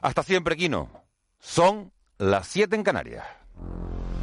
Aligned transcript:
Hasta 0.00 0.22
siempre, 0.22 0.56
Kino. 0.56 0.88
Son 1.40 1.92
las 2.18 2.46
7 2.48 2.76
en 2.76 2.84
Canarias. 2.84 3.24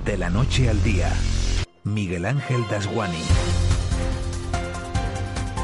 De 0.05 0.17
la 0.17 0.29
noche 0.29 0.70
al 0.70 0.81
día, 0.83 1.11
Miguel 1.83 2.25
Ángel 2.25 2.63
Dasguani. 2.70 3.21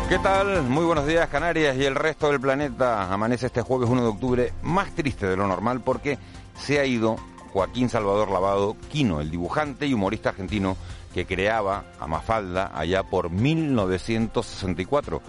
¿Qué 0.09 0.19
tal? 0.19 0.63
Muy 0.63 0.83
buenos 0.83 1.07
días, 1.07 1.29
Canarias 1.29 1.77
y 1.77 1.85
el 1.85 1.95
resto 1.95 2.29
del 2.29 2.41
planeta. 2.41 3.13
Amanece 3.13 3.45
este 3.45 3.61
jueves 3.61 3.89
1 3.89 4.01
de 4.01 4.07
octubre 4.09 4.53
más 4.61 4.93
triste 4.93 5.27
de 5.27 5.37
lo 5.37 5.47
normal 5.47 5.79
porque 5.79 6.17
se 6.59 6.79
ha 6.79 6.85
ido 6.85 7.15
Joaquín 7.53 7.87
Salvador 7.87 8.29
Lavado 8.29 8.75
Quino, 8.89 9.21
el 9.21 9.31
dibujante 9.31 9.87
y 9.87 9.93
humorista 9.93 10.29
argentino 10.29 10.75
que 11.13 11.25
creaba 11.25 11.85
a 11.99 12.07
Mafalda 12.07 12.71
allá 12.73 13.03
por 13.03 13.29
1964. 13.29 15.21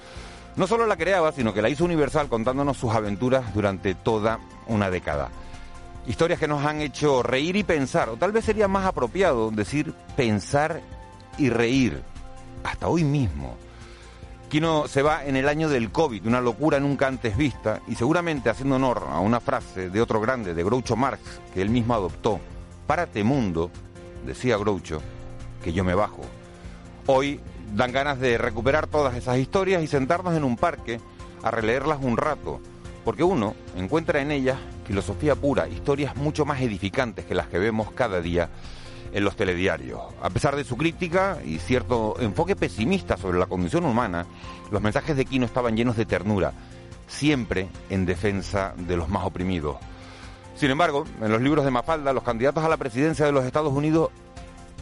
No 0.54 0.66
solo 0.66 0.86
la 0.86 0.96
creaba, 0.96 1.32
sino 1.32 1.54
que 1.54 1.62
la 1.62 1.70
hizo 1.70 1.84
universal 1.84 2.28
contándonos 2.28 2.76
sus 2.76 2.94
aventuras 2.94 3.54
durante 3.54 3.94
toda 3.94 4.38
una 4.66 4.90
década. 4.90 5.30
Historias 6.06 6.38
que 6.38 6.48
nos 6.48 6.64
han 6.64 6.80
hecho 6.80 7.22
reír 7.22 7.56
y 7.56 7.62
pensar, 7.62 8.10
o 8.10 8.16
tal 8.16 8.32
vez 8.32 8.44
sería 8.44 8.68
más 8.68 8.84
apropiado 8.84 9.50
decir 9.50 9.94
pensar 10.16 10.82
y 11.38 11.48
reír, 11.48 12.02
hasta 12.64 12.88
hoy 12.88 13.04
mismo. 13.04 13.56
Quino 14.50 14.86
se 14.88 15.00
va 15.00 15.24
en 15.24 15.36
el 15.36 15.48
año 15.48 15.70
del 15.70 15.90
COVID, 15.90 16.26
una 16.26 16.42
locura 16.42 16.78
nunca 16.78 17.06
antes 17.06 17.36
vista, 17.36 17.80
y 17.88 17.94
seguramente 17.94 18.50
haciendo 18.50 18.76
honor 18.76 19.06
a 19.08 19.20
una 19.20 19.40
frase 19.40 19.88
de 19.88 20.00
otro 20.02 20.20
grande, 20.20 20.52
de 20.52 20.64
Groucho 20.64 20.96
Marx, 20.96 21.22
que 21.54 21.62
él 21.62 21.70
mismo 21.70 21.94
adoptó. 21.94 22.38
Párate 22.86 23.24
mundo, 23.24 23.70
decía 24.26 24.58
Groucho, 24.58 25.00
que 25.64 25.72
yo 25.72 25.84
me 25.84 25.94
bajo. 25.94 26.20
Hoy 27.06 27.40
dan 27.74 27.92
ganas 27.92 28.20
de 28.20 28.38
recuperar 28.38 28.86
todas 28.86 29.16
esas 29.16 29.38
historias 29.38 29.82
y 29.82 29.86
sentarnos 29.86 30.34
en 30.34 30.44
un 30.44 30.56
parque 30.56 31.00
a 31.42 31.50
releerlas 31.50 31.98
un 32.02 32.16
rato, 32.16 32.60
porque 33.04 33.24
uno 33.24 33.54
encuentra 33.76 34.20
en 34.20 34.30
ellas 34.30 34.58
filosofía 34.86 35.34
pura, 35.34 35.68
historias 35.68 36.16
mucho 36.16 36.44
más 36.44 36.60
edificantes 36.60 37.24
que 37.24 37.34
las 37.34 37.48
que 37.48 37.58
vemos 37.58 37.90
cada 37.92 38.20
día 38.20 38.50
en 39.12 39.24
los 39.24 39.36
telediarios. 39.36 40.00
A 40.22 40.30
pesar 40.30 40.56
de 40.56 40.64
su 40.64 40.76
crítica 40.76 41.38
y 41.44 41.58
cierto 41.58 42.16
enfoque 42.20 42.56
pesimista 42.56 43.16
sobre 43.16 43.38
la 43.38 43.46
condición 43.46 43.84
humana, 43.84 44.26
los 44.70 44.82
mensajes 44.82 45.16
de 45.16 45.24
Quino 45.24 45.46
estaban 45.46 45.76
llenos 45.76 45.96
de 45.96 46.06
ternura, 46.06 46.52
siempre 47.06 47.68
en 47.90 48.06
defensa 48.06 48.74
de 48.76 48.96
los 48.96 49.08
más 49.08 49.24
oprimidos. 49.24 49.76
Sin 50.54 50.70
embargo, 50.70 51.04
en 51.20 51.32
los 51.32 51.40
libros 51.40 51.64
de 51.64 51.70
Mafalda, 51.70 52.12
los 52.12 52.22
candidatos 52.22 52.64
a 52.64 52.68
la 52.68 52.76
presidencia 52.76 53.26
de 53.26 53.32
los 53.32 53.44
Estados 53.44 53.72
Unidos 53.72 54.10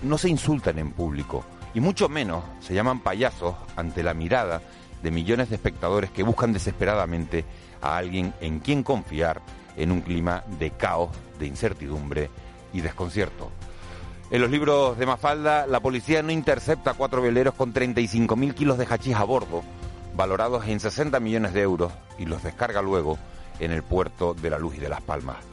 no 0.02 0.18
se 0.18 0.28
insultan 0.28 0.78
en 0.78 0.92
público, 0.92 1.44
y 1.74 1.80
mucho 1.80 2.08
menos 2.08 2.44
se 2.60 2.74
llaman 2.74 3.00
payasos 3.00 3.54
ante 3.76 4.02
la 4.02 4.14
mirada 4.14 4.62
de 5.02 5.10
millones 5.10 5.48
de 5.48 5.56
espectadores 5.56 6.10
que 6.10 6.22
buscan 6.22 6.52
desesperadamente 6.52 7.44
a 7.80 7.96
alguien 7.96 8.34
en 8.40 8.60
quien 8.60 8.82
confiar 8.82 9.40
en 9.76 9.92
un 9.92 10.00
clima 10.02 10.44
de 10.58 10.70
caos, 10.72 11.10
de 11.38 11.46
incertidumbre 11.46 12.30
y 12.72 12.80
desconcierto. 12.80 13.50
En 14.30 14.40
los 14.40 14.50
libros 14.50 14.96
de 14.96 15.06
Mafalda, 15.06 15.66
la 15.66 15.80
policía 15.80 16.22
no 16.22 16.30
intercepta 16.30 16.94
cuatro 16.94 17.20
veleros 17.20 17.54
con 17.54 17.74
35.000 17.74 18.54
kilos 18.54 18.78
de 18.78 18.86
hachís 18.86 19.16
a 19.16 19.24
bordo, 19.24 19.62
valorados 20.14 20.66
en 20.68 20.78
60 20.78 21.18
millones 21.18 21.52
de 21.52 21.62
euros, 21.62 21.92
y 22.18 22.26
los 22.26 22.42
descarga 22.42 22.82
luego 22.82 23.18
en 23.58 23.72
el 23.72 23.82
puerto 23.82 24.34
de 24.34 24.50
la 24.50 24.58
Luz 24.58 24.76
y 24.76 24.80
de 24.80 24.88
Las 24.88 25.00
Palmas. 25.00 25.49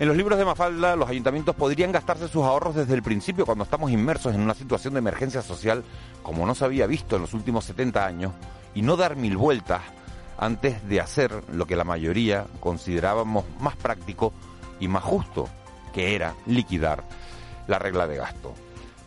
En 0.00 0.08
los 0.08 0.16
libros 0.16 0.38
de 0.38 0.46
Mafalda, 0.46 0.96
los 0.96 1.10
ayuntamientos 1.10 1.54
podrían 1.54 1.92
gastarse 1.92 2.26
sus 2.26 2.42
ahorros 2.42 2.74
desde 2.74 2.94
el 2.94 3.02
principio 3.02 3.44
cuando 3.44 3.64
estamos 3.64 3.90
inmersos 3.90 4.34
en 4.34 4.40
una 4.40 4.54
situación 4.54 4.94
de 4.94 5.00
emergencia 5.00 5.42
social 5.42 5.84
como 6.22 6.46
no 6.46 6.54
se 6.54 6.64
había 6.64 6.86
visto 6.86 7.16
en 7.16 7.22
los 7.22 7.34
últimos 7.34 7.66
70 7.66 8.06
años 8.06 8.32
y 8.74 8.80
no 8.80 8.96
dar 8.96 9.16
mil 9.16 9.36
vueltas 9.36 9.82
antes 10.38 10.88
de 10.88 11.02
hacer 11.02 11.44
lo 11.52 11.66
que 11.66 11.76
la 11.76 11.84
mayoría 11.84 12.46
considerábamos 12.60 13.44
más 13.60 13.76
práctico 13.76 14.32
y 14.80 14.88
más 14.88 15.04
justo, 15.04 15.50
que 15.92 16.14
era 16.14 16.34
liquidar 16.46 17.04
la 17.66 17.78
regla 17.78 18.06
de 18.06 18.16
gasto. 18.16 18.54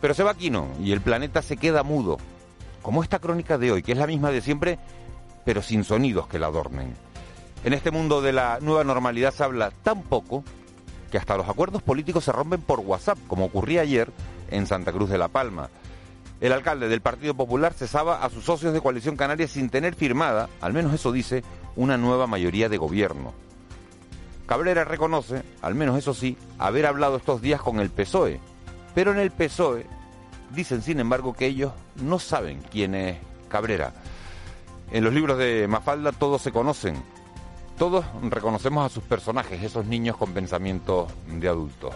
Pero 0.00 0.14
se 0.14 0.22
va 0.22 0.34
Quino 0.34 0.68
y 0.80 0.92
el 0.92 1.00
planeta 1.00 1.42
se 1.42 1.56
queda 1.56 1.82
mudo, 1.82 2.18
como 2.82 3.02
esta 3.02 3.18
crónica 3.18 3.58
de 3.58 3.72
hoy, 3.72 3.82
que 3.82 3.90
es 3.90 3.98
la 3.98 4.06
misma 4.06 4.30
de 4.30 4.42
siempre, 4.42 4.78
pero 5.44 5.60
sin 5.60 5.82
sonidos 5.82 6.28
que 6.28 6.38
la 6.38 6.46
adornen. 6.46 6.94
En 7.64 7.72
este 7.72 7.90
mundo 7.90 8.22
de 8.22 8.32
la 8.32 8.60
nueva 8.60 8.84
normalidad 8.84 9.34
se 9.34 9.42
habla 9.42 9.72
tan 9.72 10.02
poco 10.02 10.44
que 11.14 11.18
hasta 11.18 11.36
los 11.36 11.48
acuerdos 11.48 11.80
políticos 11.80 12.24
se 12.24 12.32
rompen 12.32 12.60
por 12.60 12.80
WhatsApp, 12.80 13.16
como 13.28 13.44
ocurría 13.44 13.82
ayer 13.82 14.10
en 14.50 14.66
Santa 14.66 14.90
Cruz 14.90 15.08
de 15.08 15.16
la 15.16 15.28
Palma. 15.28 15.70
El 16.40 16.52
alcalde 16.52 16.88
del 16.88 17.02
Partido 17.02 17.34
Popular 17.34 17.72
cesaba 17.72 18.24
a 18.24 18.30
sus 18.30 18.42
socios 18.42 18.72
de 18.72 18.80
Coalición 18.80 19.16
Canaria 19.16 19.46
sin 19.46 19.70
tener 19.70 19.94
firmada, 19.94 20.48
al 20.60 20.72
menos 20.72 20.92
eso 20.92 21.12
dice, 21.12 21.44
una 21.76 21.96
nueva 21.96 22.26
mayoría 22.26 22.68
de 22.68 22.78
gobierno. 22.78 23.32
Cabrera 24.46 24.82
reconoce, 24.82 25.44
al 25.62 25.76
menos 25.76 25.96
eso 25.96 26.14
sí, 26.14 26.36
haber 26.58 26.84
hablado 26.84 27.16
estos 27.16 27.40
días 27.40 27.62
con 27.62 27.78
el 27.78 27.90
PSOE, 27.90 28.40
pero 28.92 29.12
en 29.12 29.20
el 29.20 29.30
PSOE 29.30 29.86
dicen 30.50 30.82
sin 30.82 30.98
embargo 30.98 31.32
que 31.32 31.46
ellos 31.46 31.74
no 31.94 32.18
saben 32.18 32.60
quién 32.72 32.96
es 32.96 33.18
Cabrera. 33.48 33.92
En 34.90 35.04
los 35.04 35.14
libros 35.14 35.38
de 35.38 35.68
Mafalda 35.68 36.10
todos 36.10 36.42
se 36.42 36.50
conocen, 36.50 37.00
todos 37.78 38.04
reconocemos 38.22 38.84
a 38.84 38.92
sus 38.92 39.02
personajes, 39.04 39.62
esos 39.62 39.86
niños 39.86 40.16
con 40.16 40.32
pensamientos 40.32 41.12
de 41.26 41.48
adultos. 41.48 41.94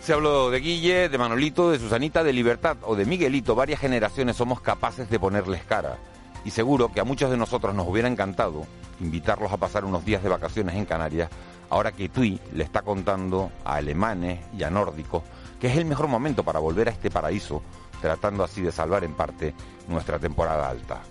Se 0.00 0.12
habló 0.12 0.50
de 0.50 0.60
Guille, 0.60 1.08
de 1.08 1.18
Manolito, 1.18 1.70
de 1.70 1.78
Susanita, 1.78 2.24
de 2.24 2.32
Libertad 2.32 2.78
o 2.82 2.96
de 2.96 3.04
Miguelito. 3.04 3.54
Varias 3.54 3.80
generaciones 3.80 4.36
somos 4.36 4.60
capaces 4.60 5.10
de 5.10 5.20
ponerles 5.20 5.62
cara. 5.64 5.98
Y 6.44 6.50
seguro 6.50 6.90
que 6.90 7.00
a 7.00 7.04
muchos 7.04 7.30
de 7.30 7.36
nosotros 7.36 7.74
nos 7.74 7.86
hubiera 7.86 8.08
encantado 8.08 8.66
invitarlos 8.98 9.52
a 9.52 9.58
pasar 9.58 9.84
unos 9.84 10.04
días 10.04 10.22
de 10.22 10.30
vacaciones 10.30 10.74
en 10.74 10.86
Canarias, 10.86 11.30
ahora 11.68 11.92
que 11.92 12.08
Tui 12.08 12.40
le 12.54 12.64
está 12.64 12.82
contando 12.82 13.52
a 13.64 13.74
alemanes 13.74 14.40
y 14.56 14.62
a 14.62 14.70
nórdicos 14.70 15.22
que 15.60 15.68
es 15.68 15.76
el 15.76 15.84
mejor 15.84 16.08
momento 16.08 16.42
para 16.42 16.58
volver 16.58 16.88
a 16.88 16.90
este 16.90 17.10
paraíso, 17.10 17.62
tratando 18.00 18.42
así 18.42 18.62
de 18.62 18.72
salvar 18.72 19.04
en 19.04 19.12
parte 19.12 19.54
nuestra 19.86 20.18
temporada 20.18 20.68
alta. 20.68 21.02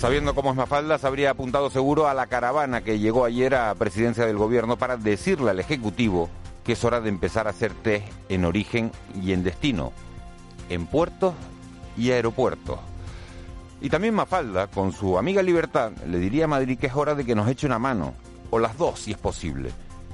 Sabiendo 0.00 0.34
cómo 0.34 0.48
es 0.48 0.56
Mafalda, 0.56 0.96
se 0.96 1.06
habría 1.06 1.32
apuntado 1.32 1.68
seguro 1.68 2.08
a 2.08 2.14
la 2.14 2.26
caravana 2.26 2.80
que 2.80 2.98
llegó 2.98 3.26
ayer 3.26 3.54
a 3.54 3.74
presidencia 3.74 4.24
del 4.24 4.38
gobierno 4.38 4.78
para 4.78 4.96
decirle 4.96 5.50
al 5.50 5.60
Ejecutivo 5.60 6.30
que 6.64 6.72
es 6.72 6.82
hora 6.86 7.02
de 7.02 7.10
empezar 7.10 7.46
a 7.46 7.50
hacer 7.50 7.74
test 7.74 8.06
en 8.30 8.46
origen 8.46 8.92
y 9.22 9.32
en 9.32 9.44
destino, 9.44 9.92
en 10.70 10.86
puertos 10.86 11.34
y 11.98 12.12
aeropuertos. 12.12 12.78
Y 13.82 13.90
también 13.90 14.14
Mafalda, 14.14 14.68
con 14.68 14.92
su 14.92 15.18
amiga 15.18 15.42
Libertad, 15.42 15.92
le 16.06 16.18
diría 16.18 16.46
a 16.46 16.48
Madrid 16.48 16.78
que 16.78 16.86
es 16.86 16.96
hora 16.96 17.14
de 17.14 17.26
que 17.26 17.34
nos 17.34 17.46
eche 17.46 17.66
una 17.66 17.78
mano, 17.78 18.14
o 18.48 18.58
las 18.58 18.78
dos 18.78 19.00
si 19.00 19.10
es 19.10 19.18
posible. 19.18 19.70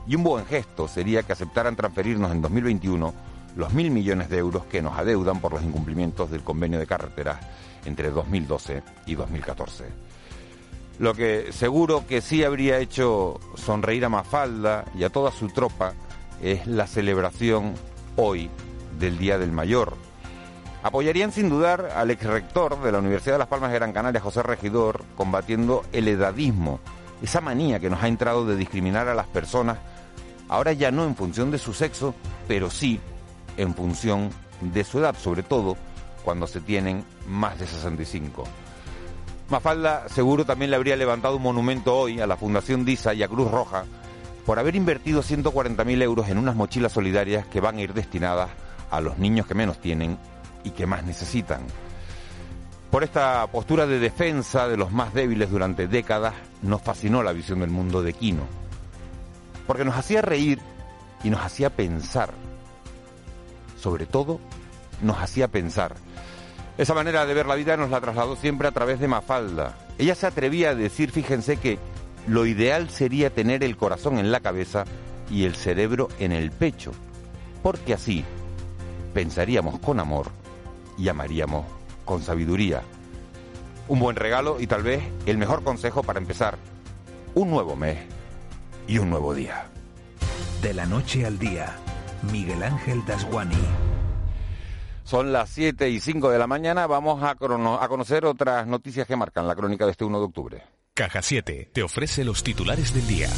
Y 0.09 0.17
un 0.17 0.25
buen 0.25 0.47
gesto 0.47 0.89
sería 0.89 1.23
que 1.23 1.33
aceptaran 1.33 1.77
transferirnos 1.77 2.33
en 2.33 2.43
2021 2.43 3.15
los 3.55 3.73
mil 3.73 3.93
millones 3.93 4.31
de 4.31 4.39
euros 4.39 4.65
que 4.65 4.83
nos 4.83 4.99
adeudan 4.99 5.41
por 5.41 5.53
los 5.53 5.63
incumplimientos 5.63 6.29
del 6.29 6.43
convenio 6.43 6.81
de 6.81 6.89
carreteras 6.89 7.39
entre 7.87 8.11
2012 8.11 8.83
y 9.07 9.15
2014. 9.15 9.85
Lo 10.99 11.15
que 11.15 11.53
seguro 11.53 12.07
que 12.07 12.21
sí 12.21 12.43
habría 12.43 12.79
hecho 12.79 13.39
sonreír 13.55 14.05
a 14.05 14.09
Mafalda 14.09 14.85
y 14.95 15.05
a 15.05 15.11
toda 15.11 15.31
su 15.31 15.49
tropa 15.49 15.95
es 16.43 16.67
la 16.67 16.87
celebración 16.87 17.75
hoy 18.17 18.51
del 18.99 19.19
Día 19.19 19.39
del 19.39 19.53
Mayor. 19.53 19.95
Apoyarían 20.83 21.33
sin 21.33 21.49
dudar 21.49 21.93
al 21.95 22.11
ex 22.11 22.25
rector 22.25 22.81
de 22.83 22.93
la 22.93 22.99
Universidad 22.99 23.35
de 23.35 23.41
Las 23.41 23.49
Palmas 23.49 23.73
de 23.73 23.79
Gran 23.79 23.93
Canaria, 23.93 24.21
José 24.21 24.43
Regidor, 24.43 25.05
combatiendo 25.17 25.85
el 25.93 26.09
edadismo, 26.09 26.81
esa 27.23 27.41
manía 27.41 27.81
que 27.81 27.91
nos 27.91 28.03
ha 28.03 28.09
entrado 28.09 28.47
de 28.47 28.57
discriminar 28.57 29.09
a 29.09 29.15
las 29.15 29.27
personas, 29.27 29.79
ahora 30.49 30.73
ya 30.73 30.91
no 30.91 31.05
en 31.05 31.17
función 31.17 31.51
de 31.51 31.59
su 31.59 31.75
sexo, 31.75 32.15
pero 32.47 32.71
sí 32.71 33.01
en 33.57 33.75
función 33.75 34.31
de 34.61 34.85
su 34.85 34.99
edad, 34.99 35.17
sobre 35.19 35.43
todo 35.43 35.77
cuando 36.27 36.49
se 36.49 36.61
tienen 36.61 37.05
más 37.29 37.57
de 37.57 37.69
65. 37.69 38.43
Mafalda 39.49 40.09
seguro 40.09 40.45
también 40.45 40.73
le 40.73 40.77
habría 40.77 40.97
levantado 40.97 41.37
un 41.37 41.43
monumento 41.45 41.97
hoy 41.97 42.21
a 42.21 42.27
la 42.27 42.37
Fundación 42.37 42.85
DISA 42.85 43.15
y 43.15 43.23
a 43.23 43.29
Cruz 43.29 43.49
Roja 43.49 43.85
por 44.45 44.59
haber 44.59 44.75
invertido 44.75 45.23
140.000 45.23 46.03
euros 46.03 46.29
en 46.29 46.39
unas 46.39 46.57
mochilas 46.57 46.91
solidarias 46.91 47.47
que 47.47 47.61
van 47.61 47.77
a 47.77 47.83
ir 47.83 47.95
destinadas 47.95 48.51
a 48.91 49.01
los 49.01 49.19
niños 49.19 49.47
que 49.47 49.55
menos 49.55 49.81
tienen 49.81 50.19
y 50.65 50.71
que 50.71 50.85
más 50.85 51.05
necesitan. 51.05 51.61
Por 52.91 53.05
esta 53.05 53.47
postura 53.47 53.87
de 53.87 54.01
defensa 54.01 54.67
de 54.67 54.77
los 54.77 54.91
más 54.91 55.15
débiles 55.15 55.49
durante 55.49 55.87
décadas, 55.87 56.35
nos 56.61 56.83
fascinó 56.83 57.23
la 57.23 57.33
visión 57.33 57.61
del 57.61 57.71
mundo 57.71 58.03
de 58.03 58.15
Quino. 58.15 58.49
Porque 59.65 59.85
nos 59.85 59.97
hacía 59.97 60.23
reír 60.23 60.59
y 61.23 61.31
nos 61.31 61.41
hacía 61.41 61.71
pensar. 61.71 62.33
Sobre 63.79 64.07
todo, 64.07 64.41
nos 65.03 65.19
hacía 65.19 65.47
pensar. 65.47 65.95
Esa 66.79 66.93
manera 66.93 67.25
de 67.25 67.33
ver 67.33 67.47
la 67.47 67.55
vida 67.55 67.77
nos 67.77 67.91
la 67.91 68.01
trasladó 68.01 68.37
siempre 68.37 68.69
a 68.69 68.73
través 68.73 69.01
de 69.01 69.09
Mafalda. 69.09 69.77
Ella 69.99 70.15
se 70.15 70.27
atrevía 70.27 70.71
a 70.71 70.75
decir, 70.75 71.11
fíjense, 71.11 71.57
que 71.57 71.79
lo 72.27 72.45
ideal 72.45 72.91
sería 72.91 73.31
tener 73.31 73.65
el 73.65 73.77
corazón 73.77 74.19
en 74.19 74.31
la 74.31 74.41
cabeza 74.41 74.85
y 75.31 75.45
el 75.45 75.55
cerebro 75.55 76.09
en 76.19 76.33
el 76.33 76.51
pecho, 76.51 76.93
porque 77.63 77.95
así 77.95 78.25
pensaríamos 79.15 79.79
con 79.79 80.01
amor 80.01 80.27
y 80.99 81.09
amaríamos 81.09 81.65
con 82.05 82.23
sabiduría. 82.23 82.83
Un 83.89 84.01
buen 84.01 84.17
regalo 84.17 84.61
y 84.61 84.67
tal 84.67 84.83
vez 84.83 85.03
el 85.25 85.39
mejor 85.39 85.63
consejo 85.63 86.03
para 86.03 86.19
empezar 86.19 86.59
un 87.35 87.51
nuevo 87.51 87.77
mes 87.77 87.99
y 88.87 88.99
un 88.99 89.09
nuevo 89.09 89.35
día. 89.35 89.67
De 90.61 90.75
la 90.75 90.85
noche 90.85 91.25
al 91.25 91.39
día, 91.39 91.77
Miguel 92.31 92.63
Ángel 92.63 93.05
Dasguani. 93.07 93.57
Son 95.07 95.33
las 95.33 95.51
7 95.51 95.89
y 95.89 96.01
5 96.01 96.31
de 96.31 96.39
la 96.39 96.49
mañana. 96.49 96.89
Vamos 96.89 97.23
a, 97.23 97.31
a 97.31 97.89
conocer 97.89 98.25
otras 98.25 98.67
noticias 98.67 99.07
que 99.07 99.15
marcan 99.15 99.47
la 99.47 99.55
crónica 99.55 99.85
de 99.85 99.93
este 99.93 100.05
1 100.05 100.19
de 100.19 100.25
octubre. 100.25 100.63
Caja 100.95 101.23
7 101.23 101.71
te 101.73 101.83
ofrece 101.85 102.25
los 102.25 102.43
titulares 102.43 102.93
del 102.93 103.07
día. 103.07 103.29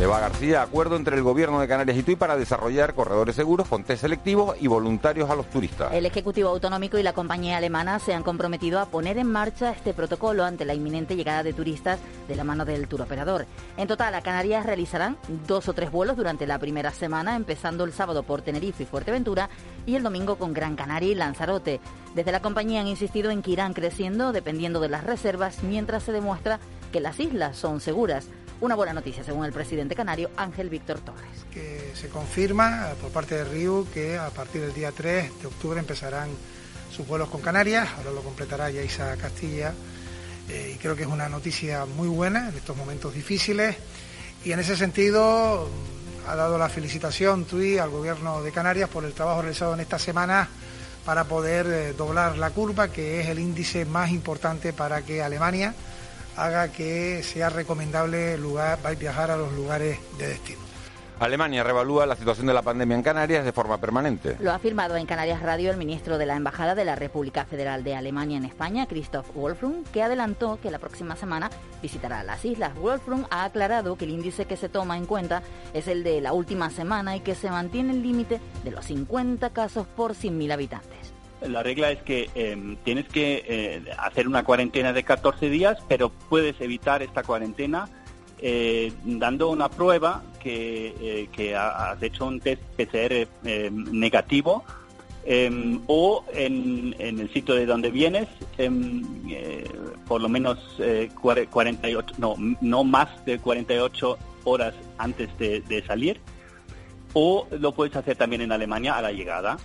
Eva 0.00 0.18
García, 0.18 0.62
acuerdo 0.62 0.96
entre 0.96 1.14
el 1.14 1.22
gobierno 1.22 1.60
de 1.60 1.68
Canarias 1.68 1.98
y 1.98 2.02
TUI 2.02 2.16
para 2.16 2.34
desarrollar 2.34 2.94
corredores 2.94 3.36
seguros 3.36 3.68
con 3.68 3.84
selectivos 3.84 4.56
y 4.58 4.66
voluntarios 4.66 5.28
a 5.28 5.34
los 5.34 5.50
turistas. 5.50 5.92
El 5.92 6.06
Ejecutivo 6.06 6.48
Autonómico 6.48 6.96
y 6.96 7.02
la 7.02 7.12
compañía 7.12 7.58
alemana 7.58 7.98
se 7.98 8.14
han 8.14 8.22
comprometido 8.22 8.80
a 8.80 8.86
poner 8.86 9.18
en 9.18 9.26
marcha 9.26 9.72
este 9.72 9.92
protocolo 9.92 10.42
ante 10.42 10.64
la 10.64 10.72
inminente 10.72 11.16
llegada 11.16 11.42
de 11.42 11.52
turistas 11.52 11.98
de 12.28 12.34
la 12.34 12.44
mano 12.44 12.64
del 12.64 12.88
turoperador. 12.88 13.44
En 13.76 13.88
total, 13.88 14.14
a 14.14 14.22
Canarias 14.22 14.64
realizarán 14.64 15.18
dos 15.46 15.68
o 15.68 15.74
tres 15.74 15.90
vuelos 15.90 16.16
durante 16.16 16.46
la 16.46 16.58
primera 16.58 16.92
semana, 16.92 17.36
empezando 17.36 17.84
el 17.84 17.92
sábado 17.92 18.22
por 18.22 18.40
Tenerife 18.40 18.84
y 18.84 18.86
Fuerteventura 18.86 19.50
y 19.84 19.96
el 19.96 20.02
domingo 20.02 20.36
con 20.36 20.54
Gran 20.54 20.76
Canaria 20.76 21.10
y 21.10 21.14
Lanzarote. 21.14 21.78
Desde 22.14 22.32
la 22.32 22.40
compañía 22.40 22.80
han 22.80 22.86
insistido 22.86 23.30
en 23.30 23.42
que 23.42 23.50
irán 23.50 23.74
creciendo 23.74 24.32
dependiendo 24.32 24.80
de 24.80 24.88
las 24.88 25.04
reservas 25.04 25.62
mientras 25.62 26.04
se 26.04 26.12
demuestra 26.12 26.58
que 26.90 27.00
las 27.00 27.20
islas 27.20 27.56
son 27.56 27.80
seguras. 27.80 28.28
Una 28.60 28.74
buena 28.74 28.92
noticia, 28.92 29.24
según 29.24 29.46
el 29.46 29.54
presidente 29.54 29.94
canario 29.94 30.28
Ángel 30.36 30.68
Víctor 30.68 31.00
Torres. 31.00 31.46
Que 31.50 31.92
se 31.94 32.10
confirma 32.10 32.88
por 33.00 33.10
parte 33.10 33.34
de 33.34 33.44
RIU 33.44 33.86
que 33.92 34.18
a 34.18 34.28
partir 34.28 34.60
del 34.60 34.74
día 34.74 34.92
3 34.92 35.40
de 35.40 35.46
octubre 35.46 35.80
empezarán 35.80 36.28
sus 36.94 37.06
vuelos 37.06 37.30
con 37.30 37.40
Canarias, 37.40 37.88
ahora 37.96 38.10
lo 38.10 38.20
completará 38.20 38.70
Yaisa 38.70 39.16
Castilla, 39.16 39.72
eh, 40.50 40.72
y 40.74 40.78
creo 40.78 40.94
que 40.94 41.04
es 41.04 41.08
una 41.08 41.30
noticia 41.30 41.86
muy 41.86 42.08
buena 42.08 42.50
en 42.50 42.56
estos 42.56 42.76
momentos 42.76 43.14
difíciles, 43.14 43.76
y 44.44 44.52
en 44.52 44.58
ese 44.58 44.76
sentido 44.76 45.70
ha 46.28 46.34
dado 46.34 46.58
la 46.58 46.68
felicitación 46.68 47.46
TUI 47.46 47.78
al 47.78 47.88
gobierno 47.88 48.42
de 48.42 48.52
Canarias 48.52 48.90
por 48.90 49.06
el 49.06 49.14
trabajo 49.14 49.40
realizado 49.40 49.72
en 49.72 49.80
esta 49.80 49.98
semana 49.98 50.46
para 51.06 51.24
poder 51.24 51.66
eh, 51.66 51.92
doblar 51.94 52.36
la 52.36 52.50
curva, 52.50 52.88
que 52.88 53.22
es 53.22 53.28
el 53.28 53.38
índice 53.38 53.86
más 53.86 54.10
importante 54.10 54.74
para 54.74 55.00
que 55.00 55.22
Alemania 55.22 55.74
haga 56.36 56.68
que 56.68 57.22
sea 57.22 57.50
recomendable 57.50 58.36
lugar, 58.38 58.78
viajar 58.98 59.30
a 59.30 59.36
los 59.36 59.52
lugares 59.52 59.98
de 60.18 60.28
destino. 60.28 60.70
Alemania 61.20 61.62
revalúa 61.62 62.06
la 62.06 62.16
situación 62.16 62.46
de 62.46 62.54
la 62.54 62.62
pandemia 62.62 62.96
en 62.96 63.02
Canarias 63.02 63.44
de 63.44 63.52
forma 63.52 63.76
permanente. 63.76 64.36
Lo 64.40 64.52
ha 64.52 64.54
afirmado 64.54 64.96
en 64.96 65.04
Canarias 65.04 65.42
Radio 65.42 65.70
el 65.70 65.76
ministro 65.76 66.16
de 66.16 66.24
la 66.24 66.34
Embajada 66.34 66.74
de 66.74 66.86
la 66.86 66.96
República 66.96 67.44
Federal 67.44 67.84
de 67.84 67.94
Alemania 67.94 68.38
en 68.38 68.46
España, 68.46 68.86
Christoph 68.86 69.26
Wolfrum, 69.34 69.84
que 69.92 70.02
adelantó 70.02 70.58
que 70.62 70.70
la 70.70 70.78
próxima 70.78 71.16
semana 71.16 71.50
visitará 71.82 72.24
las 72.24 72.42
islas. 72.46 72.74
Wolfrum 72.74 73.26
ha 73.28 73.44
aclarado 73.44 73.96
que 73.96 74.06
el 74.06 74.12
índice 74.12 74.46
que 74.46 74.56
se 74.56 74.70
toma 74.70 74.96
en 74.96 75.04
cuenta 75.04 75.42
es 75.74 75.88
el 75.88 76.04
de 76.04 76.22
la 76.22 76.32
última 76.32 76.70
semana 76.70 77.14
y 77.16 77.20
que 77.20 77.34
se 77.34 77.50
mantiene 77.50 77.92
el 77.92 78.02
límite 78.02 78.40
de 78.64 78.70
los 78.70 78.86
50 78.86 79.50
casos 79.50 79.86
por 79.86 80.12
100.000 80.12 80.52
habitantes. 80.54 80.99
La 81.46 81.62
regla 81.62 81.90
es 81.90 82.02
que 82.02 82.28
em, 82.34 82.76
tienes 82.84 83.08
que 83.08 83.44
eh, 83.46 83.82
hacer 83.98 84.28
una 84.28 84.44
cuarentena 84.44 84.92
de 84.92 85.02
14 85.02 85.48
días, 85.48 85.78
pero 85.88 86.10
puedes 86.10 86.60
evitar 86.60 87.02
esta 87.02 87.22
cuarentena 87.22 87.88
eh, 88.38 88.92
dando 89.04 89.50
una 89.50 89.68
prueba 89.68 90.22
que, 90.38 90.94
eh, 91.00 91.28
que, 91.32 91.56
has 91.56 92.02
hecho 92.02 92.26
un 92.26 92.40
test 92.40 92.62
PCR 92.76 93.26
em, 93.44 93.84
negativo 93.92 94.64
em, 95.24 95.80
o 95.86 96.24
en, 96.32 96.94
el 96.98 97.30
sitio 97.32 97.54
de 97.54 97.66
donde 97.66 97.90
vienes 97.90 98.28
por 100.06 100.20
lo 100.20 100.28
menos 100.28 100.58
48, 101.10 102.14
no, 102.18 102.34
no 102.60 102.84
más 102.84 103.24
de 103.24 103.38
48 103.38 104.18
horas 104.44 104.74
antes 104.98 105.28
de, 105.38 105.60
de 105.60 105.86
salir 105.86 106.20
o 107.12 107.46
lo 107.50 107.72
puedes 107.72 107.94
hacer 107.96 108.16
también 108.16 108.42
en 108.42 108.52
Alemania 108.52 108.96
a 108.96 109.02
la 109.02 109.12
llegada. 109.12 109.56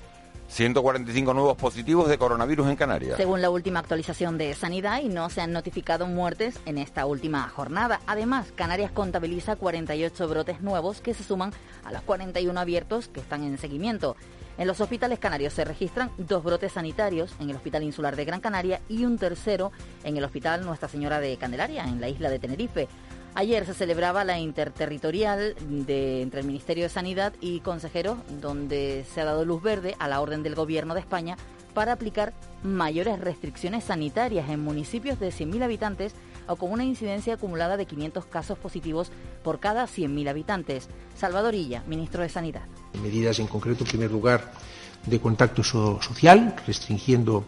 145 0.47 1.33
nuevos 1.33 1.57
positivos 1.57 2.07
de 2.07 2.17
coronavirus 2.17 2.67
en 2.67 2.75
Canarias. 2.75 3.17
Según 3.17 3.41
la 3.41 3.49
última 3.49 3.79
actualización 3.79 4.37
de 4.37 4.53
Sanidad, 4.53 5.01
y 5.01 5.09
no 5.09 5.29
se 5.29 5.41
han 5.41 5.51
notificado 5.51 6.07
muertes 6.07 6.59
en 6.65 6.77
esta 6.77 7.05
última 7.05 7.47
jornada. 7.49 7.99
Además, 8.07 8.51
Canarias 8.55 8.91
contabiliza 8.91 9.55
48 9.55 10.27
brotes 10.27 10.61
nuevos 10.61 11.01
que 11.01 11.13
se 11.13 11.23
suman 11.23 11.51
a 11.83 11.91
los 11.91 12.01
41 12.03 12.59
abiertos 12.59 13.07
que 13.07 13.19
están 13.19 13.43
en 13.43 13.57
seguimiento. 13.57 14.15
En 14.57 14.67
los 14.67 14.79
hospitales 14.79 15.19
canarios 15.19 15.53
se 15.53 15.65
registran 15.65 16.11
dos 16.17 16.43
brotes 16.43 16.71
sanitarios 16.71 17.35
en 17.39 17.49
el 17.49 17.57
Hospital 17.57 17.83
Insular 17.83 18.15
de 18.15 18.23
Gran 18.23 18.39
Canaria 18.39 18.79
y 18.87 19.03
un 19.03 19.17
tercero 19.17 19.73
en 20.05 20.15
el 20.15 20.23
Hospital 20.23 20.65
Nuestra 20.65 20.87
Señora 20.87 21.19
de 21.19 21.35
Candelaria, 21.35 21.83
en 21.83 21.99
la 21.99 22.07
isla 22.07 22.29
de 22.29 22.39
Tenerife. 22.39 22.87
Ayer 23.37 23.65
se 23.65 23.73
celebraba 23.73 24.23
la 24.23 24.39
interterritorial 24.39 25.55
de, 25.59 26.21
entre 26.21 26.39
el 26.39 26.47
Ministerio 26.47 26.85
de 26.85 26.89
Sanidad 26.89 27.33
y 27.41 27.59
consejeros, 27.59 28.17
donde 28.41 29.05
se 29.13 29.19
ha 29.19 29.25
dado 29.25 29.43
luz 29.43 29.61
verde 29.61 29.93
a 29.99 30.07
la 30.07 30.21
orden 30.21 30.41
del 30.41 30.55
Gobierno 30.55 30.93
de 30.93 31.01
España 31.01 31.35
para 31.73 31.91
aplicar 31.91 32.33
mayores 32.63 33.19
restricciones 33.19 33.83
sanitarias 33.83 34.49
en 34.49 34.61
municipios 34.61 35.19
de 35.19 35.33
100.000 35.33 35.63
habitantes 35.63 36.15
o 36.47 36.55
con 36.55 36.71
una 36.71 36.85
incidencia 36.85 37.33
acumulada 37.33 37.75
de 37.75 37.85
500 37.85 38.25
casos 38.27 38.57
positivos 38.57 39.11
por 39.43 39.59
cada 39.59 39.83
100.000 39.83 40.29
habitantes. 40.29 40.87
Salvador 41.17 41.55
Illa, 41.55 41.83
ministro 41.87 42.21
de 42.23 42.29
Sanidad. 42.29 42.63
Medidas 43.03 43.39
en 43.39 43.47
concreto, 43.47 43.83
en 43.83 43.89
primer 43.89 44.11
lugar, 44.11 44.53
de 45.05 45.19
contacto 45.19 45.61
social, 45.61 46.55
restringiendo 46.65 47.43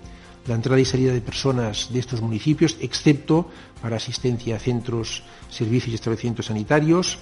la 0.48 0.56
entrada 0.56 0.80
y 0.80 0.86
salida 0.86 1.14
de 1.14 1.22
personas 1.22 1.90
de 1.92 2.00
estos 2.00 2.22
municipios, 2.22 2.78
excepto 2.80 3.50
para 3.82 3.98
asistencia 3.98 4.56
a 4.56 4.60
centros, 4.60 5.24
servicios 5.50 5.92
y 5.92 5.96
establecimientos 5.96 6.48
sanitarios, 6.48 7.20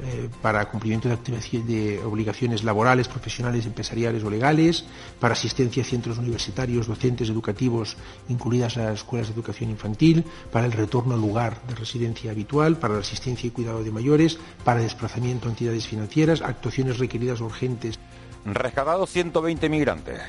eh, 0.00 0.28
para 0.42 0.68
cumplimiento 0.68 1.08
de, 1.08 1.62
de, 1.62 1.98
obligaciones 2.04 2.62
laborales, 2.62 3.08
profesionales, 3.08 3.66
empresariales 3.66 4.22
o 4.22 4.30
legales, 4.30 4.84
para 5.18 5.32
asistencia 5.32 5.82
a 5.82 5.86
centros 5.86 6.18
universitarios, 6.18 6.86
docentes, 6.86 7.28
educativos, 7.28 7.96
incluidas 8.28 8.76
las 8.76 9.00
escuelas 9.00 9.26
de 9.26 9.34
educación 9.34 9.70
infantil, 9.70 10.24
para 10.52 10.66
el 10.66 10.72
retorno 10.72 11.14
al 11.14 11.20
lugar 11.20 11.60
de 11.66 11.74
residencia 11.74 12.30
habitual, 12.30 12.76
para 12.76 12.94
la 12.94 13.00
asistencia 13.00 13.48
y 13.48 13.50
cuidado 13.50 13.82
de 13.82 13.90
mayores, 13.90 14.38
para 14.62 14.80
desplazamiento 14.80 15.48
a 15.48 15.50
entidades 15.50 15.88
financieras, 15.88 16.42
actuaciones 16.42 16.98
requeridas 16.98 17.40
urgentes. 17.40 17.98
Rescatados 18.44 19.10
120 19.10 19.68
migrantes 19.68 20.20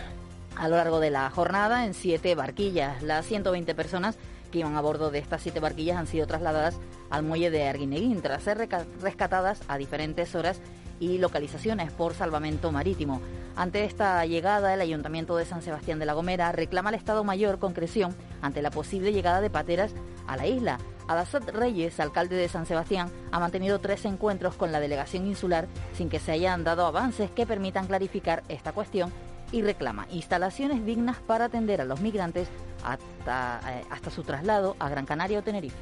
a 0.56 0.68
lo 0.68 0.76
largo 0.78 1.00
de 1.00 1.10
la 1.10 1.30
jornada 1.30 1.86
en 1.86 1.94
siete 1.94 2.36
barquillas. 2.36 3.02
Las 3.02 3.26
120 3.26 3.76
personas 3.76 4.18
que 4.52 4.60
iban 4.60 4.76
a 4.76 4.82
bordo 4.82 5.12
de 5.12 5.20
estas 5.20 5.42
siete 5.42 5.60
barquillas 5.60 5.98
han 5.98 6.08
sido 6.08 6.28
trasladadas 6.28 6.78
al 7.10 7.24
muelle 7.24 7.52
de 7.52 7.68
Arguineguín 7.68 8.22
tras 8.22 8.44
ser 8.44 8.70
rescatadas 9.02 9.62
a 9.68 9.78
diferentes 9.78 10.36
horas 10.36 10.62
y 11.00 11.18
localizaciones 11.18 11.92
por 11.92 12.14
salvamento 12.14 12.72
marítimo. 12.72 13.22
Ante 13.56 13.84
esta 13.84 14.26
llegada, 14.26 14.74
el 14.74 14.82
Ayuntamiento 14.82 15.36
de 15.36 15.46
San 15.46 15.62
Sebastián 15.62 16.00
de 16.00 16.06
la 16.06 16.14
Gomera 16.14 16.52
reclama 16.52 16.90
al 16.90 16.96
Estado 16.96 17.24
Mayor 17.24 17.60
concreción 17.60 18.16
ante 18.42 18.62
la 18.62 18.72
posible 18.72 19.12
llegada 19.12 19.42
de 19.42 19.50
pateras 19.50 19.94
a 20.28 20.38
la 20.38 20.48
isla. 20.48 20.78
Adasat 21.08 21.50
Reyes, 21.50 22.00
alcalde 22.00 22.36
de 22.36 22.48
San 22.50 22.66
Sebastián, 22.66 23.10
ha 23.32 23.40
mantenido 23.40 23.80
tres 23.80 24.06
encuentros 24.06 24.56
con 24.56 24.72
la 24.72 24.80
delegación 24.80 25.26
insular 25.26 25.68
sin 25.94 26.08
que 26.08 26.20
se 26.20 26.32
hayan 26.32 26.64
dado 26.64 26.86
avances 26.86 27.32
que 27.32 27.48
permitan 27.48 27.88
clarificar 27.88 28.44
esta 28.48 28.72
cuestión 28.74 29.12
y 29.52 29.62
reclama 29.62 30.08
instalaciones 30.12 30.86
dignas 30.86 31.18
para 31.18 31.46
atender 31.46 31.82
a 31.82 31.86
los 31.86 32.02
migrantes 32.02 32.48
hasta, 32.84 33.62
eh, 33.68 33.84
hasta 33.90 34.10
su 34.12 34.24
traslado 34.24 34.76
a 34.80 34.90
Gran 34.90 35.06
Canaria 35.06 35.40
o 35.40 35.44
Tenerife. 35.44 35.78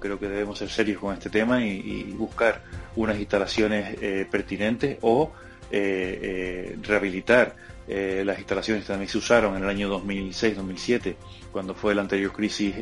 Creo 0.00 0.18
que 0.18 0.28
debemos 0.28 0.58
ser 0.58 0.68
serios 0.68 1.00
con 1.00 1.14
este 1.14 1.30
tema 1.30 1.64
y, 1.64 2.12
buscar 2.16 2.62
unas 2.96 3.18
instalaciones 3.18 3.96
eh, 4.02 4.26
pertinentes 4.30 4.98
o 5.02 5.32
eh, 5.70 6.76
rehabilitar 6.82 7.56
las 7.88 8.38
instalaciones 8.38 8.84
que 8.84 8.88
también 8.88 9.08
se 9.08 9.18
usaron 9.18 9.54
en 9.54 9.64
el 9.64 9.68
año 9.68 9.90
2006-2007, 10.00 11.14
cuando 11.50 11.74
fue 11.74 11.94
la 11.94 12.00
anterior 12.00 12.32
crisis 12.32 12.74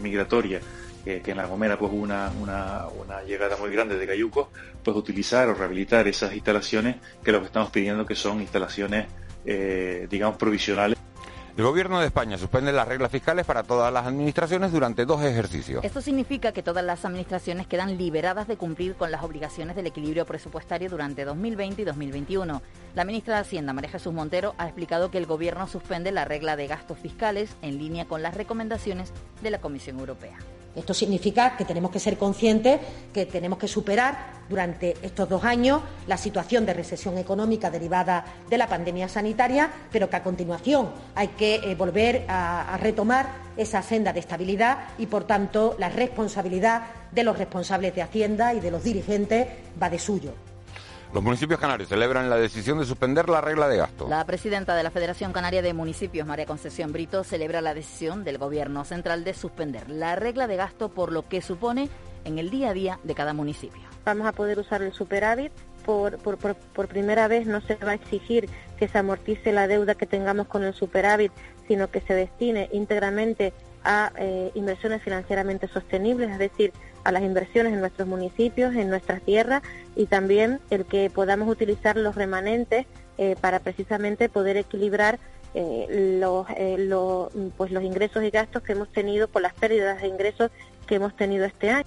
migratoria 0.00 0.60
que, 1.04 1.22
en 1.26 1.36
La 1.36 1.44
Gomera 1.44 1.78
pues 1.78 1.92
hubo 1.92 2.02
una, 2.02 2.30
una, 2.30 3.22
llegada 3.26 3.58
muy 3.58 3.70
grande 3.70 3.98
de 3.98 4.06
cayucos, 4.06 4.48
pues 4.82 4.96
utilizar 4.96 5.48
o 5.48 5.54
rehabilitar 5.54 6.08
esas 6.08 6.32
instalaciones 6.32 6.96
que 7.22 7.30
lo 7.30 7.40
que 7.40 7.46
estamos 7.46 7.70
pidiendo 7.70 8.06
que 8.06 8.14
son 8.14 8.40
instalaciones 8.40 9.06
eh, 9.44 10.06
digamos, 10.10 10.36
provisionales. 10.36 10.98
El 11.56 11.62
gobierno 11.62 12.00
de 12.00 12.06
España 12.06 12.36
suspende 12.36 12.72
las 12.72 12.88
reglas 12.88 13.12
fiscales 13.12 13.46
para 13.46 13.62
todas 13.62 13.92
las 13.92 14.06
administraciones 14.06 14.72
durante 14.72 15.06
dos 15.06 15.22
ejercicios. 15.22 15.84
Esto 15.84 16.00
significa 16.00 16.50
que 16.50 16.64
todas 16.64 16.84
las 16.84 17.04
administraciones 17.04 17.68
quedan 17.68 17.96
liberadas 17.96 18.48
de 18.48 18.56
cumplir 18.56 18.96
con 18.96 19.12
las 19.12 19.22
obligaciones 19.22 19.76
del 19.76 19.86
equilibrio 19.86 20.26
presupuestario 20.26 20.90
durante 20.90 21.24
2020 21.24 21.82
y 21.82 21.84
2021. 21.84 22.60
La 22.96 23.04
ministra 23.04 23.36
de 23.36 23.42
Hacienda, 23.42 23.72
María 23.72 23.90
Jesús 23.90 24.12
Montero, 24.12 24.56
ha 24.58 24.64
explicado 24.64 25.12
que 25.12 25.18
el 25.18 25.26
gobierno 25.26 25.68
suspende 25.68 26.10
la 26.10 26.24
regla 26.24 26.56
de 26.56 26.66
gastos 26.66 26.98
fiscales 26.98 27.54
en 27.62 27.78
línea 27.78 28.04
con 28.06 28.20
las 28.20 28.34
recomendaciones 28.34 29.12
de 29.40 29.50
la 29.52 29.60
Comisión 29.60 30.00
Europea. 30.00 30.36
Esto 30.76 30.94
significa 30.94 31.56
que 31.56 31.64
tenemos 31.64 31.90
que 31.90 32.00
ser 32.00 32.18
conscientes 32.18 32.80
que 33.12 33.26
tenemos 33.26 33.58
que 33.58 33.68
superar 33.68 34.44
durante 34.48 34.96
estos 35.02 35.28
dos 35.28 35.44
años 35.44 35.82
la 36.06 36.16
situación 36.16 36.66
de 36.66 36.74
recesión 36.74 37.16
económica 37.18 37.70
derivada 37.70 38.24
de 38.50 38.58
la 38.58 38.68
pandemia 38.68 39.08
sanitaria, 39.08 39.70
pero 39.92 40.10
que 40.10 40.16
a 40.16 40.22
continuación 40.22 40.90
hay 41.14 41.28
que 41.28 41.56
eh, 41.56 41.74
volver 41.74 42.24
a, 42.28 42.74
a 42.74 42.76
retomar 42.76 43.44
esa 43.56 43.82
senda 43.82 44.12
de 44.12 44.20
estabilidad 44.20 44.88
y, 44.98 45.06
por 45.06 45.24
tanto, 45.24 45.76
la 45.78 45.88
responsabilidad 45.88 46.82
de 47.12 47.24
los 47.24 47.38
responsables 47.38 47.94
de 47.94 48.02
Hacienda 48.02 48.54
y 48.54 48.60
de 48.60 48.70
los 48.70 48.82
dirigentes 48.82 49.46
va 49.80 49.88
de 49.88 49.98
suyo. 49.98 50.53
Los 51.14 51.22
municipios 51.22 51.60
canarios 51.60 51.88
celebran 51.88 52.28
la 52.28 52.34
decisión 52.34 52.80
de 52.80 52.84
suspender 52.84 53.28
la 53.28 53.40
regla 53.40 53.68
de 53.68 53.76
gasto. 53.76 54.08
La 54.08 54.24
presidenta 54.26 54.74
de 54.74 54.82
la 54.82 54.90
Federación 54.90 55.32
Canaria 55.32 55.62
de 55.62 55.72
Municipios, 55.72 56.26
María 56.26 56.44
Concesión 56.44 56.90
Brito, 56.90 57.22
celebra 57.22 57.60
la 57.60 57.72
decisión 57.72 58.24
del 58.24 58.36
Gobierno 58.36 58.84
central 58.84 59.22
de 59.22 59.32
suspender 59.32 59.88
la 59.88 60.16
regla 60.16 60.48
de 60.48 60.56
gasto 60.56 60.88
por 60.88 61.12
lo 61.12 61.28
que 61.28 61.40
supone 61.40 61.88
en 62.24 62.40
el 62.40 62.50
día 62.50 62.70
a 62.70 62.74
día 62.74 62.98
de 63.04 63.14
cada 63.14 63.32
municipio. 63.32 63.80
Vamos 64.04 64.26
a 64.26 64.32
poder 64.32 64.58
usar 64.58 64.82
el 64.82 64.92
superávit. 64.92 65.52
Por, 65.86 66.18
por, 66.18 66.36
por, 66.36 66.56
por 66.56 66.88
primera 66.88 67.28
vez 67.28 67.46
no 67.46 67.60
se 67.60 67.76
va 67.76 67.92
a 67.92 67.94
exigir 67.94 68.48
que 68.76 68.88
se 68.88 68.98
amortice 68.98 69.52
la 69.52 69.68
deuda 69.68 69.94
que 69.94 70.06
tengamos 70.06 70.48
con 70.48 70.64
el 70.64 70.74
superávit, 70.74 71.30
sino 71.68 71.92
que 71.92 72.00
se 72.00 72.14
destine 72.14 72.70
íntegramente 72.72 73.52
a 73.84 74.10
eh, 74.16 74.50
inversiones 74.54 75.02
financieramente 75.02 75.68
sostenibles, 75.68 76.30
es 76.30 76.38
decir, 76.38 76.72
a 77.04 77.12
las 77.12 77.22
inversiones 77.22 77.72
en 77.72 77.80
nuestros 77.80 78.08
municipios, 78.08 78.74
en 78.74 78.88
nuestras 78.88 79.22
tierras 79.22 79.62
y 79.94 80.06
también 80.06 80.60
el 80.70 80.84
que 80.86 81.10
podamos 81.10 81.48
utilizar 81.48 81.96
los 81.96 82.14
remanentes 82.14 82.86
eh, 83.18 83.36
para 83.40 83.60
precisamente 83.60 84.28
poder 84.28 84.56
equilibrar 84.56 85.18
eh, 85.54 86.16
los, 86.18 86.46
eh, 86.56 86.88
pues 87.56 87.70
los 87.70 87.84
ingresos 87.84 88.24
y 88.24 88.30
gastos 88.30 88.62
que 88.62 88.72
hemos 88.72 88.90
tenido 88.90 89.28
por 89.28 89.42
las 89.42 89.54
pérdidas 89.54 90.02
de 90.02 90.08
ingresos 90.08 90.50
que 90.86 90.96
hemos 90.96 91.14
tenido 91.14 91.44
este 91.44 91.70
año. 91.70 91.86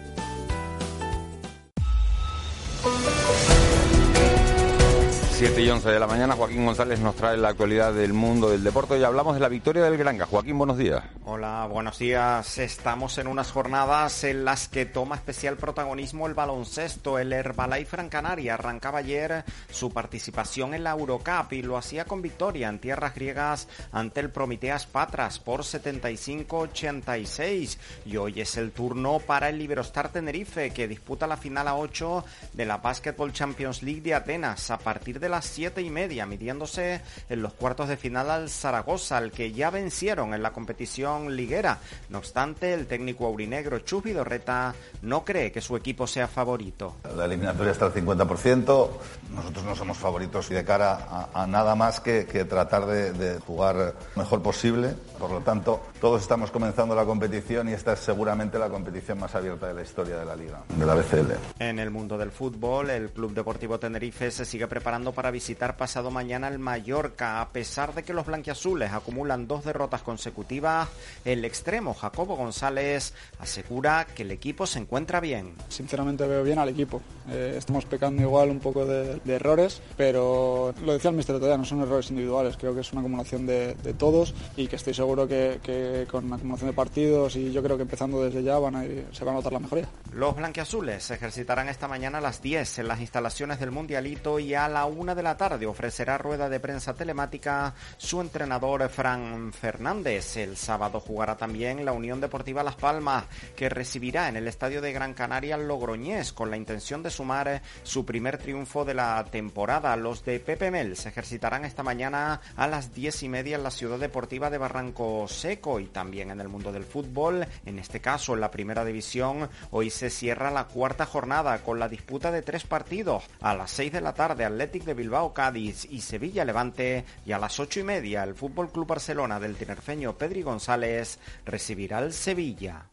7 5.41 5.59
y 5.59 5.69
11 5.71 5.89
de 5.89 5.99
la 5.99 6.05
mañana, 6.05 6.35
Joaquín 6.35 6.67
González 6.67 6.99
nos 6.99 7.15
trae 7.15 7.35
la 7.35 7.49
actualidad 7.49 7.95
del 7.95 8.13
mundo 8.13 8.51
del 8.51 8.63
deporte 8.63 8.99
y 8.99 9.03
hablamos 9.03 9.33
de 9.33 9.39
la 9.39 9.49
victoria 9.49 9.81
del 9.81 9.97
Granca. 9.97 10.27
Joaquín, 10.27 10.55
buenos 10.55 10.77
días. 10.77 11.03
Hola, 11.25 11.67
buenos 11.67 11.97
días. 11.97 12.59
Estamos 12.59 13.17
en 13.17 13.25
unas 13.25 13.51
jornadas 13.51 14.23
en 14.23 14.45
las 14.45 14.67
que 14.67 14.85
toma 14.85 15.15
especial 15.15 15.57
protagonismo 15.57 16.27
el 16.27 16.35
baloncesto. 16.35 17.17
El 17.17 17.33
Herbalife 17.33 17.97
Gran 17.97 18.09
Canaria 18.09 18.53
arrancaba 18.53 18.99
ayer 18.99 19.43
su 19.71 19.91
participación 19.91 20.75
en 20.75 20.83
la 20.83 20.91
Eurocup 20.91 21.53
y 21.53 21.63
lo 21.63 21.75
hacía 21.75 22.05
con 22.05 22.21
victoria 22.21 22.69
en 22.69 22.77
tierras 22.77 23.15
griegas 23.15 23.67
ante 23.91 24.19
el 24.19 24.29
Prometeas 24.29 24.85
Patras 24.85 25.39
por 25.39 25.61
75-86. 25.61 27.79
Y 28.05 28.17
hoy 28.17 28.41
es 28.41 28.57
el 28.57 28.73
turno 28.73 29.17
para 29.17 29.49
el 29.49 29.57
Liberostar 29.57 30.09
Tenerife 30.09 30.69
que 30.69 30.87
disputa 30.87 31.25
la 31.25 31.37
final 31.37 31.67
a 31.67 31.77
8 31.77 32.25
de 32.53 32.65
la 32.65 32.77
Basketball 32.77 33.33
Champions 33.33 33.81
League 33.81 34.01
de 34.01 34.13
Atenas 34.13 34.69
a 34.69 34.77
partir 34.77 35.19
de 35.19 35.30
las 35.31 35.45
siete 35.45 35.81
y 35.81 35.89
media, 35.89 36.25
midiéndose 36.25 37.01
en 37.29 37.41
los 37.41 37.53
cuartos 37.53 37.87
de 37.87 37.97
final 37.97 38.29
al 38.29 38.49
Zaragoza, 38.49 39.17
al 39.17 39.31
que 39.31 39.51
ya 39.51 39.69
vencieron 39.69 40.33
en 40.33 40.43
la 40.43 40.51
competición 40.51 41.35
liguera. 41.35 41.79
No 42.09 42.19
obstante, 42.19 42.73
el 42.73 42.87
técnico 42.87 43.25
aurinegro 43.25 43.79
Chus 43.79 44.03
Vidorreta 44.03 44.75
no 45.01 45.25
cree 45.25 45.51
que 45.51 45.61
su 45.61 45.75
equipo 45.75 46.05
sea 46.05 46.27
favorito. 46.27 46.97
La 47.15 47.25
eliminatoria 47.25 47.71
está 47.71 47.85
al 47.85 47.93
50%, 47.93 48.89
nosotros 49.33 49.65
no 49.65 49.75
somos 49.75 49.97
favoritos 49.97 50.51
y 50.51 50.53
de 50.53 50.63
cara 50.63 50.93
a, 51.09 51.29
a 51.33 51.47
nada 51.47 51.75
más 51.75 51.99
que, 51.99 52.25
que 52.25 52.45
tratar 52.45 52.85
de, 52.85 53.13
de 53.13 53.39
jugar 53.39 53.95
mejor 54.15 54.41
posible. 54.41 54.95
Por 55.17 55.31
lo 55.31 55.41
tanto, 55.41 55.81
todos 55.99 56.21
estamos 56.21 56.51
comenzando 56.51 56.95
la 56.95 57.05
competición 57.05 57.69
y 57.69 57.73
esta 57.73 57.93
es 57.93 57.99
seguramente 57.99 58.57
la 58.57 58.69
competición 58.69 59.19
más 59.19 59.35
abierta 59.35 59.67
de 59.67 59.73
la 59.73 59.81
historia 59.83 60.17
de 60.17 60.25
la 60.25 60.35
liga, 60.35 60.63
de 60.67 60.85
la 60.85 60.95
BCL. 60.95 61.31
En 61.59 61.79
el 61.79 61.91
mundo 61.91 62.17
del 62.17 62.31
fútbol, 62.31 62.89
el 62.89 63.09
Club 63.11 63.33
Deportivo 63.33 63.79
Tenerife 63.79 64.31
se 64.31 64.45
sigue 64.45 64.67
preparando 64.67 65.11
para 65.11 65.20
visitar 65.29 65.77
pasado 65.77 66.09
mañana 66.09 66.47
el 66.47 66.57
Mallorca. 66.57 67.41
A 67.41 67.49
pesar 67.49 67.93
de 67.93 68.01
que 68.01 68.13
los 68.13 68.25
blanquiazules 68.25 68.91
acumulan 68.91 69.47
dos 69.47 69.63
derrotas 69.63 70.01
consecutivas, 70.01 70.89
el 71.25 71.45
extremo 71.45 71.93
Jacobo 71.93 72.35
González 72.35 73.13
asegura 73.39 74.07
que 74.15 74.23
el 74.23 74.31
equipo 74.31 74.65
se 74.65 74.79
encuentra 74.79 75.19
bien. 75.19 75.53
Sinceramente 75.69 76.25
veo 76.25 76.43
bien 76.43 76.57
al 76.59 76.69
equipo. 76.69 77.01
Eh, 77.29 77.55
estamos 77.57 77.85
pecando 77.85 78.21
igual 78.21 78.49
un 78.49 78.59
poco 78.59 78.85
de, 78.85 79.19
de, 79.23 79.35
errores, 79.35 79.81
pero 79.97 80.73
lo 80.83 80.93
decía 80.93 81.11
el 81.11 81.17
mister 81.17 81.35
todavía, 81.35 81.57
no 81.57 81.65
son 81.65 81.81
errores 81.81 82.09
individuales, 82.09 82.57
creo 82.57 82.73
que 82.73 82.81
es 82.81 82.91
una 82.91 83.01
acumulación 83.01 83.45
de, 83.45 83.75
de 83.75 83.93
todos 83.93 84.33
y 84.55 84.67
que 84.67 84.75
estoy 84.75 84.93
seguro 84.93 85.27
que, 85.27 85.59
que, 85.61 86.07
con 86.09 86.29
la 86.29 86.37
acumulación 86.37 86.69
de 86.71 86.75
partidos 86.75 87.35
y 87.35 87.51
yo 87.51 87.61
creo 87.61 87.77
que 87.77 87.83
empezando 87.83 88.23
desde 88.23 88.43
ya 88.43 88.57
van 88.59 88.75
a 88.75 88.85
ir, 88.85 89.05
se 89.11 89.23
va 89.23 89.31
a 89.31 89.35
notar 89.35 89.53
la 89.53 89.59
mejoría. 89.59 89.87
Los 90.13 90.35
blanquiazules 90.35 91.03
se 91.03 91.13
ejercitarán 91.13 91.69
esta 91.69 91.87
mañana 91.87 92.17
a 92.17 92.21
las 92.21 92.41
10 92.41 92.79
en 92.79 92.87
las 92.87 92.99
instalaciones 92.99 93.59
del 93.59 93.71
Mundialito 93.71 94.39
y 94.39 94.53
a 94.53 94.67
la 94.67 94.85
una 95.01 95.15
de 95.15 95.23
la 95.23 95.35
tarde 95.35 95.65
ofrecerá 95.65 96.19
rueda 96.19 96.47
de 96.47 96.59
prensa 96.59 96.93
telemática 96.93 97.73
su 97.97 98.21
entrenador 98.21 98.87
Fran 98.87 99.51
Fernández. 99.51 100.37
El 100.37 100.55
sábado 100.55 100.99
jugará 100.99 101.35
también 101.35 101.83
la 101.83 101.91
Unión 101.91 102.21
Deportiva 102.21 102.61
Las 102.61 102.75
Palmas, 102.75 103.25
que 103.55 103.67
recibirá 103.67 104.29
en 104.29 104.35
el 104.35 104.47
estadio 104.47 104.79
de 104.79 104.93
Gran 104.93 105.15
Canaria 105.15 105.57
Logroñés 105.57 106.33
con 106.33 106.51
la 106.51 106.57
intención 106.57 107.01
de 107.01 107.09
sumar 107.09 107.63
su 107.81 108.05
primer 108.05 108.37
triunfo 108.37 108.85
de 108.85 108.93
la 108.93 109.25
temporada. 109.31 109.95
Los 109.95 110.23
de 110.23 110.39
Pepe 110.39 110.69
Mel 110.69 110.95
se 110.95 111.09
ejercitarán 111.09 111.65
esta 111.65 111.81
mañana 111.81 112.39
a 112.55 112.67
las 112.67 112.93
diez 112.93 113.23
y 113.23 113.29
media 113.29 113.55
en 113.55 113.63
la 113.63 113.71
ciudad 113.71 113.97
deportiva 113.97 114.51
de 114.51 114.59
Barranco 114.59 115.27
Seco 115.27 115.79
y 115.79 115.87
también 115.87 116.29
en 116.29 116.41
el 116.41 116.47
mundo 116.47 116.71
del 116.71 116.83
fútbol. 116.85 117.47
En 117.65 117.79
este 117.79 118.01
caso, 118.01 118.35
en 118.35 118.41
la 118.41 118.51
primera 118.51 118.85
división, 118.85 119.49
hoy 119.71 119.89
se 119.89 120.11
cierra 120.11 120.51
la 120.51 120.65
cuarta 120.65 121.07
jornada 121.07 121.63
con 121.63 121.79
la 121.79 121.89
disputa 121.89 122.29
de 122.29 122.43
tres 122.43 122.65
partidos. 122.65 123.23
A 123.41 123.55
las 123.55 123.71
seis 123.71 123.91
de 123.91 124.01
la 124.01 124.13
tarde, 124.13 124.45
Athletic 124.45 124.90
de 124.91 124.95
Bilbao 124.95 125.33
Cádiz 125.33 125.87
y 125.89 126.01
Sevilla 126.01 126.43
Levante 126.43 127.05
y 127.25 127.31
a 127.31 127.39
las 127.39 127.61
ocho 127.61 127.79
y 127.79 127.83
media 127.83 128.25
el 128.25 128.35
Fútbol 128.35 128.69
Club 128.69 128.87
Barcelona 128.87 129.39
del 129.39 129.55
tinerfeño 129.55 130.17
Pedri 130.17 130.41
González 130.41 131.17
recibirá 131.45 131.99
al 131.99 132.11
Sevilla. 132.11 132.87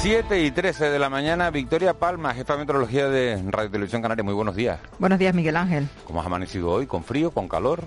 7 0.00 0.42
y 0.42 0.50
13 0.50 0.90
de 0.90 0.98
la 0.98 1.08
mañana, 1.08 1.52
Victoria 1.52 1.94
Palma, 1.94 2.34
jefa 2.34 2.54
de 2.54 2.58
meteorología 2.58 3.08
de 3.08 3.40
Radio 3.50 3.70
Televisión 3.70 4.02
Canaria. 4.02 4.24
Muy 4.24 4.34
buenos 4.34 4.56
días. 4.56 4.80
Buenos 4.98 5.20
días, 5.20 5.32
Miguel 5.32 5.56
Ángel. 5.56 5.88
¿Cómo 6.04 6.18
has 6.18 6.26
amanecido 6.26 6.70
hoy? 6.70 6.88
¿Con 6.88 7.04
frío? 7.04 7.30
¿Con 7.30 7.46
calor? 7.46 7.84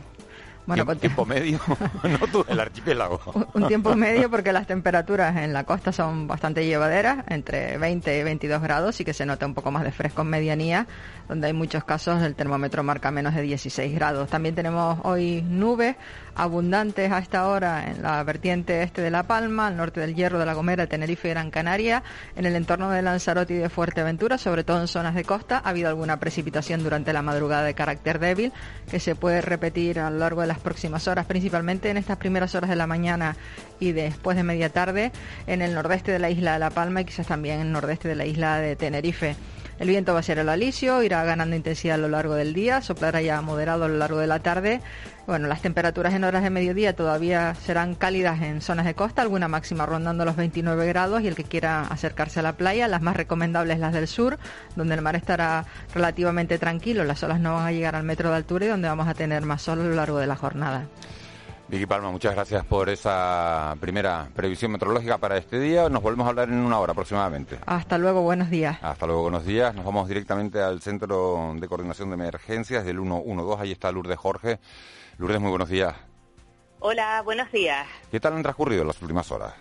Bueno, 0.66 0.84
tiempo, 0.86 1.00
tiempo 1.00 1.26
medio, 1.28 1.60
no 2.04 2.28
tú, 2.28 2.46
el 2.48 2.60
archipiélago. 2.60 3.20
Un 3.54 3.68
tiempo 3.68 3.96
medio 3.96 4.30
porque 4.30 4.52
las 4.52 4.68
temperaturas 4.68 5.36
en 5.38 5.54
la 5.54 5.64
costa 5.64 5.92
son 5.92 6.28
bastante 6.28 6.66
llevaderas, 6.66 7.24
entre 7.28 7.78
20 7.78 8.20
y 8.20 8.24
22 8.24 8.62
grados, 8.62 9.00
y 9.00 9.06
que 9.06 9.14
se 9.14 9.26
nota 9.26 9.46
un 9.46 9.54
poco 9.54 9.72
más 9.72 9.84
de 9.84 9.92
fresco 9.92 10.24
en 10.24 10.30
medianía, 10.30 10.88
donde 11.28 11.48
hay 11.48 11.54
muchos 11.54 11.84
casos 11.84 12.22
el 12.24 12.36
termómetro 12.36 12.84
marca 12.84 13.12
menos 13.12 13.36
de 13.36 13.42
16 13.44 13.94
grados. 13.94 14.30
También 14.30 14.56
tenemos 14.56 15.00
hoy 15.04 15.42
nubes 15.44 15.96
abundantes 16.36 17.12
a 17.12 17.20
esta 17.20 17.48
hora 17.48 17.90
en 17.90 18.04
la 18.04 18.24
vertiente 18.24 18.84
este 18.84 19.02
de 19.02 19.10
La 19.10 19.24
Palma, 19.24 19.68
al 19.68 19.78
norte 19.78 20.00
del 20.02 20.16
Hierro, 20.16 20.38
de 20.38 20.46
La 20.46 20.54
Gomera, 20.54 20.88
Tenerife 20.88 21.30
y 21.30 21.32
Gran 21.32 21.50
Canaria, 21.50 22.04
en 22.36 22.46
el 22.46 22.56
entorno 22.56 22.92
de 22.92 23.02
Lanzarote 23.02 23.54
y 23.54 23.58
de 23.58 23.70
Fuerteventura, 23.70 24.38
sobre 24.38 24.64
todo 24.64 24.82
en 24.82 24.88
zonas 24.88 25.16
de 25.16 25.24
costa. 25.24 25.62
Ha 25.64 25.70
habido 25.70 25.90
alguna 25.90 26.20
precipitación 26.20 26.84
durante 26.84 27.14
la 27.14 27.22
madrugada 27.22 27.64
de 27.64 27.74
carácter 27.74 28.20
débil 28.20 28.52
que 28.90 29.00
se 29.00 29.16
puede 29.16 29.42
repetir 29.42 30.00
a 30.00 30.10
lo 30.10 30.20
largo 30.20 30.42
de 30.42 30.48
las 30.48 30.60
próximas 30.60 31.08
horas, 31.08 31.26
principalmente 31.26 31.90
en 31.90 31.98
estas 31.98 32.18
primeras 32.18 32.54
horas 32.56 32.70
de 32.70 32.76
la 32.76 32.88
mañana 32.88 33.36
y 33.80 33.94
después 33.94 34.38
de 34.38 34.44
media 34.44 34.70
tarde 34.70 35.12
en 35.48 35.62
el 35.62 35.74
nordeste 35.74 36.12
de 36.12 36.20
la 36.20 36.30
isla 36.30 36.54
de 36.54 36.60
La 36.60 36.70
Palma 36.70 37.02
y 37.02 37.06
quizás 37.06 37.28
también 37.28 37.60
en 37.62 37.68
el 37.68 37.72
nordeste 37.72 38.08
de 38.08 38.16
la 38.16 38.26
isla 38.26 38.60
de 38.60 38.76
Tenerife. 38.76 39.36
El 39.78 39.90
viento 39.90 40.14
va 40.14 40.20
a 40.20 40.24
ser 40.24 40.40
el 40.40 40.48
alisio, 40.48 41.04
irá 41.04 41.24
ganando 41.26 41.54
intensidad 41.54 41.96
a 41.96 41.98
lo 41.98 42.08
largo 42.08 42.34
del 42.36 42.54
día, 42.54 42.82
soplará 42.82 43.22
ya 43.22 43.42
moderado 43.42 43.84
a 43.84 43.88
lo 43.90 43.98
largo 43.98 44.20
de 44.20 44.28
la 44.28 44.40
tarde. 44.40 44.80
Bueno, 45.28 45.48
las 45.48 45.62
temperaturas 45.62 46.14
en 46.14 46.24
horas 46.24 46.44
de 46.44 46.50
mediodía 46.50 46.96
todavía 46.96 47.56
serán 47.56 47.94
cálidas 47.94 48.42
en 48.42 48.62
zonas 48.62 48.86
de 48.86 48.94
costa, 48.94 49.22
alguna 49.22 49.50
máxima 49.50 49.86
rondando 49.86 50.24
los 50.24 50.38
29 50.38 50.88
grados 50.88 51.22
y 51.24 51.28
el 51.28 51.36
que 51.36 51.44
quiera 51.44 51.82
acercarse 51.82 52.40
a 52.40 52.44
la 52.44 52.54
playa, 52.54 52.88
las 52.88 53.02
más 53.02 53.18
recomendables 53.18 53.80
las 53.80 53.92
del 53.92 54.08
sur, 54.08 54.38
donde 54.78 54.96
el 54.96 55.02
mar 55.02 55.18
estará 55.18 55.66
relativamente 55.94 56.58
tranquilo, 56.58 57.04
las 57.04 57.22
olas 57.24 57.42
no 57.42 57.56
van 57.56 57.66
a 57.66 57.72
llegar 57.74 57.96
al 57.96 58.04
metro 58.04 58.30
de 58.30 58.38
altura 58.38 58.66
y 58.66 58.70
donde 58.70 58.88
vamos 58.88 59.10
a 59.10 59.14
tener 59.14 59.44
más 59.46 59.62
sol 59.62 59.82
a 59.82 59.84
lo 59.84 59.96
largo 59.96 60.20
de 60.20 60.28
la 60.28 60.38
jornada. 60.38 60.88
Vicky 61.68 61.88
Palma, 61.88 62.12
muchas 62.12 62.36
gracias 62.36 62.64
por 62.64 62.90
esa 62.90 63.76
primera 63.80 64.30
previsión 64.36 64.72
meteorológica 64.72 65.18
para 65.18 65.38
este 65.38 65.60
día. 65.60 65.90
Nos 65.90 66.04
volvemos 66.04 66.28
a 66.28 66.30
hablar 66.30 66.50
en 66.50 66.60
una 66.60 66.80
hora 66.80 66.92
aproximadamente. 66.92 67.58
Hasta 67.66 67.98
luego, 67.98 68.22
buenos 68.22 68.52
días. 68.52 68.78
Hasta 68.84 69.08
luego, 69.08 69.24
buenos 69.24 69.46
días. 69.46 69.74
Nos 69.74 69.84
vamos 69.84 70.08
directamente 70.08 70.62
al 70.62 70.82
Centro 70.82 71.56
de 71.56 71.68
Coordinación 71.68 72.10
de 72.10 72.16
Emergencias 72.16 72.86
del 72.86 73.00
112. 73.00 73.64
Ahí 73.64 73.72
está 73.72 73.92
Lourdes 73.92 74.18
Jorge. 74.18 74.60
Lourdes, 75.18 75.42
muy 75.42 75.50
buenos 75.50 75.70
días. 75.70 75.96
Hola, 76.80 77.24
buenos 77.24 77.52
días. 77.52 77.88
¿Qué 78.12 78.20
tal 78.20 78.34
han 78.34 78.44
transcurrido 78.44 78.84
las 78.84 79.02
últimas 79.02 79.32
horas? 79.32 79.54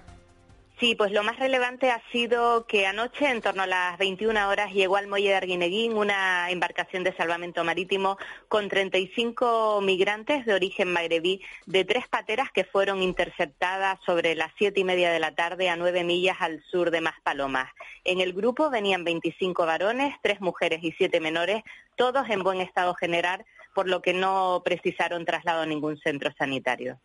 Sí, 0.81 0.97
pues 0.97 1.13
lo 1.13 1.23
más 1.23 1.39
relevante 1.39 1.93
ha 1.93 2.03
sido 2.11 2.67
que 2.67 2.85
anoche, 2.85 3.31
en 3.31 3.41
torno 3.41 3.63
a 3.63 3.67
las 3.67 3.97
21 3.97 4.49
horas, 4.49 4.73
llegó 4.73 4.97
al 4.97 5.07
muelle 5.07 5.29
de 5.29 5.37
Arguineguín 5.37 5.97
una 5.97 6.51
embarcación 6.51 7.05
de 7.05 7.15
salvamento 7.17 7.63
marítimo 7.63 8.19
con 8.49 8.69
35 8.69 9.81
migrantes 9.83 10.45
de 10.45 10.53
origen 10.53 10.93
magrebí 10.93 11.41
de 11.67 11.85
tres 11.85 12.09
pateras 12.09 12.51
que 12.51 12.65
fueron 12.65 13.03
interceptadas 13.03 14.01
sobre 14.05 14.35
las 14.35 14.51
siete 14.59 14.81
y 14.81 14.85
media 14.85 15.13
de 15.13 15.21
la 15.21 15.37
tarde 15.37 15.69
a 15.69 15.77
nueve 15.77 16.03
millas 16.03 16.39
al 16.41 16.61
sur 16.65 16.91
de 16.91 17.01
Maspalomas. 17.01 17.71
En 18.03 18.21
el 18.21 18.33
grupo 18.33 18.69
venían 18.69 19.05
25 19.05 19.67
varones, 19.67 20.17
tres 20.23 20.41
mujeres 20.41 20.81
y 20.83 20.91
siete 20.99 21.21
menores, 21.21 21.63
todos 21.95 22.29
en 22.29 22.43
buen 22.43 22.61
estado 22.61 22.95
general, 22.95 23.47
por 23.77 23.89
lo 23.89 24.03
que 24.03 24.13
no 24.13 24.61
precisaron 24.65 25.25
traslado 25.25 25.63
a 25.63 25.67
ningún 25.67 25.99
centro 25.99 26.33
sanitario. 26.37 26.99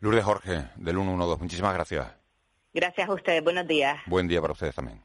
Lourdes 0.00 0.24
Jorge, 0.24 0.64
del 0.76 0.96
112, 0.96 1.42
muchísimas 1.42 1.74
gracias. 1.74 2.17
Gracias 2.78 3.08
a 3.08 3.12
ustedes. 3.12 3.42
Buenos 3.42 3.66
días. 3.66 3.98
Buen 4.06 4.28
día 4.28 4.40
para 4.40 4.52
ustedes 4.52 4.72
también. 4.72 5.02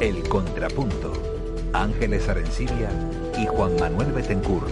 El 0.00 0.26
Contrapunto. 0.26 1.12
Ángeles 1.74 2.26
Arencibia 2.30 2.88
y 3.38 3.44
Juan 3.44 3.76
Manuel 3.78 4.10
Betencur. 4.12 4.68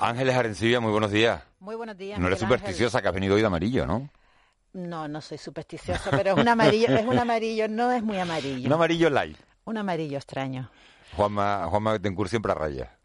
Ángeles 0.00 0.34
Arencibia, 0.34 0.80
muy 0.80 0.90
buenos 0.90 1.12
días. 1.12 1.44
Muy 1.60 1.76
buenos 1.76 1.96
días. 1.96 2.18
No 2.18 2.26
eres 2.26 2.40
supersticiosa 2.40 3.00
que 3.00 3.06
has 3.06 3.14
venido 3.14 3.36
hoy 3.36 3.40
de 3.42 3.46
amarillo, 3.46 3.86
¿no? 3.86 4.10
No, 4.72 5.06
no 5.06 5.20
soy 5.20 5.38
supersticiosa, 5.38 6.10
pero 6.10 6.32
es 6.32 6.38
un 6.38 6.48
amarillo, 6.48 6.88
es 6.88 7.06
un 7.06 7.20
amarillo, 7.20 7.68
no 7.68 7.92
es 7.92 8.02
muy 8.02 8.18
amarillo. 8.18 8.66
Un 8.66 8.72
amarillo 8.72 9.10
light. 9.10 9.38
Un 9.64 9.78
amarillo 9.78 10.16
extraño. 10.16 10.72
Juanma, 11.14 11.68
Juanma 11.68 11.92
Betancourt 11.92 12.30
siempre 12.30 12.50
a 12.50 12.56
raya. 12.56 12.97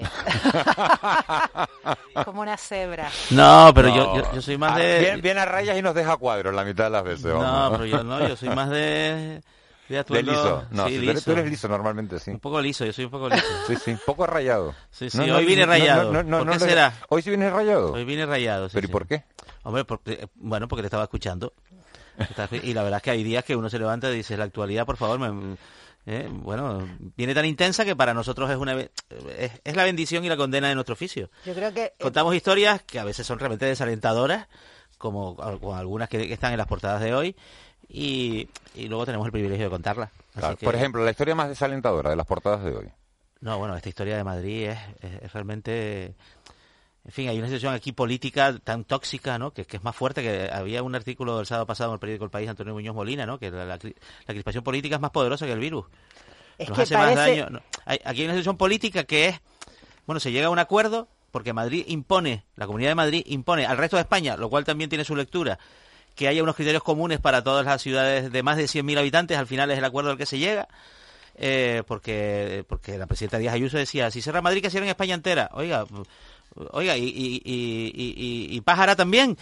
Como 2.24 2.40
una 2.40 2.56
cebra. 2.56 3.10
No, 3.30 3.72
pero 3.74 3.88
Yo, 3.94 4.32
yo, 4.34 4.42
soy 4.42 4.56
más 4.58 4.72
Ah, 4.74 4.78
de... 4.78 5.00
Viene, 5.00 5.20
viene 5.20 5.40
a 5.40 5.44
rayas 5.44 5.76
y 5.78 5.82
nos 5.82 5.94
deja 5.94 6.16
cuadros 6.16 6.54
la 6.54 6.64
mitad 6.64 6.84
de 6.84 6.90
las 6.90 7.04
veces. 7.04 7.24
No, 7.26 7.38
vamos. 7.40 7.72
pero 7.72 7.86
yo 7.86 8.02
no, 8.04 8.26
yo 8.26 8.36
soy 8.36 8.48
más 8.50 8.70
de... 8.70 9.42
De, 9.88 10.02
De 10.04 10.22
liso. 10.22 10.64
No, 10.70 10.86
sí, 10.88 10.94
eres- 10.96 11.14
liso. 11.16 11.24
tú 11.24 11.32
eres 11.32 11.50
liso 11.50 11.68
normalmente, 11.68 12.18
sí. 12.18 12.30
Un 12.30 12.40
poco 12.40 12.60
liso, 12.62 12.84
yo 12.86 12.92
soy 12.94 13.04
un 13.04 13.10
poco 13.10 13.28
liso. 13.28 13.44
Sí, 13.66 13.76
sí, 13.76 13.96
poco 14.06 14.26
rayado. 14.26 14.74
Sí, 14.90 15.10
sí, 15.10 15.18
hoy 15.30 15.44
vine 15.44 15.66
rayado. 15.66 16.12
¿Por 16.12 16.50
qué 16.50 16.58
será? 16.60 16.94
¿Hoy 17.10 17.20
sí 17.20 17.28
vienes 17.30 17.52
rayado? 17.52 17.92
Hoy 17.92 18.04
vine 18.04 18.24
rayado, 18.24 18.68
sí, 18.68 18.74
¿Pero 18.74 18.84
y 18.84 18.88
sí. 18.88 18.92
por 18.92 19.06
qué? 19.06 19.24
Hombre, 19.64 19.84
porque, 19.84 20.28
bueno, 20.36 20.66
porque 20.68 20.82
te 20.82 20.86
estaba 20.86 21.02
escuchando. 21.04 21.52
Y 22.62 22.72
la 22.72 22.82
verdad 22.84 22.98
es 22.98 23.02
que 23.02 23.10
hay 23.10 23.22
días 23.22 23.44
que 23.44 23.54
uno 23.56 23.68
se 23.68 23.78
levanta 23.78 24.08
y 24.10 24.14
dice, 24.14 24.36
la 24.36 24.44
actualidad, 24.44 24.86
por 24.86 24.96
favor, 24.96 25.18
me- 25.18 25.56
eh, 26.06 26.28
bueno, 26.30 26.86
viene 27.16 27.34
tan 27.34 27.44
intensa 27.44 27.84
que 27.84 27.94
para 27.96 28.12
nosotros 28.14 28.50
es 28.50 28.56
una 28.56 28.74
es, 28.80 28.90
es 29.64 29.76
la 29.76 29.84
bendición 29.84 30.24
y 30.24 30.28
la 30.28 30.36
condena 30.36 30.68
de 30.68 30.74
nuestro 30.74 30.94
oficio. 30.94 31.30
Yo 31.46 31.54
creo 31.54 31.72
que 31.72 31.84
eh, 31.84 31.92
Contamos 32.00 32.34
historias 32.34 32.82
que 32.82 32.98
a 32.98 33.04
veces 33.04 33.26
son 33.26 33.38
realmente 33.38 33.66
desalentadoras, 33.66 34.48
como, 34.98 35.36
como 35.36 35.76
algunas 35.76 36.08
que, 36.08 36.26
que 36.26 36.32
están 36.34 36.52
en 36.52 36.58
las 36.58 36.66
portadas 36.66 37.00
de 37.02 37.14
hoy, 37.14 37.36
y, 37.88 38.48
y 38.74 38.88
luego 38.88 39.04
tenemos 39.06 39.26
el 39.26 39.32
privilegio 39.32 39.66
de 39.66 39.70
contarlas. 39.70 40.10
Así 40.30 40.38
Claro, 40.40 40.56
que- 40.56 40.64
Por 40.64 40.74
ejemplo, 40.74 41.04
la 41.04 41.10
historia 41.10 41.34
más 41.34 41.48
desalentadora 41.48 42.10
de 42.10 42.16
las 42.16 42.26
portadas 42.26 42.64
de 42.64 42.74
hoy. 42.76 42.88
no, 43.40 43.58
bueno, 43.58 43.76
esta 43.76 43.88
historia 43.88 44.16
de 44.16 44.24
Madrid 44.24 44.68
es, 44.70 44.78
es- 45.00 45.22
es 45.22 45.32
realmente... 45.32 46.14
En 47.04 47.10
fin, 47.10 47.28
hay 47.28 47.36
una 47.38 47.48
situación 47.48 47.74
aquí 47.74 47.90
política 47.92 48.56
tan 48.62 48.84
tóxica, 48.84 49.36
¿no? 49.38 49.52
Que, 49.52 49.64
que 49.64 49.76
es 49.78 49.82
más 49.82 49.96
fuerte 49.96 50.22
que 50.22 50.48
había 50.52 50.82
un 50.84 50.94
artículo 50.94 51.40
el 51.40 51.46
sábado 51.46 51.66
pasado 51.66 51.90
en 51.90 51.94
el 51.94 51.98
periódico 52.00 52.24
El 52.24 52.30
País, 52.30 52.48
Antonio 52.48 52.74
Muñoz 52.74 52.94
Molina, 52.94 53.26
¿no? 53.26 53.38
Que 53.40 53.50
la, 53.50 53.64
la 53.64 53.78
cri- 53.78 53.96
la 54.26 54.34
crispación 54.34 54.62
política 54.62 54.94
es 54.96 55.00
más 55.02 55.10
poderosa 55.10 55.44
que 55.46 55.52
el 55.52 55.58
virus. 55.58 55.86
Es 56.58 56.68
Nos 56.68 56.76
que 56.76 56.82
hace 56.82 56.96
más 56.96 57.14
daño. 57.16 57.48
no. 57.50 57.60
Hay- 57.86 57.98
aquí 58.04 58.20
hay 58.20 58.26
una 58.26 58.34
situación 58.34 58.56
política 58.56 59.02
que 59.04 59.28
es, 59.28 59.40
bueno, 60.06 60.20
se 60.20 60.30
llega 60.30 60.46
a 60.46 60.50
un 60.50 60.60
acuerdo 60.60 61.08
porque 61.32 61.52
Madrid 61.52 61.84
impone, 61.88 62.44
la 62.56 62.66
Comunidad 62.66 62.90
de 62.90 62.94
Madrid 62.94 63.22
impone 63.26 63.66
al 63.66 63.78
resto 63.78 63.96
de 63.96 64.02
España, 64.02 64.36
lo 64.36 64.48
cual 64.48 64.64
también 64.64 64.88
tiene 64.88 65.04
su 65.04 65.16
lectura, 65.16 65.58
que 66.14 66.28
haya 66.28 66.42
unos 66.42 66.54
criterios 66.54 66.82
comunes 66.84 67.18
para 67.18 67.42
todas 67.42 67.64
las 67.66 67.82
ciudades 67.82 68.30
de 68.30 68.42
más 68.44 68.56
de 68.58 68.64
100.000 68.68 68.98
habitantes, 68.98 69.38
al 69.38 69.46
final 69.48 69.70
es 69.72 69.78
el 69.78 69.84
acuerdo 69.84 70.10
al 70.10 70.18
que 70.18 70.26
se 70.26 70.38
llega. 70.38 70.68
eh, 71.34 71.82
porque 71.88 72.64
porque 72.68 72.98
la 72.98 73.06
presidenta 73.06 73.38
Díaz 73.38 73.54
Ayuso 73.54 73.78
decía 73.78 74.10
si 74.10 74.20
cierra 74.20 74.42
Madrid 74.42 74.60
que 74.60 74.68
cierren 74.70 74.90
España 74.90 75.14
entera 75.14 75.48
oiga 75.54 75.86
oiga 76.72 76.96
y 76.96 77.04
y, 77.04 77.42
y, 78.56 78.60
Pájara 78.62 78.94
también 78.96 79.36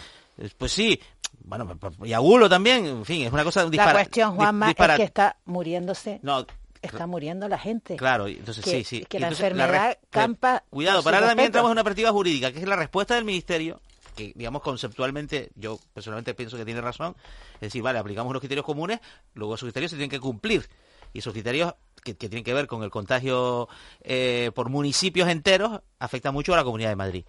pues 0.57 0.71
sí 0.71 0.99
bueno 1.43 1.77
y 2.03 2.13
Agulo 2.13 2.49
también 2.49 2.85
en 2.85 3.05
fin 3.05 3.23
es 3.23 3.31
una 3.33 3.43
cosa 3.43 3.65
un 3.65 3.71
la 3.75 3.83
dispara- 3.83 3.93
cuestión, 3.99 4.35
Juanma, 4.35 4.67
es 4.67 4.69
disparate. 4.71 4.97
que 4.97 5.03
está 5.05 5.37
muriéndose, 5.45 6.19
no 6.23 6.45
está 6.81 7.05
muriendo 7.05 7.47
la 7.47 7.59
gente. 7.59 7.95
Claro, 7.95 8.25
entonces 8.27 8.63
que, 8.63 8.71
sí, 8.71 8.83
sí. 8.83 9.05
Que 9.07 9.19
la 9.19 9.27
entonces 9.27 9.55
la 9.55 9.65
enfermedad 9.65 9.87
res- 9.89 9.97
campa. 10.09 10.63
Cuidado, 10.71 11.03
para 11.03 11.19
también 11.19 11.45
entramos 11.45 11.69
en 11.69 11.73
una 11.73 11.83
perspectiva 11.83 12.11
jurídica, 12.11 12.51
que 12.51 12.57
es 12.57 12.67
la 12.67 12.75
respuesta 12.75 13.13
del 13.13 13.23
Ministerio, 13.23 13.79
que 14.15 14.33
digamos 14.35 14.63
conceptualmente, 14.63 15.51
yo 15.55 15.77
personalmente 15.93 16.33
pienso 16.33 16.57
que 16.57 16.65
tiene 16.65 16.81
razón, 16.81 17.15
es 17.55 17.59
decir, 17.61 17.83
vale, 17.83 17.99
aplicamos 17.99 18.31
unos 18.31 18.39
criterios 18.41 18.65
comunes, 18.65 18.99
luego 19.35 19.53
esos 19.53 19.67
criterios 19.67 19.91
se 19.91 19.97
tienen 19.97 20.09
que 20.09 20.19
cumplir. 20.19 20.67
Y 21.13 21.19
esos 21.19 21.33
criterios 21.33 21.73
que, 22.03 22.15
que 22.15 22.29
tienen 22.29 22.43
que 22.43 22.53
ver 22.53 22.67
con 22.67 22.83
el 22.83 22.89
contagio 22.89 23.67
eh, 24.01 24.51
por 24.55 24.69
municipios 24.69 25.29
enteros 25.29 25.81
afectan 25.99 26.33
mucho 26.33 26.53
a 26.53 26.57
la 26.57 26.63
Comunidad 26.63 26.89
de 26.89 26.95
Madrid. 26.95 27.25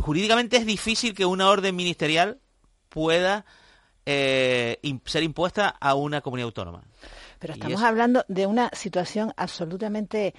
Jurídicamente 0.00 0.56
es 0.56 0.66
difícil 0.66 1.14
que 1.14 1.24
una 1.26 1.48
orden 1.48 1.76
ministerial 1.76 2.38
pueda 2.88 3.44
eh, 4.04 4.78
ser 5.04 5.22
impuesta 5.22 5.68
a 5.68 5.94
una 5.94 6.20
comunidad 6.20 6.46
autónoma. 6.46 6.82
Pero 7.38 7.54
estamos 7.54 7.78
eso- 7.80 7.86
hablando 7.86 8.24
de 8.28 8.46
una 8.46 8.70
situación 8.72 9.32
absolutamente 9.36 10.34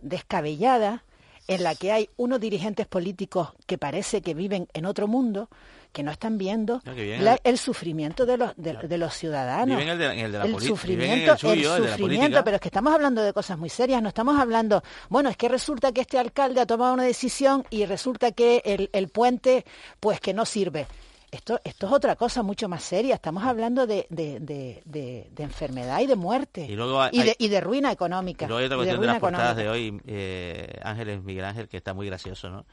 descabellada 0.00 1.04
en 1.48 1.62
la 1.62 1.74
que 1.74 1.92
hay 1.92 2.08
unos 2.16 2.40
dirigentes 2.40 2.86
políticos 2.86 3.50
que 3.66 3.76
parece 3.76 4.22
que 4.22 4.32
viven 4.34 4.68
en 4.72 4.86
otro 4.86 5.06
mundo, 5.06 5.50
que 5.94 6.02
no 6.02 6.10
están 6.10 6.36
viendo 6.36 6.82
No, 6.84 6.92
la- 7.22 7.38
el- 7.42 7.56
sufrimiento 7.56 8.26
de 8.26 8.36
los, 8.36 8.52
de, 8.56 8.74
de 8.74 8.98
los 8.98 9.14
ciudadanos. 9.14 9.78
Viven 9.78 9.88
el 9.88 9.98
de- 9.98 10.04
en 10.12 10.18
el 10.26 10.32
de 10.32 10.38
la 10.38 10.44
el 10.44 10.52
poli- 10.52 10.64
viven 10.64 10.70
en 10.72 10.76
sufrimiento, 10.76 11.32
el 11.32 11.38
suyo, 11.38 11.76
sufrimiento, 11.88 12.44
pero 12.44 12.56
es 12.56 12.60
que 12.60 12.68
estamos 12.68 12.92
hablando 12.92 13.22
de 13.22 13.32
cosas 13.32 13.56
muy 13.56 13.70
serias, 13.70 14.02
no 14.02 14.08
estamos 14.08 14.38
hablando, 14.38 14.82
bueno, 15.08 15.30
es 15.30 15.36
que 15.38 15.48
resulta 15.48 15.92
que 15.92 16.02
este 16.02 16.18
alcalde 16.18 16.60
ha 16.60 16.66
tomado 16.66 16.92
una 16.92 17.04
decisión 17.04 17.64
y 17.70 17.86
resulta 17.86 18.32
que 18.32 18.60
el, 18.66 18.90
el 18.92 19.08
puente, 19.08 19.64
pues 20.00 20.20
que 20.20 20.34
no 20.34 20.44
sirve. 20.44 20.86
Esto, 21.30 21.60
esto 21.64 21.86
es 21.88 21.92
otra 21.92 22.14
cosa 22.14 22.44
mucho 22.44 22.68
más 22.68 22.82
seria. 22.84 23.16
Estamos 23.16 23.42
hablando 23.42 23.88
de, 23.88 24.06
de, 24.08 24.38
de, 24.38 24.82
de- 24.84 25.42
enfermedad 25.42 25.98
y 26.00 26.06
de 26.06 26.14
muerte. 26.14 26.64
Y 26.68 26.76
luego 26.76 27.02
hay- 27.02 27.10
y, 27.12 27.22
de, 27.24 27.34
y 27.38 27.48
de 27.48 27.60
ruina 27.60 27.90
económica. 27.90 28.44
Y 28.44 28.48
luego 28.48 28.58
hay 28.60 28.66
otra 28.66 28.76
cuestión 28.76 29.00
de, 29.00 29.06
las 29.08 29.18
portadas 29.18 29.58
económica. 29.58 29.62
de 29.62 29.68
hoy, 29.68 30.00
eh, 30.06 30.78
Ángeles 30.84 31.22
Miguel 31.24 31.44
Ángel, 31.44 31.68
que 31.68 31.76
está 31.76 31.92
muy 31.92 32.06
gracioso, 32.06 32.50
¿no? 32.50 32.64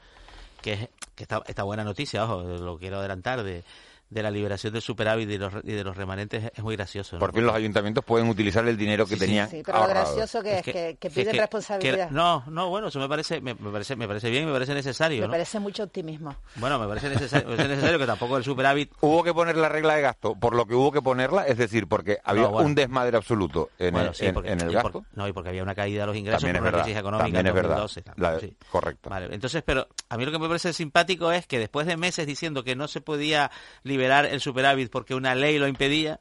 Que, 0.62 0.72
es, 0.72 0.88
que 1.14 1.24
esta, 1.24 1.42
esta 1.46 1.64
buena 1.64 1.84
noticia, 1.84 2.24
ojo, 2.24 2.42
lo 2.42 2.78
quiero 2.78 2.98
adelantar, 2.98 3.42
de, 3.42 3.64
de 4.12 4.22
la 4.22 4.30
liberación 4.30 4.72
del 4.72 4.82
superávit 4.82 5.28
y 5.28 5.32
de 5.32 5.38
los, 5.38 5.52
y 5.64 5.72
de 5.72 5.84
los 5.84 5.96
remanentes 5.96 6.50
es 6.54 6.62
muy 6.62 6.76
gracioso. 6.76 7.16
¿no? 7.16 7.20
Por 7.20 7.32
fin 7.32 7.46
los 7.46 7.54
ayuntamientos 7.54 8.04
pueden 8.04 8.28
utilizar 8.28 8.66
el 8.68 8.76
dinero 8.76 9.06
que 9.06 9.16
tenían 9.16 9.48
Sí, 9.48 9.62
pero 9.64 9.78
lo 9.78 9.84
ahorrado. 9.84 10.06
gracioso 10.14 10.42
que 10.42 10.58
es, 10.58 10.62
que, 10.62 10.96
que 11.00 11.10
piden 11.10 11.32
que- 11.32 11.40
responsabilidad. 11.40 12.08
que- 12.08 12.14
no, 12.14 12.44
no, 12.48 12.68
bueno, 12.68 12.88
eso 12.88 12.98
me 13.00 13.08
parece, 13.08 13.40
me, 13.40 13.54
me 13.54 13.70
parece, 13.70 13.96
me 13.96 14.06
parece 14.06 14.28
bien, 14.30 14.46
me 14.46 14.52
parece 14.52 14.74
necesario, 14.74 15.20
Me 15.22 15.26
¿no? 15.28 15.32
parece 15.32 15.58
mucho 15.60 15.82
optimismo. 15.84 16.36
Bueno, 16.56 16.78
me 16.78 16.86
parece 16.86 17.08
necesario, 17.08 17.48
me 17.48 17.56
parece 17.56 17.74
necesario 17.74 17.98
que 17.98 18.06
tampoco 18.06 18.36
el 18.36 18.44
superávit 18.44 18.92
Hubo 19.00 19.22
que 19.24 19.32
poner 19.32 19.56
la 19.56 19.68
regla 19.68 19.94
de 19.96 20.02
gasto 20.02 20.34
por 20.34 20.54
lo 20.54 20.66
que 20.66 20.74
hubo 20.74 20.92
que 20.92 21.00
ponerla, 21.02 21.46
es 21.46 21.56
decir, 21.56 21.86
porque 21.88 22.18
había 22.24 22.42
No, 22.42 22.50
bueno. 22.50 22.66
un 22.68 22.74
desmadre 22.74 23.16
absoluto 23.16 23.70
en, 23.78 23.92
Bueno, 23.94 24.08
el, 24.10 24.14
sí, 24.14 24.26
en- 24.26 24.34
porque- 24.34 24.52
en 24.52 24.60
el 24.60 24.72
gasto. 24.72 24.90
por- 24.92 25.02
no, 25.14 25.26
y 25.26 25.32
porque 25.32 25.48
había 25.48 25.62
una 25.62 25.74
caída 25.74 26.02
de 26.02 26.06
los 26.08 26.16
ingresos 26.16 26.40
También 26.42 26.56
por 26.56 26.58
es 26.58 26.60
una 26.62 26.70
verdad, 26.72 26.84
crisis 26.84 27.00
económica 27.00 27.24
también 27.24 27.46
en 27.46 27.46
es 27.48 27.54
verdad. 27.54 27.76
2012, 27.78 28.02
tal, 28.02 28.14
La- 28.18 28.38
sí. 28.40 28.56
Correcto. 28.70 29.08
Vale, 29.10 29.34
entonces, 29.34 29.62
pero 29.64 29.88
a 30.10 30.16
mí 30.18 30.24
lo 30.26 30.32
que 30.32 30.38
me 30.38 30.48
parece 30.48 30.72
simpático 30.74 31.32
es 31.32 31.46
que 31.46 31.58
después 31.58 31.86
de 31.86 31.96
meses 31.96 32.26
diciendo 32.26 32.62
que 32.62 32.76
no 32.76 32.88
se 32.88 33.00
podía 33.00 33.50
liberar 33.84 34.01
el 34.10 34.40
superávit 34.40 34.90
porque 34.90 35.14
una 35.14 35.34
ley 35.34 35.58
lo 35.58 35.68
impedía, 35.68 36.20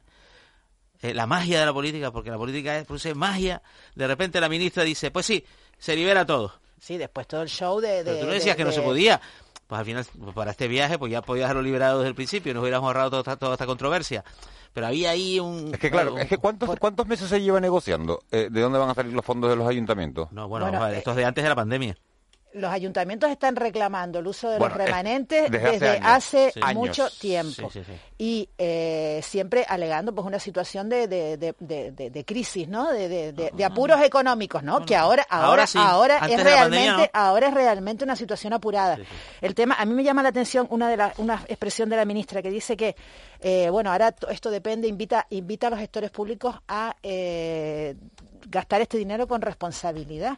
eh, 1.01 1.13
la 1.13 1.25
magia 1.27 1.59
de 1.59 1.65
la 1.65 1.73
política, 1.73 2.11
porque 2.11 2.29
la 2.29 2.37
política 2.37 2.77
es 2.77 2.85
produce 2.85 3.13
magia, 3.15 3.61
de 3.95 4.07
repente 4.07 4.39
la 4.39 4.49
ministra 4.49 4.83
dice, 4.83 5.11
pues 5.11 5.25
sí, 5.25 5.43
se 5.77 5.95
libera 5.95 6.25
todo. 6.25 6.53
Sí, 6.79 6.97
después 6.97 7.27
todo 7.27 7.41
el 7.43 7.49
show 7.49 7.79
de... 7.79 7.89
de 7.89 8.03
Pero 8.03 8.17
tú 8.19 8.23
no 8.25 8.29
de- 8.29 8.35
decías 8.35 8.55
que 8.55 8.63
no 8.63 8.69
de- 8.69 8.75
se 8.75 8.81
podía. 8.81 9.19
pues 9.67 9.79
al 9.79 9.85
final, 9.85 10.05
pues 10.19 10.33
para 10.35 10.51
este 10.51 10.67
viaje, 10.67 10.97
pues 10.99 11.11
ya 11.11 11.21
podía 11.21 11.45
haberlo 11.45 11.61
liberado 11.61 11.99
desde 11.99 12.09
el 12.09 12.15
principio, 12.15 12.53
nos 12.53 12.61
hubiéramos 12.61 12.87
ahorrado 12.87 13.09
toda 13.09 13.21
esta, 13.21 13.35
toda 13.37 13.53
esta 13.53 13.65
controversia. 13.65 14.23
Pero 14.73 14.87
había 14.87 15.09
ahí 15.11 15.39
un... 15.39 15.73
Es 15.73 15.79
que 15.79 15.91
claro, 15.91 16.17
es 16.17 16.27
que 16.29 16.37
¿cuántos, 16.37 16.69
¿cuántos 16.79 17.05
meses 17.05 17.27
se 17.29 17.41
lleva 17.41 17.59
negociando? 17.59 18.23
Eh, 18.31 18.47
¿De 18.49 18.61
dónde 18.61 18.79
van 18.79 18.89
a 18.89 18.93
salir 18.93 19.13
los 19.13 19.25
fondos 19.25 19.49
de 19.49 19.55
los 19.57 19.67
ayuntamientos? 19.67 20.31
No, 20.31 20.47
bueno, 20.47 20.65
bueno 20.67 20.87
esto 20.87 21.11
es 21.11 21.17
de 21.17 21.25
antes 21.25 21.43
de 21.43 21.49
la 21.49 21.55
pandemia 21.55 21.97
los 22.53 22.71
ayuntamientos 22.71 23.29
están 23.29 23.55
reclamando 23.55 24.19
el 24.19 24.27
uso 24.27 24.49
de 24.49 24.59
los 24.59 24.73
remanentes 24.73 25.49
desde, 25.49 25.99
hace, 26.03 26.53
mucho 26.73 27.09
tiempo. 27.09 27.69
y 28.17 28.49
eh, 28.57 29.21
siempre 29.23 29.65
alegando 29.67 30.13
pues 30.13 30.25
una 30.27 30.39
situación 30.39 30.89
de, 30.89 31.07
de, 31.07 32.25
crisis 32.25 32.67
no 32.67 32.91
de, 32.91 33.65
apuros 33.65 34.01
económicos 34.01 34.63
no 34.63 34.85
que 34.85 34.95
ahora 34.95 35.25
ahora 35.29 35.65
ahora, 35.75 36.17
es 36.27 36.43
realmente 36.43 37.09
ahora 37.13 37.47
es 37.47 37.53
realmente 37.53 38.03
una 38.03 38.15
situación 38.15 38.53
apurada. 38.53 38.97
El 39.39 39.55
tema 39.55 39.75
a 39.75 39.85
mí 39.85 39.93
me 39.93 40.03
llama 40.03 40.23
la 40.23 40.29
atención 40.29 40.67
una 40.69 40.89
de 40.89 40.97
las 40.97 41.19
una 41.19 41.43
expresión 41.47 41.89
de 41.89 41.95
la 41.95 42.05
ministra 42.05 42.41
que 42.41 42.49
dice 42.49 42.75
que 42.75 42.95
eh, 43.39 43.69
bueno 43.69 43.91
ahora 43.91 44.13
esto 44.29 44.49
depende 44.49 44.87
invita 44.87 45.27
invita 45.29 45.67
a 45.67 45.69
los 45.71 45.79
gestores 45.79 46.11
públicos 46.11 46.55
a 46.67 46.95
eh, 47.01 47.95
gastar 48.47 48.81
este 48.81 48.97
dinero 48.97 49.27
con 49.27 49.41
responsabilidad. 49.41 50.37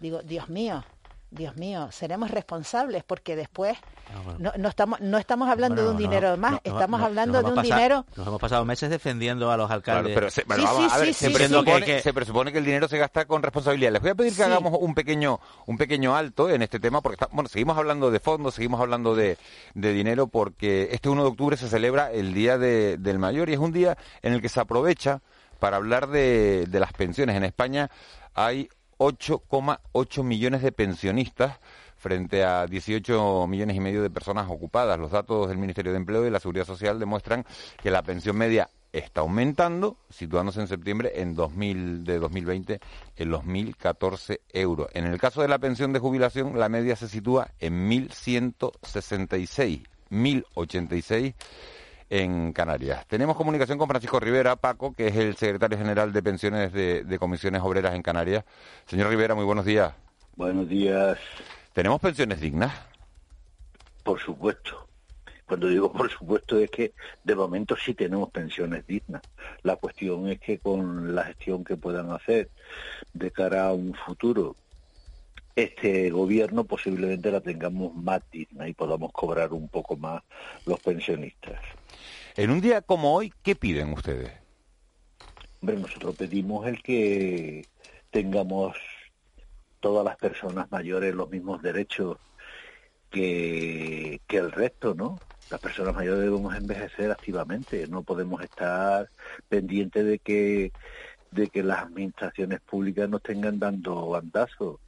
Digo 0.00 0.22
Dios 0.22 0.48
mío 0.48 0.84
Dios 1.30 1.56
mío, 1.56 1.90
seremos 1.92 2.30
responsables 2.30 3.04
porque 3.04 3.36
después 3.36 3.76
ah, 4.08 4.36
no, 4.38 4.50
no, 4.56 4.68
estamos 4.70 4.98
no 5.00 5.18
estamos 5.18 5.50
hablando 5.50 5.82
de 5.82 5.90
un 5.90 5.98
dinero 5.98 6.38
más, 6.38 6.58
estamos 6.64 7.02
hablando 7.02 7.42
de 7.42 7.50
un 7.50 7.62
dinero. 7.62 8.06
Nos 8.16 8.26
hemos 8.26 8.40
pasado 8.40 8.64
meses 8.64 8.88
defendiendo 8.88 9.50
a 9.50 9.58
los 9.58 9.70
alcaldes. 9.70 10.14
pero 10.14 10.30
se, 10.30 10.46
presupone, 10.46 12.50
que, 12.50 12.58
el 12.58 12.64
dinero 12.64 12.88
se 12.88 12.96
gasta 12.96 13.26
con 13.26 13.42
responsabilidad. 13.42 13.92
Les 13.92 14.00
voy 14.00 14.12
a 14.12 14.14
pedir 14.14 14.34
que 14.34 14.42
hagamos 14.42 14.72
un 14.80 14.94
pequeño 14.94 15.38
un 15.66 15.76
pequeño 15.76 16.16
alto 16.16 16.48
en 16.48 16.62
este 16.62 16.80
tema 16.80 17.02
porque 17.02 17.26
bueno 17.30 17.50
seguimos 17.50 17.76
hablando 17.76 18.10
de 18.10 18.20
fondos, 18.20 18.54
seguimos 18.54 18.80
hablando 18.80 19.14
de, 19.14 19.36
dinero 19.74 20.28
porque 20.28 20.88
este 20.92 21.10
1 21.10 21.22
de 21.22 21.28
octubre 21.28 21.56
se 21.58 21.68
celebra 21.68 22.10
el 22.10 22.32
día 22.32 22.56
del 22.56 23.18
mayor 23.18 23.50
y 23.50 23.52
es 23.52 23.58
un 23.58 23.72
día 23.72 23.98
en 24.22 24.32
el 24.32 24.40
que 24.40 24.48
se 24.48 24.60
aprovecha 24.60 25.20
para 25.58 25.76
hablar 25.76 26.06
de, 26.06 26.64
de 26.66 26.80
las 26.80 26.94
pensiones 26.94 27.36
en 27.36 27.44
España. 27.44 27.90
Hay 28.34 28.70
8,8 28.98 30.22
millones 30.22 30.62
de 30.62 30.72
pensionistas 30.72 31.58
frente 31.96 32.44
a 32.44 32.66
18 32.66 33.46
millones 33.48 33.76
y 33.76 33.80
medio 33.80 34.02
de 34.02 34.10
personas 34.10 34.48
ocupadas. 34.48 34.98
Los 34.98 35.10
datos 35.10 35.48
del 35.48 35.58
Ministerio 35.58 35.92
de 35.92 35.98
Empleo 35.98 36.26
y 36.26 36.30
la 36.30 36.40
Seguridad 36.40 36.66
Social 36.66 36.98
demuestran 36.98 37.44
que 37.82 37.90
la 37.90 38.02
pensión 38.02 38.36
media 38.36 38.70
está 38.92 39.20
aumentando, 39.20 39.98
situándose 40.08 40.60
en 40.60 40.68
septiembre 40.68 41.12
en 41.16 41.34
2000, 41.34 42.04
de 42.04 42.18
2020 42.18 42.80
en 43.16 43.30
los 43.30 43.44
1.014 43.44 44.40
euros. 44.52 44.88
En 44.92 45.04
el 45.06 45.18
caso 45.18 45.42
de 45.42 45.48
la 45.48 45.58
pensión 45.58 45.92
de 45.92 45.98
jubilación, 45.98 46.58
la 46.58 46.68
media 46.68 46.96
se 46.96 47.08
sitúa 47.08 47.50
en 47.60 47.90
1.166, 47.90 49.84
1.086 50.10 51.34
en 52.10 52.52
Canarias. 52.52 53.06
Tenemos 53.06 53.36
comunicación 53.36 53.78
con 53.78 53.88
Francisco 53.88 54.20
Rivera, 54.20 54.56
Paco, 54.56 54.92
que 54.92 55.08
es 55.08 55.16
el 55.16 55.36
secretario 55.36 55.78
general 55.78 56.12
de 56.12 56.22
pensiones 56.22 56.72
de, 56.72 57.18
comisiones 57.18 57.62
obreras 57.62 57.94
en 57.94 58.02
Canarias. 58.02 58.44
Señor 58.86 59.08
Rivera, 59.08 59.34
muy 59.34 59.44
buenos 59.44 59.64
días. 59.64 59.92
Buenos 60.36 60.68
días. 60.68 61.18
¿Tenemos 61.72 62.00
pensiones 62.00 62.40
dignas? 62.40 62.72
Por 64.02 64.20
supuesto. 64.20 64.86
Cuando 65.46 65.68
digo 65.68 65.92
por 65.92 66.10
supuesto 66.10 66.58
es 66.58 66.70
que 66.70 66.92
de 67.24 67.34
momento 67.34 67.76
sí 67.76 67.94
tenemos 67.94 68.30
pensiones 68.30 68.86
dignas. 68.86 69.22
La 69.62 69.76
cuestión 69.76 70.28
es 70.28 70.40
que 70.40 70.58
con 70.58 71.14
la 71.14 71.24
gestión 71.24 71.64
que 71.64 71.76
puedan 71.76 72.10
hacer 72.12 72.50
de 73.12 73.30
cara 73.30 73.66
a 73.68 73.72
un 73.72 73.94
futuro 73.94 74.56
este 75.56 76.08
gobierno 76.10 76.62
posiblemente 76.62 77.32
la 77.32 77.40
tengamos 77.40 77.92
más 77.92 78.22
digna 78.30 78.68
y 78.68 78.74
podamos 78.74 79.10
cobrar 79.10 79.52
un 79.52 79.68
poco 79.68 79.96
más 79.96 80.22
los 80.66 80.78
pensionistas. 80.78 81.58
En 82.38 82.52
un 82.52 82.60
día 82.60 82.82
como 82.82 83.16
hoy, 83.16 83.32
¿qué 83.42 83.56
piden 83.56 83.92
ustedes? 83.92 84.30
Hombre, 85.60 85.76
nosotros 85.76 86.14
pedimos 86.14 86.68
el 86.68 86.80
que 86.80 87.66
tengamos 88.12 88.76
todas 89.80 90.04
las 90.04 90.16
personas 90.18 90.70
mayores 90.70 91.16
los 91.16 91.28
mismos 91.30 91.60
derechos 91.62 92.16
que, 93.10 94.20
que 94.28 94.36
el 94.36 94.52
resto, 94.52 94.94
¿no? 94.94 95.18
Las 95.50 95.58
personas 95.58 95.96
mayores 95.96 96.20
debemos 96.20 96.54
envejecer 96.54 97.10
activamente, 97.10 97.88
no 97.88 98.04
podemos 98.04 98.40
estar 98.44 99.10
pendientes 99.48 100.06
de 100.06 100.20
que 100.20 100.70
de 101.32 101.48
que 101.48 101.64
las 101.64 101.80
administraciones 101.80 102.60
públicas 102.60 103.08
nos 103.08 103.20
tengan 103.24 103.58
dando 103.58 104.10
bandazos 104.10 104.78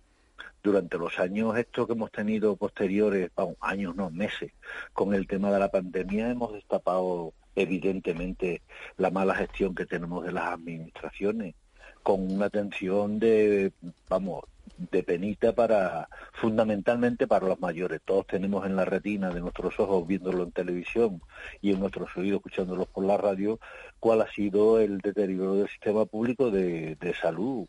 durante 0.62 0.98
los 0.98 1.18
años 1.18 1.58
estos 1.58 1.88
que 1.88 1.94
hemos 1.94 2.12
tenido 2.12 2.54
posteriores, 2.54 3.32
años 3.60 3.96
no, 3.96 4.08
meses, 4.10 4.52
con 4.92 5.14
el 5.14 5.26
tema 5.26 5.50
de 5.50 5.58
la 5.58 5.70
pandemia 5.72 6.30
hemos 6.30 6.52
destapado 6.52 7.34
evidentemente 7.54 8.62
la 8.96 9.10
mala 9.10 9.34
gestión 9.34 9.74
que 9.74 9.86
tenemos 9.86 10.24
de 10.24 10.32
las 10.32 10.48
administraciones, 10.48 11.54
con 12.02 12.32
una 12.32 12.46
atención 12.46 13.18
de, 13.18 13.72
vamos, 14.08 14.44
de 14.90 15.02
penita 15.02 15.54
para, 15.54 16.08
fundamentalmente 16.32 17.26
para 17.26 17.46
los 17.46 17.60
mayores. 17.60 18.00
Todos 18.04 18.26
tenemos 18.26 18.64
en 18.66 18.76
la 18.76 18.84
retina 18.84 19.30
de 19.30 19.40
nuestros 19.40 19.78
ojos, 19.78 20.06
viéndolo 20.06 20.44
en 20.44 20.52
televisión 20.52 21.20
y 21.60 21.72
en 21.72 21.80
nuestros 21.80 22.16
oídos, 22.16 22.38
escuchándolos 22.38 22.88
por 22.88 23.04
la 23.04 23.16
radio, 23.16 23.58
cuál 23.98 24.22
ha 24.22 24.30
sido 24.30 24.80
el 24.80 24.98
deterioro 24.98 25.56
del 25.56 25.68
sistema 25.68 26.06
público 26.06 26.50
de, 26.50 26.96
salud, 27.20 27.66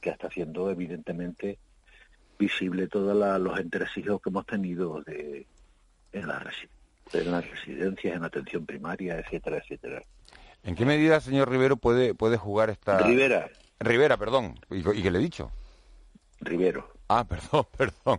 que 0.00 0.10
está 0.10 0.26
haciendo 0.26 0.70
evidentemente 0.70 1.58
visible 2.38 2.88
todos 2.88 3.40
los 3.40 3.58
entresijos 3.58 4.20
que 4.20 4.30
hemos 4.30 4.46
tenido 4.46 5.02
de, 5.02 5.46
en, 6.12 6.26
la, 6.28 6.42
en 7.12 7.30
las 7.30 7.48
residencias, 7.48 8.16
en 8.16 8.24
atención 8.24 8.66
primaria, 8.66 9.18
etcétera, 9.18 9.58
etcétera. 9.58 10.02
¿En 10.62 10.74
qué 10.74 10.84
medida, 10.84 11.20
señor 11.20 11.50
Rivero, 11.50 11.76
puede, 11.76 12.14
puede 12.14 12.36
jugar 12.36 12.70
esta... 12.70 12.98
Rivera. 12.98 13.50
Rivera, 13.78 14.16
perdón. 14.18 14.58
¿Y, 14.70 14.82
qué 14.82 15.10
le 15.10 15.18
he 15.18 15.22
dicho? 15.22 15.50
Rivero. 16.40 16.88
Ah, 17.08 17.24
perdón, 17.28 17.66
perdón. 17.76 18.18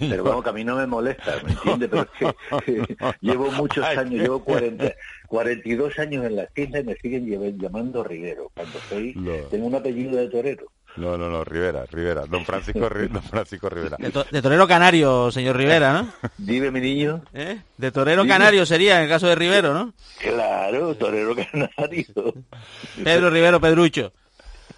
Pero 0.00 0.24
bueno, 0.24 0.42
que 0.42 0.48
a 0.48 0.52
mí 0.52 0.64
no 0.64 0.76
me 0.76 0.86
molesta, 0.86 1.40
¿me 1.44 1.52
entiende? 1.52 1.88
Pero 1.88 2.02
es 2.02 2.64
que 2.64 2.96
llevo 3.20 3.50
muchos 3.52 3.84
años, 3.84 4.22
llevo 4.22 4.42
40, 4.42 4.92
42 5.28 5.98
años 5.98 6.24
en 6.24 6.36
la 6.36 6.46
tienda 6.46 6.80
y 6.80 6.84
me 6.84 6.96
siguen 6.96 7.58
llamando 7.58 8.02
Rivero. 8.02 8.50
Cuando 8.54 8.78
soy, 8.88 9.14
tengo 9.50 9.66
un 9.66 9.74
apellido 9.74 10.16
de 10.16 10.28
torero. 10.28 10.66
No, 10.96 11.18
no, 11.18 11.28
no, 11.28 11.42
Rivera, 11.42 11.86
Rivera, 11.90 12.24
don 12.26 12.44
Francisco, 12.44 12.88
don 12.88 13.22
Francisco 13.22 13.68
Rivera. 13.68 13.96
De, 13.98 14.42
torero 14.42 14.68
canario, 14.68 15.30
señor 15.32 15.56
Rivera, 15.56 15.92
¿no? 15.92 16.12
Dime, 16.38 16.70
mi 16.70 16.80
niño. 16.80 17.22
¿Eh? 17.32 17.60
De 17.76 17.90
torero 17.90 18.26
canario 18.26 18.64
sería 18.64 18.98
en 18.98 19.04
el 19.04 19.08
caso 19.08 19.26
de 19.26 19.34
Rivero, 19.34 19.74
¿no? 19.74 19.92
Claro, 20.20 20.94
torero 20.94 21.34
canario. 21.34 22.06
Pedro 23.02 23.30
Rivero, 23.30 23.60
Pedrucho. 23.60 24.12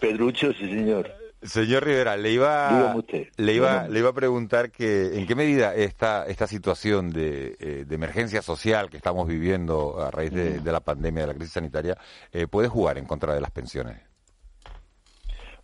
Pedrucho, 0.00 0.52
sí, 0.54 0.68
señor. 0.68 1.12
Señor 1.42 1.84
Rivera, 1.84 2.16
le 2.16 2.32
iba, 2.32 2.96
le 3.36 3.52
iba, 3.52 3.86
le 3.88 3.98
iba 3.98 4.08
a 4.08 4.14
preguntar 4.14 4.70
que 4.70 5.18
en 5.18 5.26
qué 5.26 5.34
medida 5.34 5.74
esta, 5.74 6.26
esta 6.26 6.46
situación 6.46 7.10
de, 7.10 7.56
eh, 7.60 7.84
de 7.86 7.94
emergencia 7.94 8.40
social 8.42 8.88
que 8.88 8.96
estamos 8.96 9.28
viviendo 9.28 10.02
a 10.02 10.10
raíz 10.10 10.32
de, 10.32 10.60
la 10.64 10.80
pandemia, 10.80 11.22
de 11.22 11.26
la 11.28 11.34
crisis 11.34 11.52
sanitaria, 11.52 11.96
eh, 12.32 12.46
puede 12.46 12.68
jugar 12.68 12.96
en 12.96 13.04
contra 13.04 13.34
de 13.34 13.40
las 13.40 13.50
pensiones. 13.50 13.98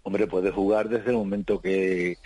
Hombre, 0.04 0.26
puede 0.26 0.50
jugar 0.50 0.88
desde 0.88 1.10
el 1.10 1.16
momento 1.16 1.60
que, 1.60 2.18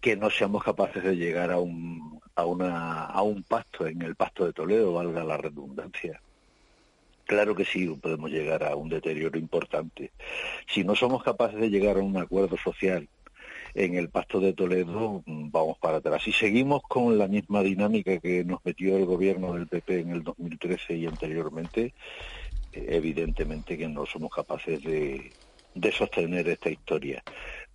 que 0.00 0.16
no 0.16 0.30
seamos 0.30 0.62
capaces 0.62 1.02
de 1.02 1.16
llegar 1.16 1.50
a 1.50 1.58
un, 1.58 2.20
a, 2.34 2.44
una, 2.44 3.04
a 3.06 3.22
un 3.22 3.42
pacto, 3.42 3.86
en 3.86 4.02
el 4.02 4.14
pacto 4.14 4.44
de 4.44 4.52
Toledo, 4.52 4.92
valga 4.92 5.24
la 5.24 5.36
redundancia. 5.36 6.20
Claro 7.24 7.54
que 7.54 7.64
sí, 7.64 7.86
podemos 8.00 8.30
llegar 8.30 8.64
a 8.64 8.76
un 8.76 8.88
deterioro 8.88 9.38
importante. 9.38 10.12
Si 10.66 10.84
no 10.84 10.94
somos 10.94 11.22
capaces 11.22 11.60
de 11.60 11.68
llegar 11.68 11.96
a 11.96 12.02
un 12.02 12.16
acuerdo 12.16 12.56
social 12.56 13.08
en 13.74 13.96
el 13.96 14.08
pacto 14.08 14.40
de 14.40 14.52
Toledo, 14.54 15.22
vamos 15.26 15.78
para 15.78 15.98
atrás. 15.98 16.22
Si 16.22 16.32
seguimos 16.32 16.82
con 16.82 17.18
la 17.18 17.28
misma 17.28 17.62
dinámica 17.62 18.18
que 18.18 18.44
nos 18.44 18.64
metió 18.64 18.96
el 18.96 19.04
gobierno 19.04 19.54
del 19.54 19.66
PP 19.66 20.00
en 20.00 20.10
el 20.10 20.22
2013 20.22 20.94
y 20.94 21.06
anteriormente, 21.06 21.92
evidentemente 22.72 23.76
que 23.76 23.88
no 23.88 24.06
somos 24.06 24.30
capaces 24.30 24.82
de, 24.82 25.32
de 25.80 25.92
sostener 25.92 26.48
esta 26.48 26.70
historia. 26.70 27.22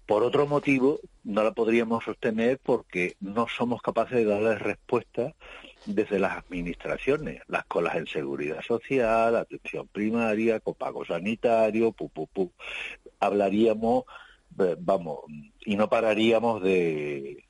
Por 0.05 0.23
otro 0.23 0.45
motivo, 0.47 0.99
no 1.23 1.43
la 1.43 1.53
podríamos 1.53 2.03
sostener 2.03 2.59
porque 2.61 3.15
no 3.21 3.47
somos 3.47 3.81
capaces 3.81 4.17
de 4.17 4.25
darle 4.25 4.55
respuesta 4.55 5.33
desde 5.85 6.19
las 6.19 6.37
administraciones, 6.37 7.41
las 7.47 7.65
colas 7.65 7.95
en 7.95 8.07
seguridad 8.07 8.61
social, 8.61 9.35
atención 9.35 9.87
primaria, 9.87 10.59
copago 10.59 11.05
sanitario, 11.05 11.93
pu, 11.93 12.09
pu, 12.09 12.27
pu. 12.27 12.51
Hablaríamos, 13.19 14.03
eh, 14.59 14.75
vamos, 14.77 15.19
y 15.65 15.77
no 15.77 15.89
pararíamos 15.89 16.61
de, 16.61 17.45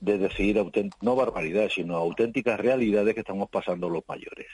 de 0.00 0.18
decir 0.18 0.56
no 1.02 1.16
barbaridades, 1.16 1.74
sino 1.74 1.96
auténticas 1.96 2.60
realidades 2.60 3.14
que 3.14 3.20
estamos 3.20 3.50
pasando 3.50 3.88
los 3.88 4.04
mayores. 4.06 4.46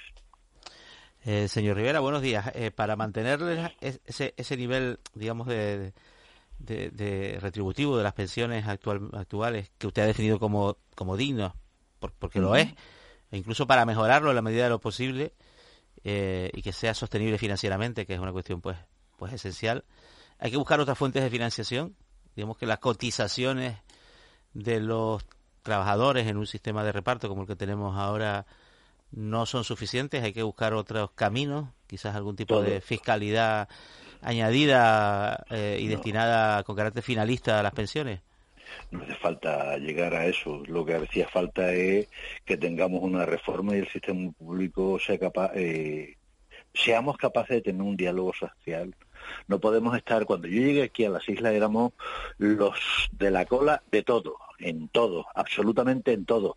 Eh, 1.29 1.49
señor 1.49 1.77
Rivera, 1.77 1.99
buenos 1.99 2.23
días. 2.23 2.53
Eh, 2.55 2.71
para 2.71 2.95
mantener 2.95 3.75
ese, 3.81 4.33
ese 4.37 4.57
nivel, 4.57 5.01
digamos, 5.13 5.49
de, 5.49 5.93
de, 6.61 7.39
retributivo 7.41 7.99
de 7.99 8.05
las 8.05 8.13
pensiones 8.13 8.65
actual, 8.69 9.11
actuales 9.13 9.73
que 9.77 9.89
usted 9.89 10.03
ha 10.03 10.07
definido 10.07 10.39
como, 10.39 10.77
como 10.95 11.17
digno, 11.17 11.57
porque 12.21 12.39
lo 12.39 12.55
es, 12.55 12.69
e 13.33 13.39
incluso 13.39 13.67
para 13.67 13.85
mejorarlo 13.85 14.31
en 14.31 14.37
la 14.37 14.43
medida 14.43 14.63
de 14.63 14.71
lo 14.71 14.81
posible 14.81 15.35
eh, 16.05 16.53
y 16.55 16.63
que 16.63 16.73
sea 16.73 16.95
sostenible 16.95 17.39
financieramente, 17.39 18.07
que 18.07 18.15
es 18.15 18.21
una 18.21 18.31
cuestión 18.31 18.61
pues, 18.61 18.77
pues 19.17 19.33
esencial. 19.33 19.85
Hay 20.39 20.53
que 20.53 20.59
buscar 20.59 20.79
otras 20.79 20.97
fuentes 20.97 21.25
de 21.25 21.31
financiación. 21.31 21.97
Digamos 22.37 22.57
que 22.57 22.67
las 22.67 22.79
cotizaciones 22.79 23.79
de 24.55 24.79
los 24.79 25.27
trabajadores 25.65 26.29
en 26.29 26.37
un 26.37 26.47
sistema 26.47 26.85
de 26.85 26.93
reparto 26.93 27.29
como 27.29 27.43
el 27.43 27.49
que 27.49 27.57
tenemos 27.57 27.97
ahora 27.97 28.47
no 29.17 29.47
son 29.47 29.65
suficientes, 29.65 30.23
hay 30.23 30.35
que 30.35 30.43
buscar 30.43 30.75
otros 30.75 31.11
caminos, 31.13 31.71
quizás 31.87 32.15
algún 32.15 32.37
tipo 32.37 32.63
de 32.63 32.83
fiscalidad 32.83 33.69
añadida 34.21 35.45
eh, 35.51 35.79
y 35.81 35.89
destinada 35.89 36.63
con 36.65 36.77
carácter 36.77 37.03
finalista 37.03 37.59
a 37.59 37.63
las 37.63 37.73
pensiones. 37.73 38.21
No 38.91 39.03
hace 39.03 39.15
falta 39.15 39.79
llegar 39.79 40.15
a 40.15 40.27
eso. 40.27 40.63
Lo 40.67 40.85
que 40.85 40.97
hacía 40.97 41.27
falta 41.29 41.73
es 41.73 42.09
que 42.45 42.59
tengamos 42.59 43.03
una 43.03 43.25
reforma 43.25 43.75
y 43.75 43.81
el 43.81 43.89
sistema 43.89 44.33
público 44.33 44.99
sea 44.99 45.19
capaz, 45.19 45.53
eh, 45.55 46.17
seamos 46.75 47.17
capaces 47.17 47.57
de 47.57 47.63
tener 47.63 47.83
un 47.83 47.97
diálogo 47.97 48.35
social. 48.35 48.95
No 49.49 49.61
podemos 49.61 49.97
estar, 49.97 50.27
cuando 50.27 50.47
yo 50.47 50.61
llegué 50.61 50.83
aquí 50.83 51.07
a 51.07 51.11
las 51.11 51.27
islas 51.27 51.55
éramos 51.55 51.95
los 52.37 53.09
de 53.13 53.31
la 53.31 53.47
cola 53.47 53.83
de 53.91 54.03
todo, 54.03 54.37
en 54.59 54.89
todo, 54.89 55.27
absolutamente 55.35 56.13
en 56.13 56.27
todo 56.27 56.57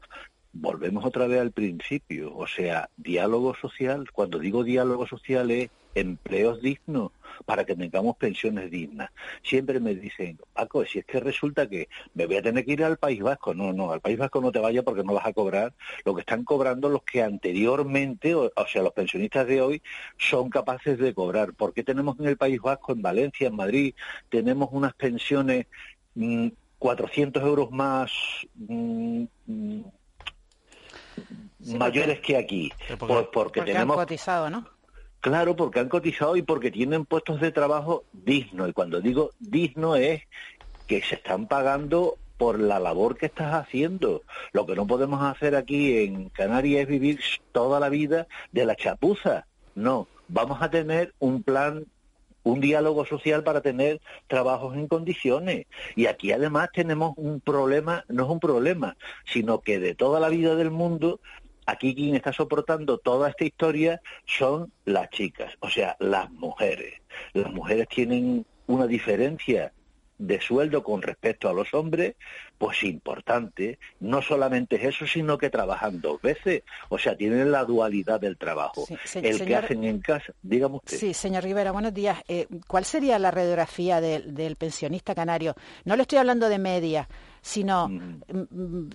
volvemos 0.54 1.06
otra 1.06 1.28
vez 1.28 1.40
al 1.40 1.52
principio, 1.52 2.36
o 2.36 2.48
sea, 2.48 2.90
diálogo 2.98 3.56
social. 3.56 4.12
Cuando 4.12 4.40
digo 4.40 4.64
diálogo 4.64 5.08
social 5.08 5.52
es 5.52 5.70
empleos 5.96 6.62
dignos 6.62 7.12
para 7.46 7.66
que 7.66 7.76
tengamos 7.76 8.18
pensiones 8.18 8.70
dignas. 8.70 9.12
Siempre 9.44 9.80
me 9.80 9.96
dicen, 9.96 10.40
Paco, 10.54 10.86
si 10.86 11.00
es 11.00 11.06
que 11.06 11.20
resulta 11.20 11.68
que 11.68 11.88
me 12.14 12.26
voy 12.26 12.38
a 12.38 12.42
tener 12.42 12.66
que 12.66 12.74
ir 12.74 12.84
al 12.84 12.98
País 12.98 13.22
Vasco. 13.22 13.54
No, 13.54 13.74
no, 13.74 13.92
al 13.92 14.02
País 14.02 14.18
Vasco 14.18 14.42
no 14.42 14.52
te 14.52 14.60
vayas 14.60 14.84
porque 14.84 15.04
no 15.04 15.14
vas 15.14 15.26
a 15.26 15.34
cobrar 15.34 15.74
lo 16.06 16.14
que 16.14 16.22
están 16.22 16.44
cobrando 16.44 16.90
los 16.90 17.04
que 17.04 17.24
anteriormente, 17.24 18.36
o, 18.36 18.52
sea, 18.68 18.84
los 18.84 18.94
pensionistas 18.94 19.48
de 19.48 19.62
hoy, 19.62 19.82
son 20.18 20.50
capaces 20.50 20.98
de 20.98 21.14
cobrar. 21.14 21.54
¿Por 21.54 21.74
qué 21.74 21.84
tenemos 21.84 22.20
en 22.20 22.28
el 22.28 22.38
País 22.38 22.60
Vasco, 22.62 22.94
en 22.94 23.02
Valencia, 23.02 23.48
en 23.48 23.56
Madrid, 23.56 23.94
tenemos 24.30 24.70
unas 24.72 24.94
pensiones 24.94 25.68
400 26.80 27.42
mm, 27.42 27.46
euros 27.46 27.72
más 27.72 28.12
mm, 28.56 29.24
mayores 31.60 32.20
que 32.20 32.38
aquí. 32.38 32.72
pues 32.98 33.28
porque, 33.32 33.62
tenemos... 33.62 33.98
han 33.98 34.04
cotizado, 34.04 34.50
¿no? 34.50 34.68
Claro, 35.22 35.56
porque 35.56 35.80
han 35.80 35.90
cotizado 35.90 36.38
y 36.38 36.42
porque 36.42 36.72
tienen 36.72 37.06
puestos 37.06 37.42
de 37.42 37.52
trabajo 37.52 38.06
dignos. 38.14 38.70
Y 38.70 38.74
cuando 38.74 39.02
digo 39.02 39.32
digno 39.40 39.96
es 39.96 40.24
que 40.88 41.02
se 41.02 41.16
están 41.16 41.48
pagando 41.48 42.18
por 42.38 42.58
la 42.58 42.80
labor 42.80 43.18
que 43.18 43.26
estás 43.26 43.54
haciendo. 43.54 44.24
Lo 44.54 44.66
que 44.66 44.76
no 44.76 44.88
podemos 44.88 45.22
hacer 45.22 45.56
aquí 45.56 45.98
en 45.98 46.30
Canarias 46.30 46.84
es 46.84 46.88
vivir 46.88 47.20
toda 47.52 47.82
la 47.82 47.90
vida 47.90 48.28
de 48.54 48.66
la 48.66 48.76
chapuza. 48.76 49.46
No, 49.76 50.08
vamos 50.30 50.62
a 50.62 50.70
tener 50.70 51.14
un 51.20 51.44
plan 51.44 51.86
un 52.44 52.62
diálogo 52.62 53.06
social 53.06 53.44
para 53.44 53.62
tener 53.62 54.02
trabajos 54.28 54.76
en 54.76 54.88
condiciones. 54.88 55.68
Y 55.96 56.06
aquí 56.08 56.32
además 56.32 56.70
tenemos 56.74 57.14
un 57.18 57.42
problema, 57.42 58.06
no 58.08 58.24
es 58.24 58.30
un 58.30 58.40
problema, 58.40 58.96
sino 59.26 59.60
que 59.60 59.80
de 59.80 59.96
toda 59.96 60.20
la 60.20 60.30
vida 60.30 60.56
del 60.56 60.72
mundo, 60.72 61.20
aquí 61.70 61.96
quien 61.96 62.16
está 62.16 62.34
soportando 62.34 62.98
toda 62.98 63.30
esta 63.30 63.46
historia 63.46 64.02
son 64.26 64.72
las 64.86 65.10
chicas, 65.10 65.54
o 65.60 65.70
sea, 65.70 65.96
las 66.00 66.30
mujeres. 66.32 67.02
Las 67.34 67.52
mujeres 67.52 67.88
tienen 67.88 68.46
una 68.68 68.88
diferencia 68.88 69.74
de 70.20 70.42
sueldo 70.42 70.84
con 70.84 71.02
respecto 71.02 71.50
a 71.50 71.54
los 71.54 71.74
hombres, 71.74 72.16
pues 72.58 72.84
importante. 72.84 73.80
No 74.02 74.22
solamente 74.22 74.76
es 74.76 74.96
eso, 74.96 75.08
sino 75.08 75.38
que 75.38 75.50
trabajan 75.50 76.02
dos 76.02 76.22
veces. 76.22 76.64
O 76.90 77.00
sea, 77.00 77.16
tienen 77.16 77.52
la 77.52 77.64
dualidad 77.64 78.20
del 78.20 78.38
trabajo. 78.38 78.86
el 79.16 79.46
que 79.46 79.56
hacen 79.56 79.84
en 79.86 80.00
casa, 80.00 80.34
digamos 80.42 80.82
usted. 80.84 80.98
Sí, 80.98 81.14
señor 81.14 81.44
Rivera, 81.46 81.72
buenos 81.72 81.94
días. 81.94 82.22
Eh, 82.28 82.48
¿Cuál 82.68 82.84
sería 82.84 83.18
la 83.18 83.32
radiografía 83.32 84.02
del 84.02 84.56
pensionista 84.58 85.16
canario? 85.16 85.56
No 85.86 85.96
le 85.96 86.02
estoy 86.02 86.20
hablando 86.20 86.50
de 86.50 86.60
media, 86.60 87.08
sino 87.42 87.90
mm. 87.90 88.22
Mm, 88.32 88.48
mm, 88.50 88.90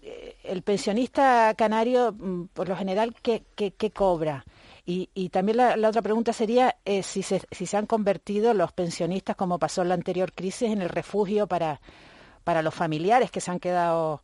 el 0.45 0.63
pensionista 0.63 1.55
canario, 1.57 2.15
por 2.53 2.69
lo 2.69 2.77
general, 2.77 3.15
¿qué, 3.23 3.43
qué, 3.55 3.73
qué 3.73 3.91
cobra? 3.91 4.45
Y, 4.87 5.31
también 5.31 5.57
la, 5.57 5.89
otra 5.89 6.03
pregunta 6.03 6.35
sería 6.35 6.77
eh, 6.85 7.03
si, 7.03 7.23
se, 7.23 7.41
si 7.51 7.65
se 7.65 7.77
han 7.79 7.87
convertido 7.87 8.53
los 8.53 8.71
pensionistas, 8.73 9.35
como 9.35 9.59
pasó 9.59 9.81
en 9.81 9.89
la 9.89 9.95
anterior 9.95 10.35
crisis, 10.35 10.71
en 10.71 10.83
el 10.83 10.91
refugio 10.91 11.47
para, 11.47 11.81
para 12.45 12.61
los 12.61 12.75
familiares 12.75 13.31
que 13.31 13.41
se 13.41 13.51
han 13.51 13.61
quedado 13.61 14.23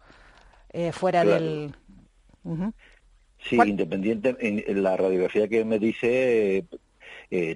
eh, 0.70 0.92
fuera 0.92 1.24
del... 1.24 1.74
Sí, 3.42 3.56
independiente, 3.56 4.36
en, 4.38 4.82
la 4.82 4.98
radiografía 4.98 5.48
que 5.48 5.64
me 5.64 5.78
dice, 5.78 6.58
eh, 6.58 6.64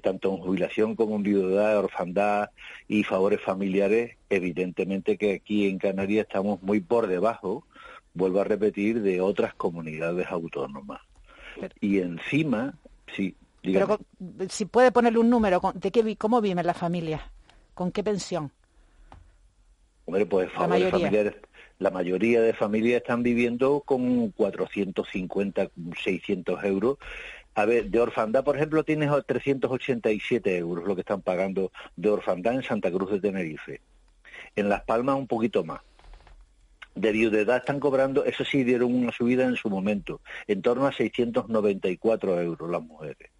tanto 0.02 0.30
en 0.30 0.38
jubilación 0.38 0.94
como 0.94 1.16
en 1.16 1.22
viudedad, 1.24 1.78
orfandad 1.78 2.50
y 2.86 3.02
favores 3.02 3.40
familiares, 3.40 4.16
evidentemente 4.30 5.16
que 5.18 5.34
aquí 5.34 5.68
en 5.68 5.78
Canarias 5.78 6.26
estamos 6.28 6.62
muy 6.62 6.80
por 6.80 7.06
debajo, 7.08 7.66
vuelvo 8.14 8.40
a 8.40 8.44
repetir, 8.44 9.02
de 9.02 9.20
otras 9.20 9.54
comunidades 9.54 10.28
autónomas. 10.30 11.00
Y 11.80 11.98
encima 11.98 12.74
Sí, 13.14 13.34
Pero 13.62 13.98
si 14.48 14.64
puede 14.66 14.92
ponerle 14.92 15.18
un 15.18 15.30
número, 15.30 15.60
¿de 15.74 15.90
qué, 15.90 16.16
cómo 16.16 16.40
viven 16.40 16.66
las 16.66 16.76
familias? 16.76 17.22
¿Con 17.74 17.92
qué 17.92 18.02
pensión? 18.02 18.50
Hombre, 20.06 20.26
pues 20.26 20.50
la 20.58 20.68
mayoría. 20.68 21.34
la 21.78 21.90
mayoría 21.90 22.42
de 22.42 22.52
familias 22.52 23.02
están 23.02 23.22
viviendo 23.22 23.80
con 23.80 24.30
450, 24.30 25.70
600 26.02 26.64
euros. 26.64 26.98
A 27.54 27.64
ver, 27.66 27.90
de 27.90 28.00
orfandad, 28.00 28.44
por 28.44 28.56
ejemplo, 28.56 28.84
tienes 28.84 29.10
387 29.26 30.56
euros 30.56 30.84
lo 30.86 30.94
que 30.94 31.02
están 31.02 31.22
pagando 31.22 31.70
de 31.96 32.10
orfandad 32.10 32.54
en 32.54 32.62
Santa 32.62 32.90
Cruz 32.90 33.12
de 33.12 33.20
Tenerife. 33.20 33.80
En 34.56 34.68
Las 34.68 34.82
Palmas 34.82 35.16
un 35.16 35.26
poquito 35.26 35.64
más 35.64 35.80
de 36.94 37.12
viudedad 37.12 37.56
están 37.56 37.80
cobrando, 37.80 38.24
eso 38.24 38.44
sí 38.44 38.62
dieron 38.62 38.94
una 38.94 39.12
subida 39.12 39.44
en 39.44 39.56
su 39.56 39.68
momento, 39.68 40.20
en 40.46 40.62
torno 40.62 40.86
a 40.86 40.92
694 40.92 42.40
euros 42.40 42.70
las 42.70 42.82
mujeres. 42.82 43.30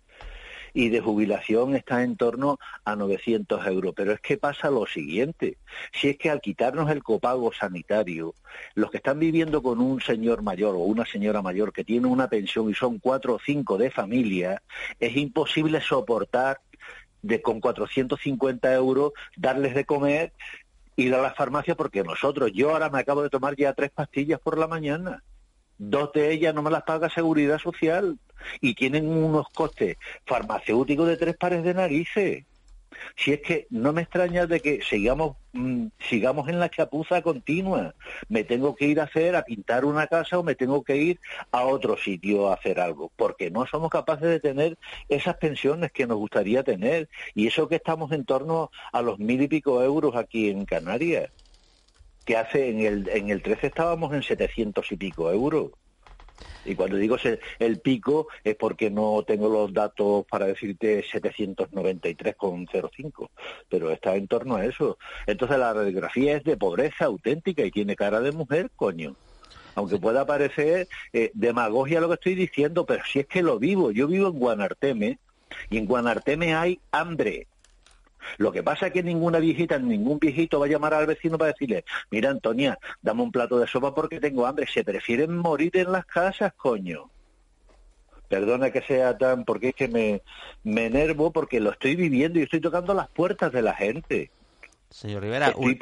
Y 0.74 0.90
de 0.90 1.00
jubilación 1.00 1.76
está 1.76 2.02
en 2.02 2.16
torno 2.16 2.58
a 2.84 2.96
900 2.96 3.66
euros. 3.66 3.94
Pero 3.96 4.12
es 4.12 4.20
que 4.20 4.36
pasa 4.36 4.70
lo 4.70 4.86
siguiente. 4.86 5.56
Si 5.92 6.08
es 6.08 6.18
que 6.18 6.28
al 6.30 6.40
quitarnos 6.40 6.90
el 6.90 7.02
copago 7.02 7.52
sanitario, 7.52 8.34
los 8.74 8.90
que 8.90 8.98
están 8.98 9.18
viviendo 9.18 9.62
con 9.62 9.80
un 9.80 10.00
señor 10.00 10.42
mayor 10.42 10.74
o 10.74 10.80
una 10.80 11.06
señora 11.06 11.40
mayor 11.40 11.72
que 11.72 11.84
tiene 11.84 12.08
una 12.08 12.28
pensión 12.28 12.68
y 12.68 12.74
son 12.74 12.98
cuatro 12.98 13.34
o 13.34 13.38
cinco 13.38 13.78
de 13.78 13.90
familia, 13.90 14.62
es 15.00 15.16
imposible 15.16 15.80
soportar 15.80 16.60
de 17.22 17.40
con 17.40 17.60
450 17.60 18.74
euros 18.74 19.12
darles 19.36 19.74
de 19.74 19.86
comer 19.86 20.32
ir 20.96 21.14
a 21.14 21.22
la 21.22 21.34
farmacia 21.34 21.74
porque 21.74 22.02
nosotros, 22.02 22.52
yo 22.52 22.70
ahora 22.70 22.90
me 22.90 22.98
acabo 22.98 23.22
de 23.22 23.30
tomar 23.30 23.56
ya 23.56 23.72
tres 23.72 23.90
pastillas 23.90 24.40
por 24.40 24.58
la 24.58 24.68
mañana. 24.68 25.22
Dos 25.78 26.12
de 26.12 26.32
ellas 26.32 26.54
no 26.54 26.62
me 26.62 26.70
las 26.70 26.84
paga 26.84 27.10
Seguridad 27.10 27.58
Social 27.58 28.18
y 28.60 28.74
tienen 28.74 29.08
unos 29.08 29.48
costes 29.50 29.96
farmacéuticos 30.26 31.08
de 31.08 31.16
tres 31.16 31.36
pares 31.36 31.62
de 31.62 31.74
narices. 31.74 32.44
Si 33.16 33.32
es 33.32 33.40
que 33.40 33.66
no 33.70 33.92
me 33.92 34.02
extraña 34.02 34.46
de 34.46 34.60
que 34.60 34.80
sigamos, 34.82 35.36
mm, 35.52 35.86
sigamos 36.08 36.48
en 36.48 36.60
la 36.60 36.70
chapuza 36.70 37.22
continua. 37.22 37.94
Me 38.28 38.44
tengo 38.44 38.74
que 38.74 38.86
ir 38.86 39.00
a 39.00 39.04
hacer, 39.04 39.36
a 39.36 39.44
pintar 39.44 39.84
una 39.84 40.06
casa 40.06 40.38
o 40.38 40.42
me 40.42 40.54
tengo 40.54 40.82
que 40.82 40.96
ir 40.96 41.20
a 41.52 41.64
otro 41.64 41.96
sitio 41.96 42.50
a 42.50 42.54
hacer 42.54 42.80
algo, 42.80 43.10
porque 43.16 43.50
no 43.50 43.66
somos 43.66 43.90
capaces 43.90 44.28
de 44.28 44.40
tener 44.40 44.78
esas 45.08 45.36
pensiones 45.36 45.92
que 45.92 46.06
nos 46.06 46.18
gustaría 46.18 46.62
tener. 46.62 47.08
Y 47.34 47.46
eso 47.46 47.68
que 47.68 47.76
estamos 47.76 48.12
en 48.12 48.24
torno 48.24 48.70
a 48.92 49.02
los 49.02 49.18
mil 49.18 49.42
y 49.42 49.48
pico 49.48 49.82
euros 49.82 50.16
aquí 50.16 50.50
en 50.50 50.64
Canarias 50.64 51.30
que 52.24 52.36
hace 52.38 52.70
en 52.70 52.80
el, 52.80 53.08
en 53.10 53.28
el 53.28 53.42
13 53.42 53.66
estábamos 53.66 54.14
en 54.14 54.22
700 54.22 54.90
y 54.92 54.96
pico 54.96 55.30
euros. 55.30 55.72
Y 56.64 56.74
cuando 56.74 56.96
digo 56.96 57.16
el 57.58 57.80
pico 57.80 58.28
es 58.42 58.56
porque 58.56 58.90
no 58.90 59.22
tengo 59.26 59.48
los 59.48 59.72
datos 59.72 60.26
para 60.26 60.46
decirte 60.46 61.04
793,05, 61.04 63.28
pero 63.68 63.90
está 63.90 64.16
en 64.16 64.26
torno 64.26 64.56
a 64.56 64.64
eso. 64.64 64.98
Entonces 65.26 65.58
la 65.58 65.74
radiografía 65.74 66.36
es 66.36 66.44
de 66.44 66.56
pobreza 66.56 67.04
auténtica 67.04 67.62
y 67.64 67.70
tiene 67.70 67.96
cara 67.96 68.20
de 68.20 68.32
mujer, 68.32 68.70
coño. 68.76 69.14
Aunque 69.74 69.98
pueda 69.98 70.24
parecer 70.24 70.88
eh, 71.12 71.30
demagogia 71.34 72.00
lo 72.00 72.08
que 72.08 72.14
estoy 72.14 72.34
diciendo, 72.34 72.86
pero 72.86 73.04
si 73.04 73.20
es 73.20 73.26
que 73.26 73.42
lo 73.42 73.58
vivo. 73.58 73.90
Yo 73.90 74.06
vivo 74.06 74.28
en 74.28 74.38
Guanarteme 74.38 75.18
y 75.68 75.76
en 75.78 75.86
Guanarteme 75.86 76.54
hay 76.54 76.80
hambre 76.92 77.48
lo 78.38 78.52
que 78.52 78.62
pasa 78.62 78.88
es 78.88 78.92
que 78.92 79.02
ninguna 79.02 79.38
viejita, 79.38 79.78
ningún 79.78 80.18
viejito 80.18 80.60
va 80.60 80.66
a 80.66 80.68
llamar 80.68 80.94
al 80.94 81.06
vecino 81.06 81.38
para 81.38 81.52
decirle, 81.52 81.84
mira 82.10 82.30
Antonia, 82.30 82.78
dame 83.02 83.22
un 83.22 83.32
plato 83.32 83.58
de 83.58 83.66
sopa 83.66 83.94
porque 83.94 84.20
tengo 84.20 84.46
hambre. 84.46 84.66
Se 84.66 84.84
prefieren 84.84 85.36
morir 85.36 85.76
en 85.76 85.92
las 85.92 86.06
casas, 86.06 86.52
coño. 86.54 87.10
Perdona 88.28 88.70
que 88.70 88.82
sea 88.82 89.16
tan, 89.16 89.44
porque 89.44 89.68
es 89.68 89.74
que 89.74 89.88
me, 89.88 90.22
me 90.62 90.86
enervo 90.86 91.32
porque 91.32 91.60
lo 91.60 91.70
estoy 91.70 91.94
viviendo 91.94 92.38
y 92.38 92.42
estoy 92.42 92.60
tocando 92.60 92.94
las 92.94 93.08
puertas 93.08 93.52
de 93.52 93.62
la 93.62 93.74
gente. 93.74 94.30
Señor 94.90 95.22
Rivera, 95.22 95.52
muy 95.56 95.78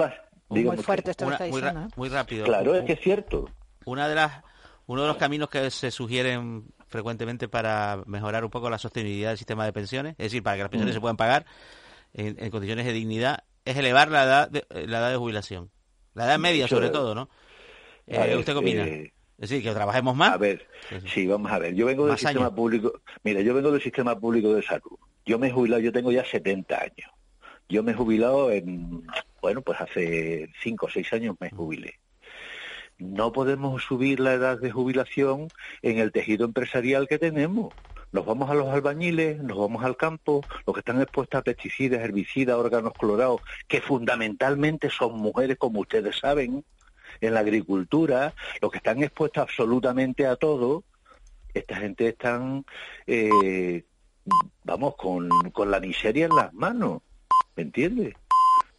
fuerte 0.83 1.11
esto 1.11 1.29
diciendo, 1.31 1.89
muy, 1.97 2.09
rápido. 2.09 2.45
Claro, 2.45 2.75
es 2.75 2.85
que 2.85 2.93
es 2.93 3.01
cierto. 3.01 3.49
Una 3.85 4.09
de 4.09 4.15
las 4.15 4.43
Uno 4.87 5.03
de 5.03 5.09
los 5.09 5.17
caminos 5.17 5.49
que 5.49 5.71
se 5.71 5.91
sugieren 5.91 6.65
frecuentemente 6.89 7.49
para 7.49 8.03
mejorar 8.07 8.45
un 8.45 8.51
poco 8.51 8.69
la 8.69 8.79
sostenibilidad 8.79 9.31
del 9.31 9.39
sistema 9.39 9.65
de 9.65 9.73
pensiones, 9.73 10.13
es 10.19 10.27
decir, 10.27 10.43
para 10.43 10.57
que 10.57 10.63
las 10.63 10.71
pensiones 10.71 10.95
Mm. 10.95 10.97
se 10.97 11.01
puedan 11.01 11.17
pagar 11.17 11.47
en, 12.15 12.37
en 12.43 12.51
condiciones 12.51 12.87
de 12.87 12.93
dignidad, 12.93 13.45
es 13.65 13.77
elevar 13.77 14.11
la 14.11 14.25
edad 14.25 14.51
de, 14.51 14.65
la 14.87 14.99
edad 14.99 15.11
de 15.11 15.17
jubilación. 15.17 15.71
La 16.15 16.27
edad 16.27 16.39
media, 16.39 16.69
sobre 16.69 16.91
todo, 16.91 17.15
¿no? 17.15 17.29
Eh, 18.07 18.19
ver, 18.19 18.37
¿Usted 18.37 18.53
qué 18.53 18.59
opina? 18.59 18.87
eh, 18.87 19.13
es 19.39 19.49
decir, 19.51 19.63
que 19.65 19.73
trabajemos 19.75 20.15
más. 20.15 20.35
A 20.35 20.37
ver, 20.37 20.69
sí, 21.07 21.27
vamos 21.27 21.51
a 21.51 21.59
ver. 21.59 21.75
Yo 21.75 21.87
vengo 21.87 22.07
del 22.07 22.17
sistema 22.17 22.47
años. 22.47 22.55
público. 22.55 23.01
Mira, 23.25 23.41
yo 23.41 23.55
vengo 23.55 23.73
del 23.73 23.83
sistema 23.83 24.19
público 24.19 24.55
de 24.55 24.63
salud. 24.63 24.99
Yo 25.25 25.39
me 25.39 25.49
he 25.49 25.51
jubilado, 25.51 25.81
yo 25.81 25.93
tengo 25.93 26.13
ya 26.13 26.25
70 26.25 26.77
años. 26.81 27.11
Yo 27.69 27.83
me 27.83 27.93
he 27.93 27.95
jubilado 27.95 28.51
en, 28.53 29.05
bueno, 29.41 29.63
pues 29.63 29.81
hace 29.81 30.49
5 30.63 30.87
o 30.87 30.91
6 30.91 31.13
años 31.15 31.37
me 31.41 31.51
jubilé. 31.51 31.95
No 32.99 33.33
podemos 33.33 33.83
subir 33.83 34.21
la 34.21 34.35
edad 34.35 34.59
de 34.61 34.71
jubilación 34.71 35.49
en 35.81 35.99
el 35.99 36.13
tejido 36.13 36.45
empresarial 36.45 37.09
que 37.09 37.19
tenemos. 37.19 37.75
Nos 38.13 38.27
vamos 38.27 38.51
a 38.51 38.55
los 38.55 38.69
albañiles, 38.69 39.43
nos 39.43 39.57
vamos 39.57 39.83
al 39.85 39.97
campo, 39.97 40.43
los 40.67 40.75
que 40.75 40.81
están 40.81 41.01
expuestos 41.01 41.39
a 41.41 41.43
pesticidas, 41.43 42.03
herbicidas, 42.03 42.57
órganos 42.57 42.93
clorados, 42.93 43.41
que 43.67 43.81
fundamentalmente 43.81 44.91
son 44.91 45.19
mujeres, 45.19 45.57
como 45.59 45.81
ustedes 45.81 46.19
saben, 46.19 46.63
en 47.23 47.35
la 47.35 47.41
agricultura, 47.41 48.35
los 48.61 48.71
que 48.71 48.79
están 48.79 49.03
expuestos 49.03 49.43
absolutamente 49.43 50.27
a 50.27 50.37
todo, 50.37 50.85
esta 51.55 51.77
gente 51.77 52.09
están, 52.09 52.67
eh, 53.07 53.85
vamos, 54.65 54.95
con, 54.97 55.29
con 55.51 55.71
la 55.71 55.81
miseria 55.81 56.27
en 56.27 56.37
las 56.37 56.53
manos, 56.53 57.01
¿me 57.57 57.63
entiendes? 57.63 58.15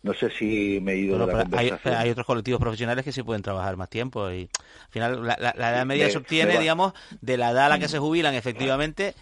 No 0.03 0.13
sé 0.13 0.29
si 0.37 0.79
me 0.81 0.93
he 0.93 0.97
ido 0.97 1.17
Bueno, 1.17 1.27
de 1.27 1.33
la 1.33 1.77
pero 1.81 1.97
hay, 1.97 2.09
otros 2.09 2.25
colectivos 2.27 2.59
profesionales 2.59 3.03
que 3.05 3.11
sí 3.11 3.23
pueden 3.23 3.41
trabajar 3.41 3.77
más 3.77 3.89
tiempo 3.89 4.29
y 4.31 4.49
al 4.51 4.89
final 4.89 5.25
la, 5.25 5.37
la- 5.39 5.55
la 5.57 5.69
edad 5.71 5.85
media 5.85 6.05
Me- 6.05 6.11
se 6.11 6.17
obtiene, 6.17 6.59
digamos, 6.59 6.93
de 7.21 7.37
la 7.37 7.51
edad 7.51 7.65
a 7.67 7.69
la 7.69 7.79
que 7.79 7.87
se 7.87 7.99
jubilan 7.99 8.33
efectivamente, 8.35 9.15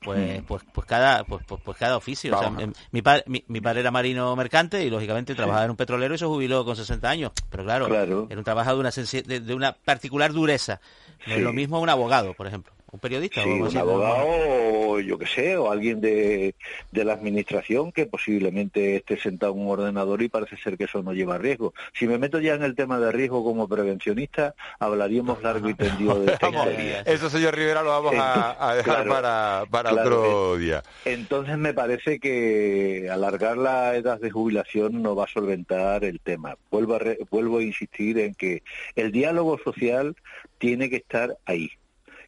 pues 0.00 0.42
Mm. 0.42 0.44
pues 0.44 0.62
pues 0.72 0.86
cada 0.86 1.24
pues 1.24 1.42
pues, 1.46 1.60
pues 1.64 1.76
cada 1.78 1.96
oficio. 1.96 2.34
O 2.36 2.38
sea, 2.38 2.48
em, 2.58 2.72
mi, 2.90 3.00
pa- 3.02 3.22
mi, 3.26 3.42
mi 3.48 3.60
padre 3.60 3.80
era 3.80 3.90
marino 3.90 4.34
mercante 4.36 4.82
y 4.84 4.90
lógicamente 4.90 5.34
trabajaba 5.34 5.64
en 5.64 5.70
un 5.70 5.76
petrolero 5.76 6.14
y 6.14 6.18
se 6.18 6.26
jubiló 6.26 6.64
con 6.64 6.76
60 6.76 7.08
años. 7.08 7.32
Pero 7.50 7.64
claro, 7.64 7.86
Claro. 7.86 8.26
era 8.28 8.38
un 8.38 8.44
trabajo 8.44 8.70
de 8.74 8.80
una 8.80 8.90
de, 8.90 9.40
de 9.40 9.54
una 9.54 9.72
particular 9.72 10.32
dureza. 10.32 10.80
No 11.26 11.34
es 11.34 11.40
lo 11.42 11.54
mismo 11.54 11.80
un 11.80 11.88
abogado, 11.88 12.34
por 12.34 12.46
ejemplo, 12.46 12.73
un 12.94 13.00
periodista. 13.00 13.42
Sí, 13.42 13.50
a 13.50 13.54
un 13.54 13.76
abogado 13.76 14.24
o 14.26 15.00
yo 15.00 15.18
que 15.18 15.26
sé, 15.26 15.56
o 15.56 15.70
alguien 15.70 16.00
de, 16.00 16.54
de 16.92 17.04
la 17.04 17.12
administración 17.14 17.90
que 17.92 18.06
posiblemente 18.06 18.96
esté 18.96 19.18
sentado 19.18 19.52
en 19.52 19.60
un 19.60 19.68
ordenador 19.68 20.22
y 20.22 20.28
parece 20.28 20.56
ser 20.56 20.78
que 20.78 20.84
eso 20.84 21.02
no 21.02 21.12
lleva 21.12 21.36
riesgo. 21.38 21.74
Si 21.92 22.06
me 22.06 22.18
meto 22.18 22.38
ya 22.40 22.54
en 22.54 22.62
el 22.62 22.74
tema 22.76 22.98
de 23.00 23.10
riesgo 23.12 23.42
como 23.44 23.66
prevencionista, 23.68 24.54
hablaríamos 24.78 25.42
largo 25.42 25.68
y 25.68 25.74
tendido 25.74 26.20
de 26.24 26.36
Vamos, 26.40 26.66
historia. 26.68 27.02
eso, 27.04 27.28
señor 27.28 27.56
Rivera, 27.56 27.82
lo 27.82 27.90
vamos 27.90 28.14
a, 28.16 28.70
a 28.70 28.74
dejar 28.76 28.94
Claro, 29.04 29.10
para, 29.10 29.64
para 29.70 29.90
claro, 29.90 30.18
otro 30.20 30.56
día. 30.58 30.82
Entonces 31.04 31.58
me 31.58 31.74
parece 31.74 32.18
que 32.20 33.08
alargar 33.10 33.58
la 33.58 33.96
edad 33.96 34.20
de 34.20 34.30
jubilación 34.30 35.02
no 35.02 35.16
va 35.16 35.24
a 35.24 35.28
solventar 35.28 36.04
el 36.04 36.20
tema. 36.20 36.56
Vuelvo 36.70 36.94
a, 36.94 36.98
re- 37.00 37.18
vuelvo 37.30 37.58
a 37.58 37.62
insistir 37.62 38.18
en 38.20 38.34
que 38.34 38.62
el 38.94 39.10
diálogo 39.10 39.58
social 39.58 40.14
tiene 40.58 40.88
que 40.88 40.96
estar 40.96 41.36
ahí. 41.46 41.70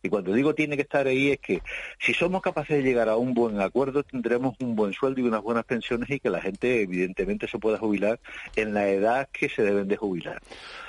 Y 0.03 0.09
cuando 0.09 0.33
digo 0.33 0.55
tiene 0.55 0.77
que 0.77 0.83
estar 0.83 1.07
ahí 1.07 1.31
es 1.33 1.39
que 1.41 1.61
si 1.99 2.15
somos 2.15 2.43
capaces 2.43 2.77
de 2.79 2.83
llegar 2.83 3.09
a 3.09 3.17
un 3.17 3.35
buen 3.35 3.61
acuerdo 3.61 4.03
tendremos 4.03 4.55
un 4.61 4.77
buen 4.77 4.93
sueldo 4.93 5.21
y 5.21 5.25
unas 5.25 5.43
buenas 5.43 5.65
pensiones 5.65 6.09
y 6.11 6.21
que 6.21 6.31
la 6.31 6.41
gente 6.41 6.83
evidentemente 6.83 7.49
se 7.49 7.59
pueda 7.59 7.79
jubilar 7.79 8.21
en 8.55 8.75
la 8.75 8.89
edad 8.89 9.29
que 9.33 9.49
se 9.49 9.63
deben 9.63 9.89
de 9.89 9.97
jubilar. 9.97 10.41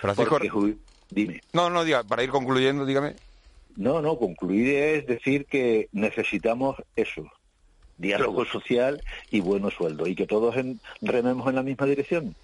Francisco- 0.02 0.40
dime. 1.10 1.42
No, 1.54 1.70
no, 1.70 1.84
diga, 1.84 2.04
para 2.04 2.24
ir 2.24 2.30
concluyendo, 2.30 2.86
dígame. 2.86 3.16
No, 3.76 4.02
no, 4.02 4.18
concluir 4.18 4.76
es 4.76 5.06
decir 5.06 5.46
que 5.46 5.88
necesitamos 5.92 6.78
eso, 6.96 7.30
diálogo 7.96 8.44
social 8.46 9.02
y 9.30 9.40
buenos 9.40 9.74
sueldos, 9.76 10.08
y 10.10 10.16
que 10.16 10.26
todos 10.26 10.56
en- 10.58 10.80
rememos 11.02 11.48
en 11.48 11.56
la 11.56 11.64
misma 11.64 11.86
dirección. 11.86 12.36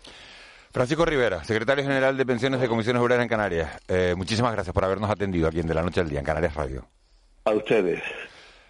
Francisco 0.74 1.06
Rivera, 1.06 1.44
secretario 1.44 1.84
general 1.84 2.18
de 2.18 2.26
Pensiones 2.26 2.60
de 2.60 2.68
Comisiones 2.68 3.00
Obreras 3.00 3.22
en 3.22 3.30
Canarias. 3.30 3.80
Eh, 3.88 4.16
muchísimas 4.18 4.54
gracias 4.54 4.74
por 4.74 4.84
habernos 4.84 5.08
atendido 5.08 5.48
aquí 5.48 5.60
en 5.60 5.68
De 5.68 5.76
la 5.76 5.84
Noche 5.84 6.02
al 6.02 6.10
Día, 6.10 6.18
en 6.18 6.26
Canarias 6.26 6.56
Radio. 6.56 6.84
A 7.46 7.52
ustedes. 7.52 8.02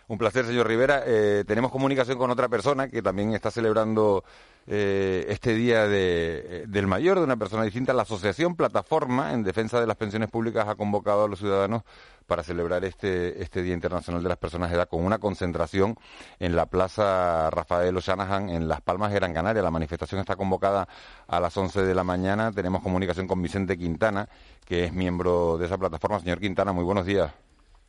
Un 0.07 0.17
placer, 0.17 0.45
señor 0.45 0.67
Rivera. 0.67 1.03
Eh, 1.05 1.43
tenemos 1.47 1.71
comunicación 1.71 2.17
con 2.17 2.29
otra 2.29 2.49
persona 2.49 2.89
que 2.89 3.01
también 3.01 3.33
está 3.33 3.49
celebrando 3.51 4.23
eh, 4.67 5.25
este 5.29 5.53
Día 5.55 5.87
de- 5.87 6.65
del 6.67 6.87
Mayor, 6.87 7.17
de 7.19 7.23
una 7.23 7.37
persona 7.37 7.63
distinta. 7.63 7.93
La 7.93 8.01
Asociación 8.03 8.55
Plataforma 8.55 9.33
en 9.33 9.43
Defensa 9.43 9.79
de 9.79 9.87
las 9.87 9.95
Pensiones 9.95 10.29
Públicas 10.29 10.67
ha 10.67 10.75
convocado 10.75 11.23
a 11.23 11.27
los 11.29 11.39
ciudadanos 11.39 11.83
para 12.27 12.43
celebrar 12.43 12.83
este, 12.85 13.41
este 13.41 13.61
Día 13.63 13.73
Internacional 13.73 14.21
de 14.23 14.29
las 14.29 14.37
Personas 14.37 14.69
de 14.69 14.75
Edad 14.77 14.87
con 14.89 15.03
una 15.05 15.19
concentración 15.19 15.95
en 16.39 16.55
la 16.55 16.65
Plaza 16.65 17.49
Rafael 17.49 17.95
O'Shanahan 17.95 18.49
en 18.49 18.67
Las 18.67 18.81
Palmas 18.81 19.09
de 19.11 19.15
Gran 19.19 19.33
Canaria. 19.33 19.61
La 19.61 19.71
manifestación 19.71 20.19
está 20.19 20.35
convocada 20.35 20.87
a 21.27 21.39
las 21.39 21.55
11 21.55 21.81
de 21.83 21.95
la 21.95 22.03
mañana. 22.03 22.51
Tenemos 22.51 22.81
comunicación 22.83 23.25
con 23.27 23.41
Vicente 23.41 23.77
Quintana, 23.77 24.27
que 24.65 24.83
es 24.85 24.93
miembro 24.93 25.57
de 25.57 25.65
esa 25.65 25.77
plataforma. 25.77 26.19
Señor 26.19 26.39
Quintana, 26.39 26.71
muy 26.73 26.83
buenos 26.83 27.05
días. 27.05 27.31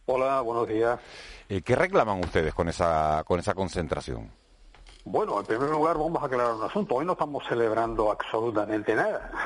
Hola, 0.06 0.40
buenos 0.42 0.68
días. 0.68 1.00
Eh, 1.48 1.62
¿Qué 1.62 1.74
reclaman 1.76 2.20
ustedes 2.22 2.52
con 2.54 2.68
esa, 2.68 3.22
con 3.26 3.40
esa 3.40 3.54
concentración? 3.54 4.30
Bueno, 5.04 5.40
en 5.40 5.46
primer 5.46 5.70
lugar 5.70 5.96
vamos 5.98 6.22
a 6.22 6.26
aclarar 6.26 6.54
un 6.54 6.62
asunto. 6.62 6.96
Hoy 6.96 7.04
no 7.06 7.12
estamos 7.12 7.44
celebrando 7.48 8.10
absolutamente 8.10 8.94
nada. 8.94 9.30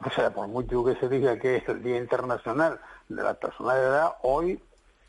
O 0.00 0.10
sea, 0.10 0.30
por 0.30 0.46
mucho 0.46 0.84
que 0.84 0.94
se 0.94 1.08
diga 1.08 1.36
que 1.40 1.56
es 1.56 1.68
el 1.68 1.82
Día 1.82 1.96
Internacional 1.96 2.78
de 3.08 3.20
la 3.20 3.34
Persona 3.34 3.74
de 3.74 3.80
Edad, 3.84 4.12
hoy, 4.22 4.62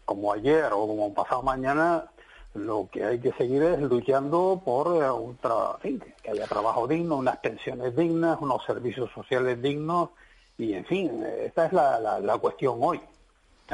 como 0.03 0.33
ayer 0.33 0.65
o 0.73 0.87
como 0.87 1.13
pasado 1.13 1.43
mañana, 1.43 2.05
lo 2.55 2.89
que 2.91 3.05
hay 3.05 3.19
que 3.19 3.31
seguir 3.33 3.61
es 3.61 3.79
luchando 3.81 4.59
por 4.65 4.87
eh, 5.03 5.11
un 5.11 5.37
tra- 5.37 5.75
en 5.75 5.81
fin, 6.01 6.13
que 6.23 6.31
haya 6.31 6.47
trabajo 6.47 6.87
digno, 6.87 7.17
unas 7.17 7.37
pensiones 7.37 7.95
dignas, 7.95 8.39
unos 8.41 8.65
servicios 8.65 9.11
sociales 9.13 9.61
dignos 9.61 10.09
y, 10.57 10.73
en 10.73 10.85
fin, 10.85 11.23
esta 11.23 11.67
es 11.67 11.73
la, 11.73 11.99
la- 11.99 12.19
la 12.19 12.37
cuestión 12.39 12.79
hoy. 12.81 12.99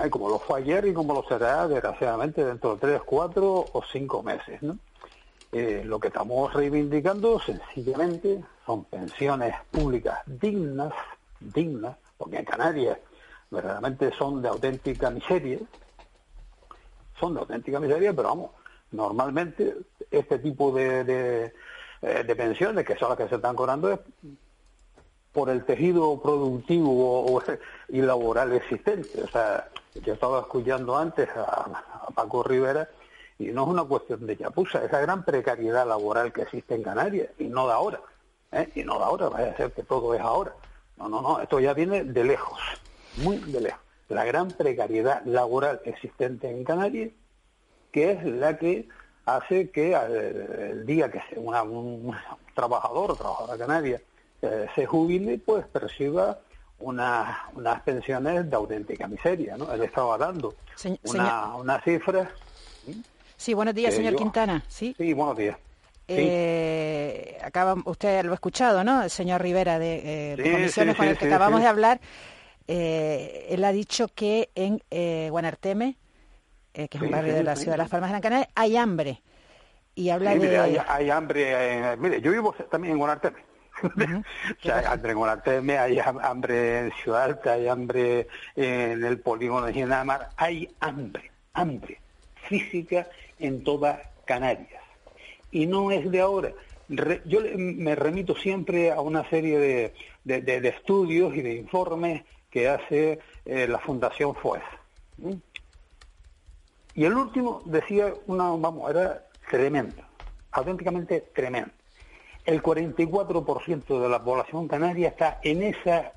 Como 0.09 0.29
lo 0.29 0.39
fue 0.39 0.59
ayer 0.59 0.87
y 0.87 0.93
como 0.93 1.13
lo 1.13 1.23
será, 1.23 1.67
desgraciadamente, 1.67 2.43
dentro 2.43 2.75
de 2.75 2.81
tres, 2.81 3.01
cuatro 3.05 3.65
o 3.71 3.81
cinco 3.91 4.21
meses. 4.21 4.59
Eh, 5.51 5.83
lo 5.85 5.99
que 5.99 6.09
estamos 6.09 6.53
reivindicando 6.53 7.39
sencillamente 7.39 8.43
son 8.65 8.83
pensiones 8.85 9.55
públicas 9.71 10.19
dignas, 10.25 10.93
dignas, 11.39 11.95
porque 12.17 12.39
en 12.39 12.45
Canarias 12.45 12.97
verdaderamente 13.49 14.11
son 14.11 14.41
de 14.41 14.49
auténtica 14.49 15.09
miseria, 15.09 15.59
son 17.17 17.35
de 17.35 17.39
auténtica 17.39 17.79
miseria, 17.79 18.13
pero 18.13 18.27
vamos, 18.27 18.51
normalmente 18.91 19.77
este 20.11 20.39
tipo 20.39 20.73
de, 20.73 21.05
de, 21.05 21.53
eh, 22.01 22.23
de 22.25 22.35
pensiones, 22.35 22.85
que 22.85 22.97
son 22.97 23.09
las 23.09 23.17
que 23.17 23.29
se 23.29 23.35
están 23.35 23.55
cobrando, 23.55 23.91
es 23.91 23.99
por 25.35 25.49
el 25.49 25.65
tejido 25.65 26.19
productivo 26.21 27.43
y 27.89 28.01
laboral 28.01 28.53
existente. 28.53 29.21
O 29.21 29.27
sea, 29.27 29.67
yo 29.93 30.13
estaba 30.13 30.39
escuchando 30.39 30.97
antes 30.97 31.27
a, 31.35 31.83
Paco 32.15 32.41
Rivera 32.43 32.87
y 33.37 33.47
no 33.47 33.63
es 33.63 33.67
una 33.69 33.83
cuestión 33.83 34.25
de 34.25 34.37
chapuza, 34.37 34.83
esa 34.85 34.99
gran 35.01 35.25
precariedad 35.25 35.85
laboral 35.85 36.31
que 36.31 36.43
existe 36.43 36.73
en 36.75 36.83
Canarias 36.83 37.27
y 37.37 37.43
no 37.45 37.67
de 37.67 37.73
ahora. 37.73 37.99
¿eh? 38.53 38.69
Y 38.75 38.83
no 38.85 38.97
de 38.97 39.03
ahora, 39.03 39.27
vaya 39.27 39.51
a 39.51 39.57
ser 39.57 39.73
que 39.73 39.83
todo 39.83 40.13
es 40.13 40.21
ahora. 40.21 40.53
No, 40.97 41.09
no, 41.09 41.21
no, 41.21 41.41
esto 41.41 41.59
ya 41.59 41.73
viene 41.73 42.05
de 42.05 42.23
lejos, 42.23 42.57
muy 43.17 43.35
de 43.37 43.59
lejos. 43.59 43.81
La 44.07 44.23
gran 44.23 44.47
precariedad 44.47 45.21
laboral 45.25 45.81
existente 45.83 46.49
en 46.49 46.63
Canarias, 46.63 47.09
que 47.91 48.11
es 48.11 48.23
la 48.23 48.57
que 48.57 48.87
hace 49.25 49.69
que 49.71 49.93
al- 49.95 50.15
el 50.15 50.85
día 50.85 51.11
que 51.11 51.21
se- 51.29 51.37
una- 51.37 51.63
un 51.63 52.15
trabajador 52.53 53.11
o 53.11 53.15
trabajadora 53.15 53.57
canaria 53.57 54.01
eh, 54.41 54.67
se 54.75 54.85
jubile, 54.85 55.37
pues 55.39 55.65
perciba 55.67 56.39
una- 56.79 57.45
unas 57.53 57.81
pensiones 57.81 58.49
de 58.49 58.55
auténtica 58.55 59.07
miseria. 59.07 59.57
¿no? 59.57 59.71
Él 59.71 59.81
estaba 59.83 60.17
dando 60.17 60.55
Se- 60.75 60.99
una, 61.05 61.55
una 61.55 61.81
cifra. 61.81 62.29
Sí, 63.37 63.53
buenos 63.53 63.73
días, 63.75 63.93
señor 63.93 64.13
yo- 64.13 64.17
Quintana. 64.19 64.63
Sí, 64.67 64.93
Sí, 64.97 65.13
buenos 65.13 65.37
días. 65.37 65.57
Sí. 66.07 66.13
Eh, 66.19 67.37
acaba, 67.43 67.75
usted 67.85 68.23
lo 68.25 68.31
ha 68.31 68.35
escuchado, 68.35 68.83
¿no? 68.83 69.03
El 69.03 69.09
señor 69.09 69.41
Rivera 69.41 69.79
de, 69.79 70.33
eh, 70.33 70.51
comisiones 70.51 70.95
con 70.95 71.07
el 71.07 71.17
que 71.17 71.25
acabamos 71.25 71.61
de 71.61 71.67
hablar. 71.67 71.99
Eh, 72.67 73.47
él 73.49 73.63
ha 73.63 73.71
dicho 73.71 74.07
que 74.13 74.49
en 74.55 74.81
eh, 74.91 75.27
Guanarteme, 75.31 75.97
que 76.73 76.89
es 76.91 77.01
un 77.01 77.09
barrio 77.11 77.33
de 77.33 77.43
la 77.43 77.55
ciudad 77.55 77.73
de 77.73 77.77
Las 77.79 77.89
Palmas 77.89 78.09
de 78.09 78.11
Gran 78.13 78.21
Canaria, 78.21 78.49
hay 78.53 78.75
hambre. 78.77 79.21
Y 79.95 80.09
habla 80.09 80.35
de... 80.35 80.59
hay, 80.59 80.77
hay 80.87 81.09
hambre. 81.09 81.95
mire, 81.97 82.19
yo 82.21 82.31
vivo 82.31 82.53
también 82.69 82.91
en 82.93 82.97
Guanarteme. 82.99 83.37
o 83.83 84.61
sea, 84.61 84.91
hambre 84.91 85.11
en 85.11 85.17
Guanarteme, 85.17 85.77
hay 85.77 85.97
ham- 85.97 86.19
hambre 86.23 86.79
en 86.79 86.91
Ciudad 86.93 87.23
Alta, 87.23 87.53
hay 87.53 87.67
hambre 87.67 88.27
en 88.55 89.03
el 89.03 89.19
polígono 89.19 89.65
de 89.65 89.73
Ginamar. 89.73 90.29
Hay 90.37 90.69
hambre, 90.79 91.31
hambre 91.53 91.99
física 92.47 93.07
en 93.39 93.63
toda 93.63 94.01
Canarias. 94.25 94.81
Y 95.51 95.65
no 95.67 95.91
es 95.91 96.09
de 96.11 96.21
ahora. 96.21 96.51
Re- 96.87 97.21
yo 97.25 97.39
me 97.57 97.95
remito 97.95 98.35
siempre 98.35 98.91
a 98.91 99.01
una 99.01 99.27
serie 99.29 99.57
de, 99.57 99.93
de- 100.23 100.41
de- 100.41 100.61
de 100.61 100.69
estudios 100.69 101.35
y 101.35 101.41
de 101.41 101.53
informes 101.55 102.23
que 102.49 102.69
hace 102.69 103.19
eh, 103.45 103.67
la 103.67 103.79
Fundación 103.79 104.35
FOES. 104.35 104.63
¿Mm? 105.17 105.33
Y 106.93 107.03
el 107.05 107.13
último 107.13 107.61
decía 107.65 108.13
una, 108.27 108.43
vamos, 108.51 108.89
era 108.89 109.21
tremendo, 109.49 110.01
auténticamente 110.51 111.21
tremendo. 111.35 111.71
El 112.45 112.61
44% 112.61 113.99
de 113.99 114.09
la 114.09 114.23
población 114.23 114.67
canaria 114.67 115.09
está 115.09 115.39
en 115.43 115.63
esa 115.63 116.13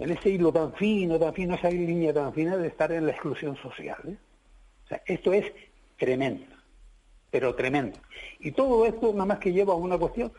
en 0.00 0.10
ese 0.12 0.30
hilo 0.30 0.50
tan 0.50 0.72
fino, 0.72 1.18
tan 1.18 1.34
fino, 1.34 1.54
esa 1.54 1.70
línea 1.70 2.12
tan 2.14 2.32
fina 2.32 2.56
de 2.56 2.68
estar 2.68 2.90
en 2.90 3.04
la 3.04 3.12
exclusión 3.12 3.56
social. 3.56 3.98
¿eh? 4.08 4.16
O 4.84 4.88
sea, 4.88 5.02
esto 5.04 5.32
es 5.34 5.52
tremendo, 5.98 6.46
pero 7.30 7.54
tremendo. 7.54 7.98
Y 8.38 8.52
todo 8.52 8.86
esto 8.86 9.12
nada 9.12 9.26
más 9.26 9.38
que 9.38 9.52
lleva 9.52 9.74
a 9.74 9.76
una 9.76 9.98
cuestión, 9.98 10.32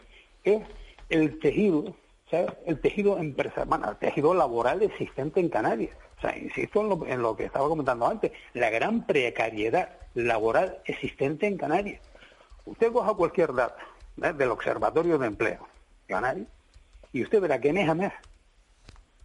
es 0.43 0.63
el 1.09 1.37
tejido, 1.37 1.95
¿sabes? 2.29 2.49
el 2.65 2.81
tejido 2.81 3.19
empresarial, 3.19 3.67
bueno, 3.67 3.91
el 3.91 3.97
tejido 3.97 4.33
laboral 4.33 4.81
existente 4.81 5.39
en 5.39 5.49
Canarias. 5.49 5.95
O 6.17 6.21
sea, 6.21 6.35
insisto 6.35 6.81
en 6.81 6.89
lo, 6.89 7.05
en 7.05 7.21
lo 7.21 7.35
que 7.35 7.45
estaba 7.45 7.67
comentando 7.67 8.07
antes, 8.07 8.31
la 8.53 8.71
gran 8.71 9.05
precariedad 9.05 9.89
laboral 10.15 10.79
existente 10.85 11.45
en 11.45 11.57
Canarias. 11.57 12.01
Usted 12.65 12.91
coja 12.91 13.13
cualquier 13.13 13.53
dato 13.53 13.90
¿eh? 14.21 14.33
del 14.33 14.51
Observatorio 14.51 15.17
de 15.17 15.27
Empleo 15.27 15.67
Canarias 16.07 16.47
y 17.13 17.23
usted 17.23 17.41
verá 17.41 17.59
que 17.59 17.73
mes 17.73 17.89
a 17.89 17.95
mes 17.95 18.13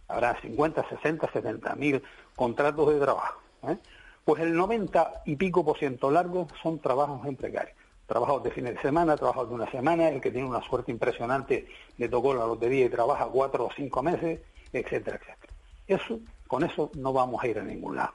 habrá 0.07 0.39
50, 0.39 0.87
60, 0.89 1.31
70 1.31 1.75
mil 1.75 2.01
contratos 2.35 2.93
de 2.93 2.99
trabajo. 2.99 3.41
¿eh? 3.67 3.77
Pues 4.23 4.41
el 4.41 4.55
90 4.55 5.23
y 5.25 5.35
pico 5.35 5.63
por 5.63 5.77
ciento 5.77 6.11
largo 6.11 6.47
son 6.61 6.79
trabajos 6.79 7.25
en 7.25 7.35
precario. 7.35 7.73
Trabajos 8.05 8.43
de 8.43 8.51
fin 8.51 8.65
de 8.65 8.79
semana, 8.81 9.17
trabajos 9.17 9.49
de 9.49 9.55
una 9.55 9.69
semana, 9.69 10.09
el 10.09 10.21
que 10.21 10.31
tiene 10.31 10.47
una 10.47 10.61
suerte 10.61 10.91
impresionante 10.91 11.67
le 11.97 12.07
tocó 12.07 12.33
la 12.33 12.45
lotería 12.45 12.85
y 12.85 12.89
trabaja 12.89 13.25
cuatro 13.25 13.65
o 13.65 13.69
cinco 13.75 14.01
meses, 14.01 14.39
etcétera, 14.71 15.17
etcétera. 15.17 15.53
Eso, 15.87 16.19
con 16.47 16.63
eso 16.63 16.89
no 16.95 17.11
vamos 17.11 17.43
a 17.43 17.47
ir 17.47 17.59
a 17.59 17.63
ningún 17.63 17.97
lado. 17.97 18.13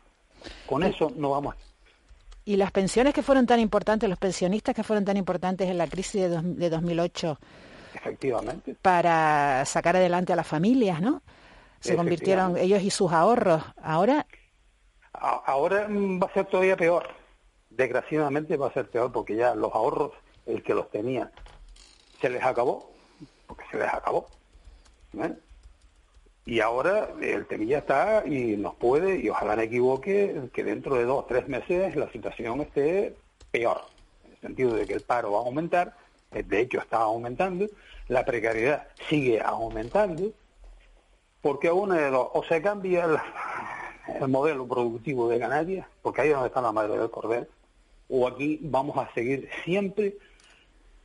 Con 0.66 0.82
eso 0.82 1.12
no 1.16 1.30
vamos 1.30 1.54
a 1.54 1.71
y 2.44 2.56
las 2.56 2.70
pensiones 2.70 3.14
que 3.14 3.22
fueron 3.22 3.46
tan 3.46 3.60
importantes, 3.60 4.08
los 4.08 4.18
pensionistas 4.18 4.74
que 4.74 4.82
fueron 4.82 5.04
tan 5.04 5.16
importantes 5.16 5.68
en 5.68 5.78
la 5.78 5.86
crisis 5.86 6.22
de, 6.22 6.40
de 6.42 6.70
2008. 6.70 7.38
Efectivamente. 7.94 8.76
Para 8.80 9.64
sacar 9.64 9.96
adelante 9.96 10.32
a 10.32 10.36
las 10.36 10.46
familias, 10.46 11.00
¿no? 11.00 11.22
Se 11.80 11.96
convirtieron 11.96 12.56
ellos 12.56 12.82
y 12.82 12.90
sus 12.90 13.12
ahorros. 13.12 13.62
Ahora. 13.82 14.26
Ahora 15.12 15.88
va 15.88 16.26
a 16.26 16.32
ser 16.32 16.46
todavía 16.46 16.76
peor. 16.76 17.08
Desgraciadamente 17.70 18.56
va 18.56 18.68
a 18.68 18.72
ser 18.72 18.88
peor 18.88 19.10
porque 19.10 19.34
ya 19.34 19.54
los 19.54 19.72
ahorros, 19.74 20.12
el 20.46 20.62
que 20.62 20.74
los 20.74 20.90
tenía, 20.90 21.30
se 22.20 22.30
les 22.30 22.42
acabó. 22.42 22.92
Porque 23.46 23.64
se 23.70 23.78
les 23.78 23.92
acabó. 23.92 24.28
¿eh? 25.14 25.34
Y 26.44 26.60
ahora 26.60 27.10
el 27.20 27.46
temilla 27.46 27.78
está 27.78 28.24
y 28.26 28.56
nos 28.56 28.74
puede, 28.74 29.20
y 29.20 29.28
ojalá 29.28 29.54
me 29.54 29.64
equivoque, 29.64 30.50
que 30.52 30.64
dentro 30.64 30.96
de 30.96 31.04
dos 31.04 31.26
tres 31.28 31.46
meses 31.48 31.94
la 31.94 32.10
situación 32.10 32.60
esté 32.62 33.14
peor, 33.52 33.82
en 34.24 34.32
el 34.32 34.38
sentido 34.40 34.74
de 34.74 34.86
que 34.86 34.94
el 34.94 35.02
paro 35.02 35.32
va 35.32 35.38
a 35.38 35.42
aumentar, 35.42 35.94
eh, 36.32 36.42
de 36.42 36.60
hecho 36.60 36.80
está 36.80 36.98
aumentando, 36.98 37.66
la 38.08 38.24
precariedad 38.24 38.88
sigue 39.08 39.40
aumentando, 39.40 40.32
porque 41.40 41.70
uno 41.70 41.94
de 41.94 42.10
dos, 42.10 42.28
o 42.32 42.42
se 42.44 42.60
cambia 42.60 43.04
el, 43.04 44.28
modelo 44.28 44.66
productivo 44.66 45.28
de 45.28 45.38
Canarias, 45.38 45.86
porque 46.02 46.22
ahí 46.22 46.28
es 46.28 46.34
donde 46.34 46.48
está 46.48 46.60
la 46.60 46.72
madre 46.72 46.98
del 46.98 47.10
cordel, 47.10 47.48
o 48.08 48.26
aquí 48.26 48.58
vamos 48.62 48.96
a 48.96 49.12
seguir 49.14 49.48
siempre 49.64 50.16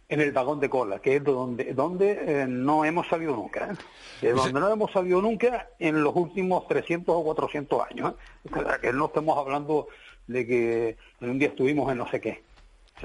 en 0.09 0.21
el 0.21 0.31
vagón 0.31 0.59
de 0.59 0.69
cola, 0.69 0.99
que 0.99 1.17
es 1.17 1.23
donde, 1.23 1.73
donde 1.73 2.11
eh, 2.41 2.47
no 2.47 2.85
hemos 2.85 3.07
salido 3.07 3.35
nunca, 3.35 3.75
¿eh? 4.21 4.31
donde 4.31 4.59
no 4.59 4.69
hemos 4.69 4.91
salido 4.91 5.21
nunca 5.21 5.69
en 5.79 6.01
los 6.01 6.15
últimos 6.15 6.67
300 6.67 7.13
o 7.13 7.23
400 7.23 7.81
años. 7.91 8.13
¿eh? 8.45 8.51
que 8.81 8.93
no 8.93 9.07
estamos 9.07 9.37
hablando 9.37 9.87
de 10.27 10.47
que 10.47 10.97
en 11.19 11.29
un 11.29 11.39
día 11.39 11.49
estuvimos 11.49 11.91
en 11.91 11.97
no 11.97 12.09
sé 12.09 12.21
qué. 12.21 12.41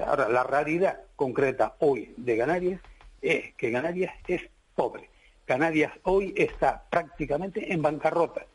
ahora, 0.04 0.28
la 0.28 0.44
realidad 0.44 1.00
concreta 1.16 1.74
hoy 1.80 2.14
de 2.16 2.38
Canarias 2.38 2.80
es 3.20 3.54
que 3.54 3.72
Canarias 3.72 4.14
es 4.28 4.42
pobre. 4.76 5.10
Canarias 5.44 5.92
hoy 6.04 6.32
está 6.36 6.84
prácticamente 6.88 7.72
en 7.72 7.82
bancarrota. 7.82 8.46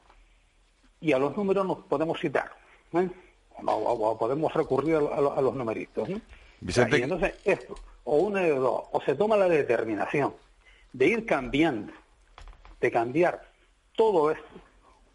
Y 1.02 1.12
a 1.12 1.20
los 1.20 1.36
números 1.36 1.66
nos 1.68 1.80
podemos 1.80 2.20
citar. 2.20 2.50
¿eh? 2.94 3.10
O, 3.66 4.18
podemos 4.18 4.54
recurrir 4.54 4.96
a, 4.96 5.42
los 5.42 5.54
numeritos. 5.54 6.08
Vicente... 6.62 7.04
entonces, 7.04 7.36
esto 7.44 7.76
o 8.08 8.16
una 8.16 8.40
de 8.40 8.56
dos, 8.56 8.84
o 8.92 9.02
se 9.02 9.16
toma 9.16 9.36
la 9.36 9.50
determinación 9.50 10.34
de 10.94 11.08
ir 11.08 11.26
cambiando, 11.26 11.92
de 12.80 12.90
cambiar 12.90 13.44
todo 13.96 14.32
esto, 14.32 14.48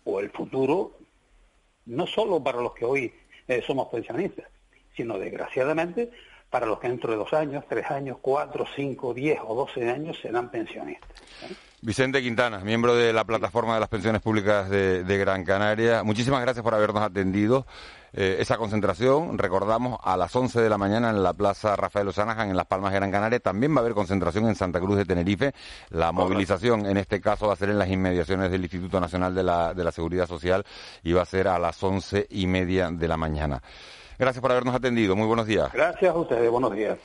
o 0.04 0.20
el 0.20 0.30
futuro, 0.30 0.92
no 1.86 2.06
solo 2.06 2.42
para 2.42 2.60
los 2.60 2.74
que 2.74 2.84
hoy 2.84 3.14
eh, 3.48 3.62
somos 3.66 3.88
pensionistas, 3.88 4.46
sino 4.94 5.18
desgraciadamente 5.18 6.10
para 6.50 6.66
los 6.66 6.78
que 6.80 6.88
dentro 6.88 7.10
de 7.10 7.16
dos 7.16 7.32
años, 7.32 7.64
tres 7.66 7.90
años, 7.90 8.18
cuatro, 8.20 8.66
cinco, 8.76 9.14
diez 9.14 9.38
o 9.42 9.54
doce 9.54 9.88
años 9.88 10.18
serán 10.20 10.50
pensionistas. 10.50 11.22
¿eh? 11.44 11.54
Vicente 11.80 12.20
Quintana, 12.20 12.58
miembro 12.58 12.94
de 12.94 13.14
la 13.14 13.24
Plataforma 13.24 13.72
de 13.72 13.80
las 13.80 13.88
Pensiones 13.88 14.20
Públicas 14.20 14.68
de, 14.68 15.02
de 15.02 15.18
Gran 15.18 15.44
Canaria, 15.44 16.02
muchísimas 16.02 16.42
gracias 16.42 16.62
por 16.62 16.74
habernos 16.74 17.02
atendido. 17.02 17.66
Eh, 18.14 18.36
esa 18.40 18.58
concentración, 18.58 19.38
recordamos, 19.38 19.98
a 20.02 20.16
las 20.16 20.34
11 20.34 20.60
de 20.60 20.68
la 20.68 20.76
mañana 20.76 21.10
en 21.10 21.22
la 21.22 21.32
Plaza 21.32 21.76
Rafael 21.76 22.08
Osanajan, 22.08 22.50
en 22.50 22.56
Las 22.56 22.66
Palmas 22.66 22.92
de 22.92 22.98
Gran 22.98 23.10
Canaria. 23.10 23.40
También 23.40 23.74
va 23.74 23.78
a 23.78 23.80
haber 23.80 23.94
concentración 23.94 24.46
en 24.46 24.54
Santa 24.54 24.80
Cruz 24.80 24.96
de 24.98 25.04
Tenerife. 25.04 25.52
La 25.90 26.12
movilización, 26.12 26.86
en 26.86 26.98
este 26.98 27.20
caso, 27.20 27.46
va 27.46 27.54
a 27.54 27.56
ser 27.56 27.70
en 27.70 27.78
las 27.78 27.88
inmediaciones 27.88 28.50
del 28.50 28.62
Instituto 28.62 29.00
Nacional 29.00 29.34
de 29.34 29.42
la, 29.42 29.72
de 29.72 29.84
la 29.84 29.92
Seguridad 29.92 30.26
Social 30.26 30.64
y 31.02 31.12
va 31.12 31.22
a 31.22 31.26
ser 31.26 31.48
a 31.48 31.58
las 31.58 31.82
once 31.82 32.26
y 32.30 32.46
media 32.46 32.90
de 32.90 33.08
la 33.08 33.16
mañana. 33.16 33.62
Gracias 34.18 34.42
por 34.42 34.52
habernos 34.52 34.74
atendido. 34.74 35.16
Muy 35.16 35.26
buenos 35.26 35.46
días. 35.46 35.72
Gracias 35.72 36.14
a 36.14 36.18
ustedes. 36.18 36.50
Buenos 36.50 36.72
días. 36.72 36.98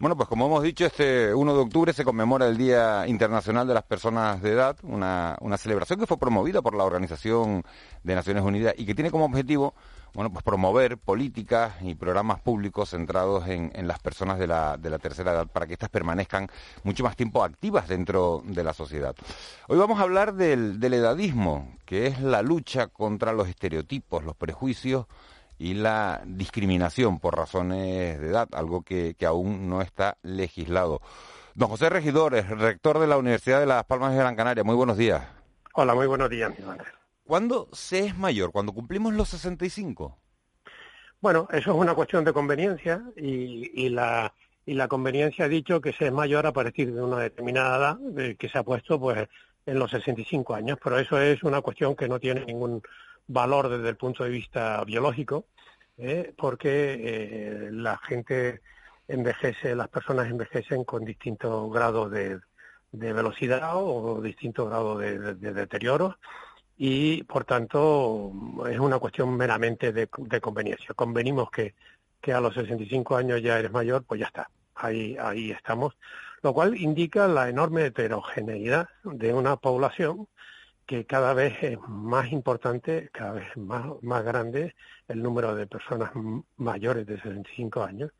Bueno, 0.00 0.16
pues 0.16 0.28
como 0.28 0.46
hemos 0.46 0.62
dicho, 0.62 0.86
este 0.86 1.34
1 1.34 1.54
de 1.54 1.60
octubre 1.60 1.92
se 1.92 2.04
conmemora 2.04 2.46
el 2.46 2.56
Día 2.56 3.08
Internacional 3.08 3.66
de 3.66 3.74
las 3.74 3.82
Personas 3.82 4.40
de 4.40 4.52
Edad, 4.52 4.76
una, 4.84 5.36
una 5.40 5.58
celebración 5.58 5.98
que 5.98 6.06
fue 6.06 6.16
promovida 6.18 6.62
por 6.62 6.76
la 6.76 6.84
Organización 6.84 7.64
de 8.04 8.14
Naciones 8.14 8.44
Unidas 8.44 8.74
y 8.78 8.86
que 8.86 8.94
tiene 8.94 9.10
como 9.10 9.24
objetivo 9.24 9.74
bueno, 10.14 10.32
pues 10.32 10.42
promover 10.42 10.98
políticas 10.98 11.74
y 11.82 11.94
programas 11.94 12.40
públicos 12.40 12.90
centrados 12.90 13.46
en, 13.48 13.72
las 13.86 13.98
personas 13.98 14.38
de 14.38 14.46
la, 14.46 14.76
de 14.76 14.90
la, 14.90 14.98
tercera 14.98 15.32
edad 15.32 15.46
para 15.46 15.66
que 15.66 15.74
éstas 15.74 15.90
permanezcan 15.90 16.48
mucho 16.82 17.04
más 17.04 17.16
tiempo 17.16 17.44
activas 17.44 17.88
dentro 17.88 18.42
de 18.44 18.64
la 18.64 18.74
sociedad. 18.74 19.14
Hoy 19.68 19.78
vamos 19.78 20.00
a 20.00 20.02
hablar 20.02 20.34
del, 20.34 20.82
edadismo, 20.82 21.72
que 21.84 22.06
es 22.06 22.20
la 22.20 22.42
lucha 22.42 22.86
contra 22.86 23.32
los 23.32 23.48
estereotipos, 23.48 24.24
los 24.24 24.36
prejuicios 24.36 25.06
y 25.58 25.74
la 25.74 26.22
discriminación 26.24 27.18
por 27.18 27.36
razones 27.36 28.20
de 28.20 28.28
edad, 28.28 28.48
algo 28.52 28.82
que, 28.82 29.14
aún 29.26 29.68
no 29.68 29.82
está 29.82 30.16
legislado. 30.22 31.00
Don 31.54 31.68
José 31.68 31.90
Regidores, 31.90 32.48
rector 32.48 33.00
de 33.00 33.08
la 33.08 33.18
Universidad 33.18 33.60
de 33.60 33.66
Las 33.66 33.84
Palmas 33.84 34.12
de 34.12 34.18
Gran 34.18 34.36
Canaria, 34.36 34.62
muy 34.62 34.76
buenos 34.76 34.96
días. 34.96 35.26
Hola, 35.74 35.94
muy 35.94 36.06
buenos 36.06 36.30
días, 36.30 36.50
mi 36.56 36.64
¿Cuándo 37.24 37.68
se 37.72 38.06
es 38.06 38.16
mayor? 38.16 38.52
¿Cuando 38.52 38.72
cumplimos 38.72 39.12
los 39.12 39.28
65? 39.28 40.16
Bueno, 41.20 41.48
eso 41.50 41.72
es 41.72 41.76
una 41.76 41.94
cuestión 41.94 42.24
de 42.24 42.32
conveniencia 42.32 43.02
y, 43.16 43.88
la, 43.88 44.32
y 44.64 44.74
la 44.74 44.86
conveniencia 44.86 45.46
ha 45.46 45.48
dicho 45.48 45.80
que 45.80 45.92
se 45.92 46.06
es 46.06 46.12
mayor 46.12 46.46
a 46.46 46.52
partir 46.52 46.94
de 46.94 47.02
una 47.02 47.18
determinada 47.18 47.76
edad 47.76 48.18
eh, 48.18 48.36
que 48.36 48.48
se 48.48 48.58
ha 48.58 48.62
puesto 48.62 48.98
pues 49.00 49.28
en 49.66 49.78
los 49.78 49.90
65 49.90 50.54
años, 50.54 50.78
pero 50.82 50.98
eso 50.98 51.20
es 51.20 51.42
una 51.42 51.60
cuestión 51.60 51.96
que 51.96 52.08
no 52.08 52.18
tiene 52.18 52.46
ningún 52.46 52.80
valor 53.28 53.68
desde 53.68 53.88
el 53.88 53.96
punto 53.96 54.24
de 54.24 54.30
vista 54.30 54.82
biológico, 54.84 55.46
eh, 55.96 56.32
porque 56.36 56.96
eh, 57.00 57.68
la 57.70 57.96
gente 57.98 58.60
envejece, 59.06 59.74
las 59.74 59.88
personas 59.88 60.28
envejecen 60.28 60.84
con 60.84 61.04
distintos 61.04 61.72
grados 61.72 62.10
de, 62.10 62.40
velocidad 62.90 63.72
o 63.74 64.20
distintos 64.20 64.68
grados 64.68 65.00
de, 65.00 65.34
de 65.34 65.52
deterioro 65.52 66.16
y 66.78 67.24
por 67.24 67.44
tanto 67.44 68.32
es 68.70 68.78
una 68.78 69.00
cuestión 69.00 69.36
meramente 69.36 69.92
de, 69.92 70.06
conveniencia. 70.08 70.94
Convenimos 70.94 71.50
que, 71.50 71.74
que, 72.20 72.32
a 72.32 72.40
los 72.40 72.54
65 72.54 73.16
años 73.16 73.42
ya 73.42 73.58
eres 73.58 73.72
mayor, 73.72 74.04
pues 74.04 74.20
ya 74.20 74.26
está, 74.26 74.48
ahí, 74.76 75.16
ahí 75.20 75.50
estamos, 75.50 75.98
lo 76.40 76.54
cual 76.54 76.76
indica 76.80 77.26
la 77.26 77.48
enorme 77.48 77.86
heterogeneidad 77.86 78.88
de 79.02 79.34
una 79.34 79.56
población 79.56 80.28
que 80.88 81.04
cada 81.04 81.34
vez 81.34 81.52
es 81.62 81.78
más 81.86 82.32
importante, 82.32 83.10
cada 83.12 83.32
vez 83.32 83.56
más, 83.58 83.84
más 84.00 84.24
grande 84.24 84.74
el 85.06 85.22
número 85.22 85.54
de 85.54 85.66
personas 85.66 86.12
mayores 86.56 87.06
de 87.06 87.20
65 87.20 87.84
años 87.84 88.10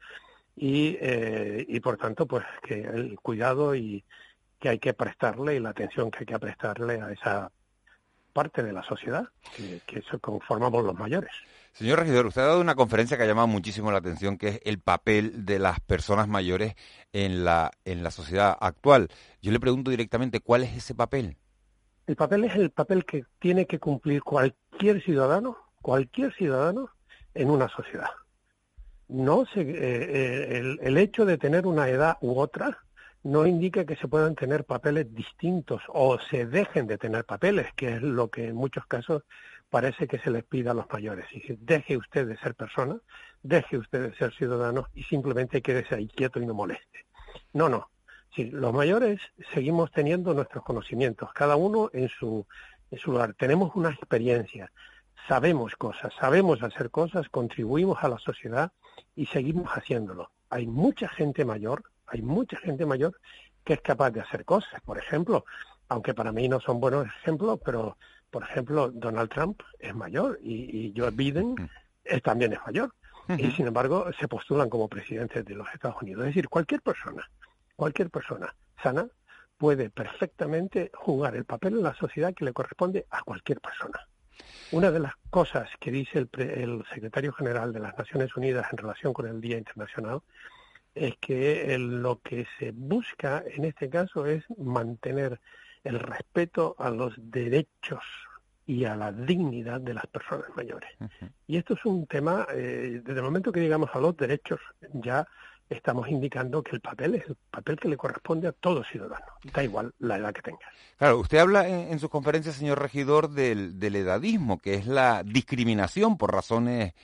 y, 0.55 0.99
eh, 1.01 1.65
y 1.67 1.81
por 1.81 1.97
tanto 1.97 2.27
pues 2.27 2.45
que 2.63 2.83
el 2.83 3.19
cuidado 3.21 3.75
y 3.75 4.05
que 4.61 4.69
hay 4.69 4.79
que 4.79 4.93
prestarle 4.93 5.55
y 5.55 5.61
la 5.61 5.71
atención 5.71 6.11
que 6.11 6.19
hay 6.21 6.27
que 6.27 6.39
prestarle 6.39 7.01
a 7.01 7.11
esa 7.11 7.51
parte 8.35 8.63
de 8.63 8.75
la 8.75 8.83
sociedad 8.83 9.27
que, 9.57 9.81
que 9.87 10.03
conformamos 10.21 10.85
los 10.85 10.95
mayores. 10.95 11.33
Señor 11.73 12.01
regidor, 12.01 12.27
usted 12.27 12.43
ha 12.43 12.49
dado 12.49 12.61
una 12.61 12.75
conferencia 12.75 13.17
que 13.17 13.23
ha 13.23 13.27
llamado 13.27 13.47
muchísimo 13.47 13.91
la 13.91 13.99
atención, 13.99 14.37
que 14.37 14.49
es 14.49 14.61
el 14.65 14.79
papel 14.79 15.47
de 15.47 15.59
las 15.59 15.81
personas 15.81 16.29
mayores 16.29 16.75
en 17.15 17.47
la, 17.47 17.71
en 17.87 18.03
la 18.03 18.11
sociedad 18.11 18.59
actual. 18.61 19.09
Yo 19.41 19.53
le 19.53 19.61
pregunto 19.61 19.91
directamente, 19.91 20.41
¿cuál 20.41 20.65
es 20.65 20.77
ese 20.77 20.95
papel? 20.95 21.39
El 22.09 22.17
papel 22.17 22.45
es 22.45 22.57
el 22.57 22.71
papel 22.71 23.05
que 23.05 23.25
tiene 23.39 23.67
que 23.67 23.79
cumplir 23.79 24.23
cualquier 24.23 25.03
ciudadano 25.03 25.59
cualquier 25.83 26.35
ciudadano 26.35 26.91
en 27.35 27.51
una 27.51 27.69
sociedad. 27.69 28.11
No 29.09 29.47
se, 29.47 29.61
eh, 29.61 29.67
eh, 29.71 30.59
el, 30.59 30.79
el 30.83 30.99
hecho 30.99 31.25
de 31.25 31.39
tener 31.39 31.67
una 31.67 31.89
edad 31.89 32.17
u 32.21 32.39
otra 32.39 32.79
no 33.23 33.47
indica 33.47 33.85
que 33.85 33.97
se 33.97 34.09
puedan 34.09 34.35
tener 34.35 34.65
papeles 34.65 35.15
distintos 35.15 35.83
o 35.89 36.19
se 36.19 36.47
dejen 36.47 36.87
de 36.87 36.99
tener 36.99 37.25
papeles, 37.25 37.67
que 37.75 37.97
es 37.97 38.03
lo 38.03 38.29
que 38.29 38.49
en 38.49 38.57
muchos 38.57 38.87
casos 38.87 39.23
parece 39.71 40.07
que 40.07 40.19
se 40.19 40.31
les 40.31 40.45
pide 40.45 40.71
a 40.71 40.75
los 40.75 40.91
mayores. 40.91 41.27
Y 41.33 41.57
deje 41.57 41.97
usted 41.97 42.27
de 42.27 42.39
ser 42.39 42.55
persona, 42.55 42.99
deje 43.43 43.79
usted 43.79 44.11
de 44.11 44.17
ser 44.17 44.33
ciudadano 44.35 44.87
y 44.95 45.03
simplemente 45.05 45.63
quédese 45.63 45.95
ahí 45.95 46.09
quieto 46.09 46.41
y 46.41 46.47
no 46.47 46.55
moleste. 46.55 47.07
No, 47.53 47.69
no. 47.69 47.91
Sí, 48.35 48.45
los 48.45 48.73
mayores 48.73 49.21
seguimos 49.53 49.91
teniendo 49.91 50.35
nuestros 50.35 50.65
conocimientos, 50.65 51.33
cada 51.33 51.57
uno 51.57 51.91
en 51.93 52.09
su, 52.09 52.47
en 52.91 52.99
su 52.99 53.13
lugar. 53.13 53.35
Tenemos 53.35 53.75
una 53.75 53.91
experiencia, 53.91 54.71
sabemos 55.27 55.75
cosas, 55.77 56.13
sabemos 56.21 56.63
hacer 56.63 56.91
cosas, 56.91 57.29
contribuimos 57.29 57.99
a 58.03 58.09
la 58.09 58.19
sociedad 58.19 58.73
y 59.17 59.27
seguimos 59.27 59.71
haciéndolo. 59.71 60.31
Hay 60.51 60.67
mucha 60.67 61.09
gente 61.09 61.45
mayor, 61.45 61.83
hay 62.07 62.23
mucha 62.23 62.59
gente 62.59 62.87
mayor 62.87 63.19
que 63.65 63.75
es 63.75 63.81
capaz 63.81 64.11
de 64.11 64.21
hacer 64.21 64.45
cosas. 64.45 64.81
Por 64.83 64.99
ejemplo, 64.99 65.45
aunque 65.89 66.15
para 66.15 66.33
mí 66.33 66.49
no 66.49 66.61
son 66.61 66.81
buenos 66.81 67.07
ejemplos, 67.07 67.59
pero 67.65 67.97
por 68.31 68.43
ejemplo, 68.43 68.91
Donald 68.91 69.31
Trump 69.31 69.63
es 69.79 69.95
mayor 69.95 70.39
y, 70.43 70.93
Joe 70.97 71.11
Biden 71.11 71.55
también 72.23 72.53
es 72.53 72.59
mayor. 72.67 72.93
Y 73.37 73.51
sin 73.51 73.67
embargo, 73.67 74.07
se 74.19 74.27
postulan 74.27 74.71
como 74.71 74.89
presidentes 74.89 75.45
de 75.45 75.55
los 75.55 75.69
Estados 75.75 76.01
Unidos. 76.01 76.23
Es 76.23 76.29
decir, 76.29 76.49
cualquier 76.49 76.81
persona, 76.81 77.29
cualquier 77.79 78.11
persona 78.11 78.53
sana 78.83 79.07
puede 79.57 79.89
perfectamente 79.89 80.91
jugar 80.95 81.37
el 81.37 81.45
papel 81.45 81.75
en 81.75 81.85
la 81.85 81.95
sociedad 81.95 82.35
que 82.35 82.45
le 82.45 82.53
corresponde 82.53 83.07
a 83.09 83.23
cualquier 83.23 83.61
persona. 83.61 84.01
Una 84.73 84.91
de 84.91 84.99
las 84.99 85.15
cosas 85.31 85.71
que 85.79 85.93
dice 85.93 86.19
el, 86.19 86.29
el 86.41 86.85
secretario 86.93 87.33
general 87.33 87.73
de 87.73 87.79
las 87.79 87.97
Naciones 87.97 88.37
Unidas 88.37 88.67
en 88.73 88.79
relación 88.79 89.13
con 89.13 89.29
el 89.29 89.41
Día 89.41 89.59
Internacional 89.59 90.23
es 90.93 91.17
que 91.19 91.79
lo 91.79 92.21
que 92.21 92.49
se 92.59 92.73
busca 92.73 93.45
en 93.47 93.65
este 93.65 93.89
caso 93.89 94.27
es 94.27 94.45
mantener 94.59 95.41
el 95.85 96.01
respeto 96.01 96.75
a 96.79 96.91
los 96.91 97.15
derechos 97.17 98.03
y 98.67 98.87
a 98.87 98.97
la 98.97 99.13
dignidad 99.13 99.81
de 99.81 99.95
las 99.95 100.07
personas 100.09 100.49
mayores. 100.57 100.91
Y 101.47 101.57
esto 101.57 101.75
es 101.75 101.85
un 101.85 102.07
tema, 102.09 102.45
eh, 102.53 103.01
desde 103.05 103.21
el 103.21 103.25
momento 103.25 103.53
que 103.53 103.61
llegamos 103.61 103.91
a 103.93 104.01
los 104.01 104.17
derechos, 104.17 104.61
ya 104.93 105.27
estamos 105.69 106.09
indicando 106.09 106.63
que 106.63 106.77
el 106.77 106.81
papel 106.81 107.17
es 107.17 107.27
el 107.29 107.37
papel 107.51 107.79
que 107.79 107.89
le 107.89 107.97
corresponde 107.97 108.49
a 108.49 108.53
todo 108.53 108.85
ciudadano, 108.85 109.27
da 109.53 109.63
igual 109.63 109.93
la 109.99 110.17
edad 110.17 110.33
que 110.33 110.43
tenga. 110.43 110.67
Claro, 110.97 111.19
usted 111.19 111.39
habla 111.39 111.69
en, 111.69 111.99
su 111.99 112.09
conferencia, 112.09 112.53
señor 112.53 112.81
regidor, 112.81 113.31
del, 113.31 113.95
edadismo, 113.95 114.59
que 114.59 114.75
es 114.75 114.87
la 114.87 115.23
discriminación 115.23 116.17
por 116.17 116.33
razones 116.33 116.95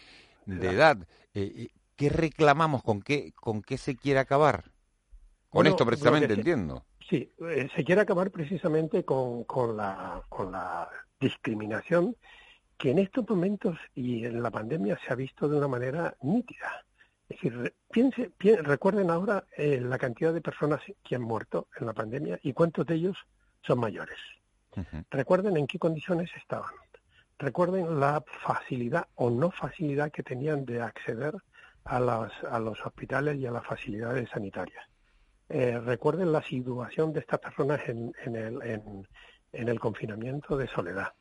de 0.46 0.68
edad. 0.68 0.98
Eh, 1.34 1.52
eh, 1.56 1.68
¿Qué 1.96 2.08
reclamamos? 2.08 2.82
¿Con 2.82 3.02
qué, 3.02 3.32
con 3.34 3.62
qué 3.62 3.78
se 3.78 3.96
quiere 3.96 4.20
acabar? 4.20 4.64
Con 5.48 5.66
esto 5.66 5.86
precisamente, 5.86 6.32
entiendo. 6.34 6.84
Sí, 7.08 7.30
eh, 7.38 7.68
se 7.76 7.84
quiere 7.84 8.00
acabar 8.00 8.30
precisamente 8.30 9.04
con, 9.04 9.44
con, 9.44 9.76
la, 9.76 10.22
con 10.28 10.50
la 10.50 10.88
discriminación 11.20 12.16
que 12.76 12.90
en 12.90 12.98
estos 12.98 13.28
momentos 13.28 13.78
y 13.94 14.24
en 14.24 14.42
la 14.42 14.50
pandemia 14.50 14.98
se 15.06 15.12
ha 15.12 15.16
visto 15.16 15.48
de 15.48 15.56
una 15.56 15.68
manera 15.68 16.16
nítida. 16.22 16.84
Es 17.28 17.40
decir, 17.40 17.74
piense, 17.90 18.30
recuerden 18.62 19.10
ahora 19.10 19.44
eh, 19.56 19.80
la 19.80 19.98
cantidad 19.98 20.32
de 20.32 20.42
personas 20.42 20.82
que 21.02 21.14
han 21.14 21.22
muerto 21.22 21.68
en 21.78 21.86
la 21.86 21.94
pandemia 21.94 22.38
y 22.42 22.52
cuántos 22.52 22.86
de 22.86 22.96
ellos 22.96 23.16
son 23.62 23.80
mayores. 23.80 24.18
Recuerden 25.10 25.56
en 25.56 25.66
qué 25.66 25.78
condiciones 25.78 26.30
estaban. 26.36 26.74
Recuerden 27.38 28.00
la 28.00 28.22
facilidad 28.26 29.06
o 29.14 29.30
no 29.30 29.50
facilidad 29.50 30.10
que 30.10 30.22
tenían 30.22 30.64
de 30.64 30.82
acceder 30.82 31.34
a, 31.84 32.00
las, 32.00 32.32
a 32.44 32.58
los 32.58 32.84
hospitales 32.84 33.36
y 33.36 33.46
a 33.46 33.50
las 33.50 33.64
facilidades 33.64 34.28
sanitarias. 34.30 34.84
Eh, 35.48 35.78
recuerden 35.78 36.32
la 36.32 36.42
situación 36.42 37.12
de 37.12 37.20
estas 37.20 37.38
personas 37.38 37.80
en, 37.88 38.12
en, 38.24 38.36
el, 38.36 38.62
en, 39.52 39.68
el, 39.68 39.78
confinamiento 39.78 40.56
de 40.56 40.66
soledad, 40.66 41.12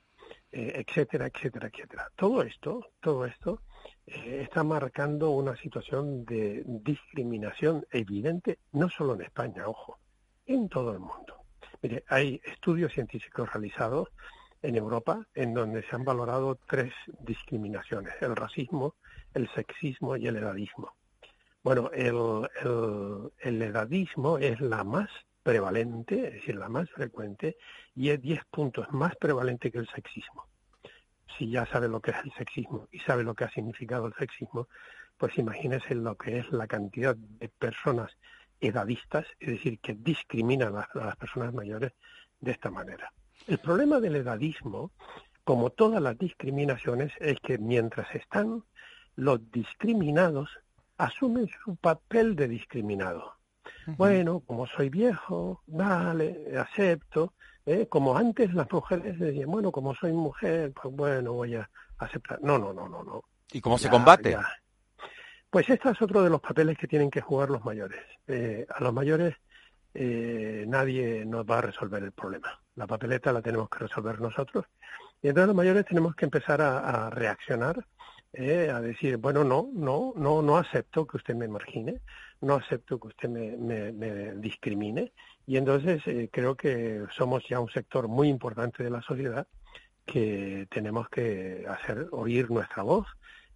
eh, 0.51 0.83
etcétera, 0.87 1.27
etcétera, 1.27 1.67
etcétera. 1.67 2.09
Todo 2.15 2.41
esto, 2.41 2.87
todo 3.01 3.25
esto 3.25 3.61
eh, 4.05 4.41
está 4.43 4.63
marcando 4.63 5.31
una 5.31 5.55
situación 5.55 6.25
de 6.25 6.63
discriminación 6.65 7.85
evidente, 7.91 8.59
no 8.73 8.89
solo 8.89 9.15
en 9.15 9.21
España, 9.21 9.67
ojo, 9.67 9.97
en 10.45 10.69
todo 10.69 10.91
el 10.91 10.99
mundo. 10.99 11.37
Mire, 11.81 12.03
hay 12.07 12.41
estudios 12.45 12.93
científicos 12.93 13.51
realizados 13.51 14.09
en 14.61 14.75
Europa 14.75 15.27
en 15.35 15.53
donde 15.53 15.83
se 15.83 15.95
han 15.95 16.05
valorado 16.05 16.57
tres 16.67 16.93
discriminaciones, 17.19 18.13
el 18.21 18.35
racismo, 18.35 18.95
el 19.33 19.49
sexismo 19.53 20.15
y 20.15 20.27
el 20.27 20.37
edadismo. 20.37 20.93
Bueno, 21.63 21.91
el, 21.93 22.49
el, 23.39 23.61
edadismo 23.61 24.37
es 24.37 24.59
la 24.59 24.83
más 24.83 25.09
prevalente, 25.43 26.27
es 26.27 26.33
decir, 26.33 26.55
la 26.55 26.69
más 26.69 26.89
frecuente, 26.89 27.57
y 27.95 28.09
es 28.09 28.21
10 28.21 28.41
puntos 28.51 28.91
más 28.91 29.15
prevalente 29.15 29.71
que 29.71 29.77
el 29.77 29.87
sexismo. 29.87 30.45
Si 31.37 31.49
ya 31.49 31.65
sabe 31.65 31.87
lo 31.87 32.01
que 32.01 32.11
es 32.11 32.17
el 32.23 32.31
sexismo 32.33 32.87
y 32.91 32.99
sabe 32.99 33.23
lo 33.23 33.33
que 33.33 33.45
ha 33.45 33.49
significado 33.51 34.07
el 34.07 34.13
sexismo, 34.13 34.67
pues 35.17 35.37
imagínese 35.37 35.95
lo 35.95 36.17
que 36.17 36.39
es 36.39 36.51
la 36.51 36.67
cantidad 36.67 37.15
de 37.15 37.49
personas 37.49 38.11
edadistas, 38.59 39.25
es 39.39 39.49
decir, 39.49 39.79
que 39.79 39.93
discriminan 39.93 40.75
a, 40.75 40.87
las 40.93 41.15
personas 41.17 41.53
mayores 41.53 41.93
de 42.39 42.51
esta 42.51 42.69
manera. 42.69 43.11
El 43.47 43.57
problema 43.57 43.99
del 43.99 44.15
edadismo, 44.15 44.91
como 45.43 45.69
todas 45.69 46.01
las 46.01 46.17
discriminaciones, 46.17 47.11
es 47.19 47.39
que 47.41 47.57
mientras 47.57 48.13
están 48.15 48.63
los 49.15 49.51
discriminados 49.51 50.49
asumen 50.97 51.49
su 51.63 51.75
papel 51.75 52.35
de 52.35 52.47
discriminado. 52.47 53.35
Bueno, 53.85 54.41
como 54.41 54.67
soy 54.67 54.89
viejo, 54.89 55.61
vale, 55.67 56.57
acepto. 56.57 57.33
¿eh? 57.65 57.87
Como 57.87 58.17
antes 58.17 58.53
las 58.53 58.71
mujeres 58.71 59.19
decían, 59.19 59.49
bueno, 59.49 59.71
como 59.71 59.95
soy 59.95 60.11
mujer, 60.11 60.73
pues 60.73 60.93
bueno, 60.95 61.33
voy 61.33 61.55
a 61.55 61.69
aceptar. 61.97 62.41
No, 62.41 62.57
no, 62.57 62.73
no, 62.73 62.87
no, 62.87 63.03
no. 63.03 63.23
¿Y 63.51 63.61
cómo 63.61 63.77
se 63.77 63.89
combate? 63.89 64.37
Pues 65.49 65.69
este 65.69 65.89
es 65.89 66.01
otro 66.01 66.23
de 66.23 66.29
los 66.29 66.41
papeles 66.41 66.77
que 66.77 66.87
tienen 66.87 67.11
que 67.11 67.21
jugar 67.21 67.49
los 67.49 67.63
mayores. 67.63 68.01
Eh, 68.27 68.65
a 68.73 68.83
los 68.83 68.93
mayores 68.93 69.35
eh, 69.93 70.65
nadie 70.67 71.23
nos 71.25 71.45
va 71.45 71.59
a 71.59 71.61
resolver 71.61 72.01
el 72.03 72.11
problema. 72.11 72.59
La 72.75 72.87
papeleta 72.87 73.31
la 73.31 73.41
tenemos 73.41 73.69
que 73.69 73.79
resolver 73.79 74.19
nosotros. 74.19 74.65
Y 75.21 75.27
entonces 75.27 75.47
los 75.47 75.55
mayores 75.55 75.85
tenemos 75.85 76.15
que 76.15 76.25
empezar 76.25 76.61
a 76.61 77.09
reaccionar 77.11 77.85
eh, 78.33 78.71
a 78.73 78.81
decir, 78.81 79.17
bueno, 79.17 79.43
no, 79.43 79.69
no, 79.73 80.11
no, 80.15 80.41
no 80.41 80.57
acepto 80.57 81.05
que 81.05 81.17
usted 81.17 81.35
me 81.35 81.47
margine, 81.47 82.01
no 82.43 82.55
acepto 82.55 82.99
que 82.99 83.07
usted 83.07 83.29
me, 83.29 83.91
me, 83.91 84.35
discrimine. 84.35 85.13
Y 85.47 85.57
entonces 85.57 86.01
eh, 86.07 86.29
creo 86.31 86.55
que 86.55 87.03
somos 87.15 87.43
ya 87.47 87.59
un 87.59 87.69
sector 87.69 88.07
muy 88.07 88.27
importante 88.27 88.83
de 88.83 88.89
la 88.89 89.01
sociedad 89.01 89.47
que 90.05 90.67
tenemos 90.69 91.09
que 91.09 91.65
hacer 91.67 92.07
oír 92.11 92.51
nuestra 92.51 92.83
voz 92.83 93.07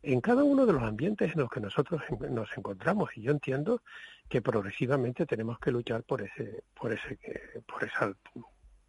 en 0.02 0.22
cada 0.22 0.44
uno 0.44 0.66
de 0.66 0.74
los 0.74 0.84
ambientes 0.84 1.34
en 1.34 1.42
los 1.42 1.50
que 1.50 1.60
nosotros 1.60 2.02
nos 2.30 2.50
encontramos. 2.58 3.10
Y 3.16 3.22
yo 3.24 3.32
entiendo 3.32 3.82
que 4.30 4.42
progresivamente 4.42 5.26
tenemos 5.26 5.60
que 5.60 5.72
luchar 5.72 6.04
por 6.04 6.22
ese, 6.22 6.64
por 6.74 6.94
ese, 6.94 7.20
por 7.66 7.84
esa 7.84 8.14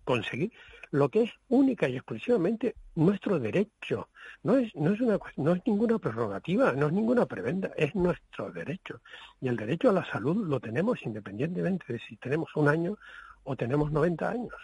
conseguir 0.09 0.51
lo 0.91 1.11
que 1.11 1.25
es 1.25 1.31
única 1.51 1.87
y 1.87 1.97
exclusivamente 1.97 2.75
nuestro 2.95 3.39
derecho. 3.39 4.09
No 4.43 4.57
es, 4.57 4.75
no 4.75 4.95
es, 4.95 5.01
una, 5.03 5.19
no 5.37 5.53
es 5.53 5.61
ninguna 5.67 5.99
prerrogativa, 5.99 6.73
no 6.73 6.87
es 6.87 6.95
ninguna 6.95 7.27
prebenda, 7.27 7.73
es 7.77 7.95
nuestro 7.95 8.51
derecho. 8.51 9.03
Y 9.43 9.49
el 9.49 9.57
derecho 9.59 9.91
a 9.91 9.93
la 9.93 10.07
salud 10.07 10.49
lo 10.49 10.61
tenemos 10.61 11.03
independientemente 11.03 11.93
de 11.93 11.99
si 11.99 12.17
tenemos 12.17 12.49
un 12.57 12.69
año 12.69 12.97
o 13.45 13.55
tenemos 13.55 13.93
90 13.93 14.31
años. 14.31 14.55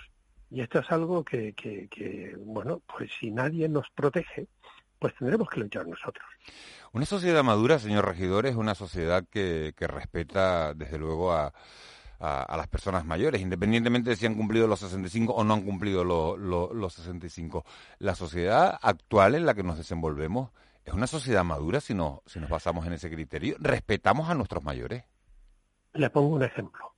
Y 0.51 0.63
esto 0.63 0.79
es 0.79 0.91
algo 0.91 1.23
que, 1.23 1.53
que, 1.53 1.89
que 1.89 2.35
bueno, 2.39 2.81
pues 2.87 3.11
si 3.21 3.31
nadie 3.31 3.69
nos 3.69 3.91
protege, 3.91 4.47
pues 4.99 5.15
tendremos 5.19 5.51
que 5.51 5.61
luchar 5.61 5.87
nosotros. 5.87 6.25
Una 6.93 7.05
sociedad 7.05 7.45
madura, 7.45 7.79
señor 7.79 8.07
regidor, 8.07 8.47
es 8.47 8.57
una 8.57 8.75
sociedad 8.75 9.27
que, 9.31 9.75
que 9.77 9.87
respeta, 9.89 10.73
desde 10.73 10.97
luego, 10.97 11.35
a 11.35 11.53
a, 12.25 12.57
las 12.57 12.69
personas 12.69 13.05
mayores, 13.05 13.41
independientemente 13.41 14.11
de 14.11 14.17
si 14.17 14.27
han 14.27 14.35
cumplido 14.35 14.67
los 14.67 14.81
65 14.81 15.33
o 15.33 15.45
no 15.45 15.55
han 15.55 15.63
cumplido 15.63 16.05
los 16.05 16.95
65. 16.95 17.65
La 17.99 18.15
sociedad 18.15 18.79
actual 18.81 19.35
en 19.35 19.47
la 19.47 19.55
que 19.55 19.63
nos 19.63 19.77
desenvolvemos 19.77 20.51
es 20.85 20.95
una 20.95 21.07
sociedad 21.07 21.45
madura 21.45 21.81
si, 21.81 21.95
no, 21.95 22.23
si 22.27 22.41
nos 22.41 22.51
basamos 22.51 22.87
en 22.87 22.95
ese 22.95 23.11
criterio. 23.11 23.57
¿Respetamos 23.59 24.29
a 24.29 24.35
nuestros 24.35 24.63
mayores? 24.63 25.05
Le 25.93 26.11
pongo 26.11 26.35
un 26.35 26.43
ejemplo. 26.43 26.95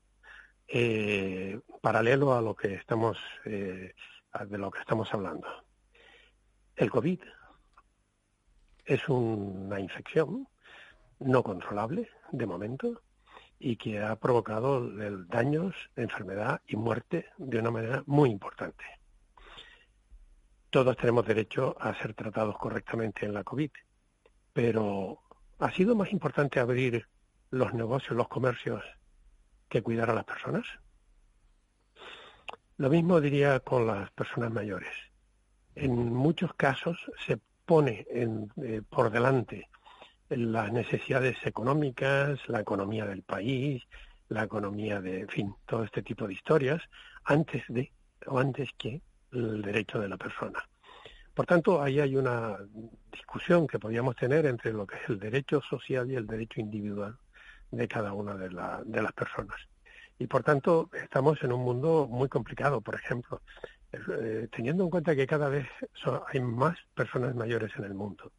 Eh, 0.68 1.60
paralelo 1.80 2.34
a 2.34 2.40
lo 2.40 2.54
que 2.54 2.74
estamos 2.74 3.16
eh, 3.44 3.94
de 4.48 4.58
lo 4.58 4.70
que 4.70 4.80
estamos 4.80 5.12
hablando. 5.12 5.46
El 6.74 6.90
COVID 6.90 7.20
es 8.84 9.08
una 9.08 9.80
infección 9.80 10.46
no 11.18 11.42
controlable 11.42 12.08
de 12.32 12.46
momento 12.46 13.02
y 13.58 13.76
que 13.76 14.00
ha 14.02 14.16
provocado 14.16 14.90
daños, 15.26 15.74
enfermedad 15.96 16.60
y 16.66 16.76
muerte 16.76 17.26
de 17.38 17.58
una 17.58 17.70
manera 17.70 18.02
muy 18.06 18.30
importante. 18.30 18.84
todos 20.70 20.96
tenemos 20.96 21.26
derecho 21.26 21.74
a 21.80 21.94
ser 21.94 22.12
tratados 22.12 22.58
correctamente 22.58 23.24
en 23.24 23.32
la 23.32 23.44
COVID, 23.44 23.70
pero 24.52 25.22
¿ha 25.58 25.70
sido 25.70 25.94
más 25.94 26.12
importante 26.12 26.60
abrir 26.60 27.06
los 27.50 27.72
negocios, 27.72 28.14
los 28.14 28.28
comercios, 28.28 28.82
que 29.68 29.82
cuidar 29.82 30.10
a 30.10 30.14
las 30.14 30.24
personas? 30.24 30.66
Lo 32.76 32.90
mismo 32.90 33.20
diría 33.22 33.60
con 33.60 33.86
las 33.86 34.10
personas 34.10 34.52
mayores. 34.52 34.92
En 35.74 36.12
muchos 36.12 36.52
casos 36.54 37.10
se 37.26 37.40
pone 37.64 38.06
en, 38.10 38.52
eh, 38.62 38.82
por 38.86 39.10
delante 39.10 39.70
las 40.28 40.72
necesidades 40.72 41.36
económicas, 41.44 42.40
la 42.48 42.60
economía 42.60 43.06
del 43.06 43.22
país, 43.22 43.82
la 44.28 44.44
economía 44.44 45.00
de, 45.00 45.20
en 45.20 45.28
fin, 45.28 45.54
todo 45.66 45.84
este 45.84 46.02
tipo 46.02 46.26
de 46.26 46.34
historias, 46.34 46.82
antes 47.24 47.62
de 47.68 47.92
o 48.26 48.38
antes 48.38 48.70
que 48.76 49.00
el 49.32 49.62
derecho 49.62 50.00
de 50.00 50.08
la 50.08 50.16
persona. 50.16 50.58
Por 51.34 51.46
tanto, 51.46 51.82
ahí 51.82 52.00
hay 52.00 52.16
una 52.16 52.56
discusión 53.12 53.66
que 53.66 53.78
podríamos 53.78 54.16
tener 54.16 54.46
entre 54.46 54.72
lo 54.72 54.86
que 54.86 54.96
es 54.96 55.08
el 55.08 55.18
derecho 55.18 55.60
social 55.60 56.10
y 56.10 56.14
el 56.14 56.26
derecho 56.26 56.60
individual 56.60 57.16
de 57.70 57.86
cada 57.86 58.12
una 58.12 58.34
de, 58.34 58.48
de 58.48 59.02
las 59.02 59.12
personas. 59.12 59.56
Y 60.18 60.26
por 60.26 60.42
tanto, 60.42 60.88
estamos 60.94 61.42
en 61.42 61.52
un 61.52 61.60
mundo 61.60 62.08
muy 62.10 62.28
complicado, 62.28 62.80
por 62.80 62.94
ejemplo, 62.94 63.42
eh, 63.92 64.48
teniendo 64.50 64.84
en 64.84 64.90
cuenta 64.90 65.14
que 65.14 65.26
cada 65.26 65.48
vez 65.48 65.66
hay 66.32 66.40
más 66.40 66.78
personas 66.94 67.34
mayores 67.34 67.70
en 67.76 67.84
el 67.84 67.94
mundo, 67.94 68.32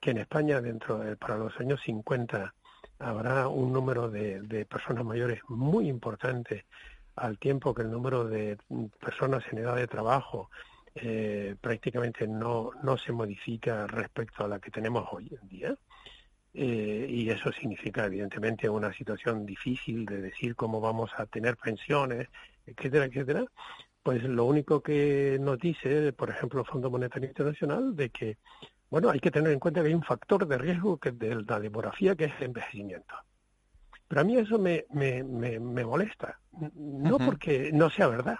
que 0.00 0.10
en 0.10 0.18
España 0.18 0.60
dentro 0.60 0.98
de, 0.98 1.16
para 1.16 1.36
los 1.36 1.58
años 1.60 1.80
50 1.84 2.54
habrá 2.98 3.48
un 3.48 3.72
número 3.72 4.10
de, 4.10 4.66
personas 4.66 5.04
mayores 5.04 5.40
muy 5.48 5.88
importante 5.88 6.66
al 7.16 7.38
tiempo 7.38 7.74
que 7.74 7.82
el 7.82 7.90
número 7.90 8.24
de 8.24 8.56
personas 8.98 9.44
en 9.50 9.58
edad 9.58 9.76
de 9.76 9.86
trabajo 9.86 10.50
eh, 10.94 11.54
prácticamente 11.60 12.26
no, 12.26 12.70
no 12.82 12.96
se 12.96 13.12
modifica 13.12 13.86
respecto 13.86 14.44
a 14.44 14.48
la 14.48 14.58
que 14.58 14.70
tenemos 14.70 15.06
hoy 15.12 15.30
en 15.40 15.48
día. 15.48 15.74
Eh, 16.52 17.06
y 17.08 17.30
eso 17.30 17.52
significa 17.52 18.06
evidentemente 18.06 18.68
una 18.68 18.92
situación 18.92 19.46
difícil 19.46 20.04
de 20.04 20.20
decir 20.20 20.56
cómo 20.56 20.80
vamos 20.80 21.10
a 21.16 21.26
tener 21.26 21.56
pensiones, 21.56 22.28
etcétera, 22.66 23.04
etcétera. 23.04 23.44
Pues 24.02 24.22
lo 24.24 24.46
único 24.46 24.82
que 24.82 25.38
nos 25.40 25.58
dice, 25.58 26.12
por 26.12 26.30
ejemplo, 26.30 26.60
el 26.60 26.66
Fondo 26.66 26.90
Monetario 26.90 27.28
Internacional, 27.28 27.94
de 27.94 28.10
que, 28.10 28.38
bueno, 28.90 29.10
hay 29.10 29.20
que 29.20 29.30
tener 29.30 29.52
en 29.52 29.60
cuenta 29.60 29.80
que 29.80 29.88
hay 29.88 29.94
un 29.94 30.02
factor 30.02 30.46
de 30.46 30.58
riesgo 30.58 30.98
que 30.98 31.12
de 31.12 31.42
la 31.42 31.60
demografía, 31.60 32.16
que 32.16 32.24
es 32.24 32.32
el 32.38 32.46
envejecimiento. 32.46 33.14
Pero 34.08 34.22
a 34.22 34.24
mí 34.24 34.36
eso 34.36 34.58
me, 34.58 34.84
me, 34.90 35.22
me, 35.22 35.84
molesta, 35.84 36.40
no 36.74 37.16
porque 37.18 37.70
no 37.72 37.88
sea 37.90 38.08
verdad, 38.08 38.38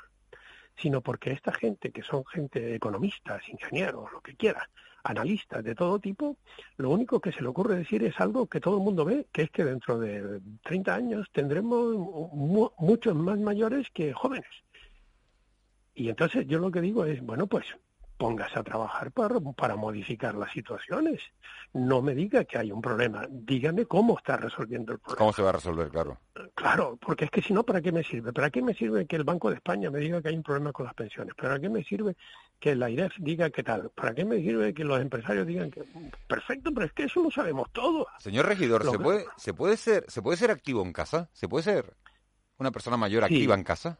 sino 0.76 1.00
porque 1.00 1.30
esta 1.30 1.52
gente, 1.52 1.92
que 1.92 2.02
son 2.02 2.24
gente 2.26 2.74
economistas, 2.74 3.48
ingenieros, 3.48 4.10
lo 4.12 4.20
que 4.20 4.34
quiera, 4.34 4.68
analistas 5.04 5.62
de 5.62 5.76
todo 5.76 6.00
tipo, 6.00 6.36
lo 6.76 6.90
único 6.90 7.20
que 7.20 7.30
se 7.30 7.42
le 7.42 7.48
ocurre 7.48 7.76
decir 7.76 8.02
es 8.02 8.18
algo 8.18 8.46
que 8.46 8.60
todo 8.60 8.78
el 8.78 8.82
mundo 8.82 9.04
ve, 9.04 9.26
que 9.32 9.42
es 9.42 9.50
que 9.50 9.64
dentro 9.64 10.00
de 10.00 10.40
30 10.64 10.92
años 10.92 11.28
tendremos 11.30 11.94
muchos 12.78 13.14
más 13.14 13.38
mayores 13.38 13.86
que 13.94 14.12
jóvenes. 14.12 14.50
Y 15.94 16.08
entonces 16.08 16.46
yo 16.48 16.58
lo 16.58 16.72
que 16.72 16.80
digo 16.80 17.04
es, 17.04 17.20
bueno, 17.22 17.46
pues 17.46 17.66
póngase 18.20 18.58
a 18.58 18.62
trabajar 18.62 19.10
para, 19.12 19.40
para 19.56 19.76
modificar 19.76 20.34
las 20.34 20.52
situaciones. 20.52 21.22
No 21.72 22.02
me 22.02 22.14
diga 22.14 22.44
que 22.44 22.58
hay 22.58 22.70
un 22.70 22.82
problema, 22.82 23.26
dígame 23.30 23.86
cómo 23.86 24.18
está 24.18 24.36
resolviendo 24.36 24.92
el 24.92 24.98
problema. 24.98 25.16
¿Cómo 25.16 25.32
se 25.32 25.40
va 25.40 25.48
a 25.48 25.52
resolver, 25.52 25.88
claro? 25.88 26.20
Claro, 26.54 26.98
porque 27.00 27.24
es 27.24 27.30
que 27.30 27.40
si 27.40 27.54
no, 27.54 27.62
¿para 27.62 27.80
qué 27.80 27.92
me 27.92 28.04
sirve? 28.04 28.34
¿Para 28.34 28.50
qué 28.50 28.60
me 28.60 28.74
sirve 28.74 29.06
que 29.06 29.16
el 29.16 29.24
Banco 29.24 29.48
de 29.48 29.56
España 29.56 29.90
me 29.90 30.00
diga 30.00 30.20
que 30.20 30.28
hay 30.28 30.36
un 30.36 30.42
problema 30.42 30.70
con 30.70 30.84
las 30.84 30.92
pensiones? 30.92 31.34
¿Para 31.34 31.58
qué 31.58 31.70
me 31.70 31.82
sirve 31.82 32.14
que 32.58 32.76
la 32.76 32.90
IREF 32.90 33.14
diga 33.20 33.48
qué 33.48 33.62
tal? 33.62 33.90
¿Para 33.94 34.14
qué 34.14 34.26
me 34.26 34.36
sirve 34.42 34.74
que 34.74 34.84
los 34.84 35.00
empresarios 35.00 35.46
digan 35.46 35.70
que 35.70 35.82
perfecto, 36.28 36.72
pero 36.74 36.84
es 36.84 36.92
que 36.92 37.04
eso 37.04 37.22
lo 37.22 37.30
sabemos 37.30 37.72
todo? 37.72 38.06
Señor 38.18 38.44
regidor, 38.46 38.84
¿se 38.84 38.98
puede, 38.98 39.24
¿se 39.38 39.54
puede 39.54 39.78
ser 39.78 40.04
se 40.08 40.20
puede 40.20 40.36
ser 40.36 40.50
activo 40.50 40.82
en 40.82 40.92
casa? 40.92 41.30
¿Se 41.32 41.48
puede 41.48 41.64
ser 41.64 41.96
una 42.58 42.70
persona 42.70 42.98
mayor 42.98 43.24
activa 43.24 43.54
en 43.54 43.64
casa? 43.64 43.98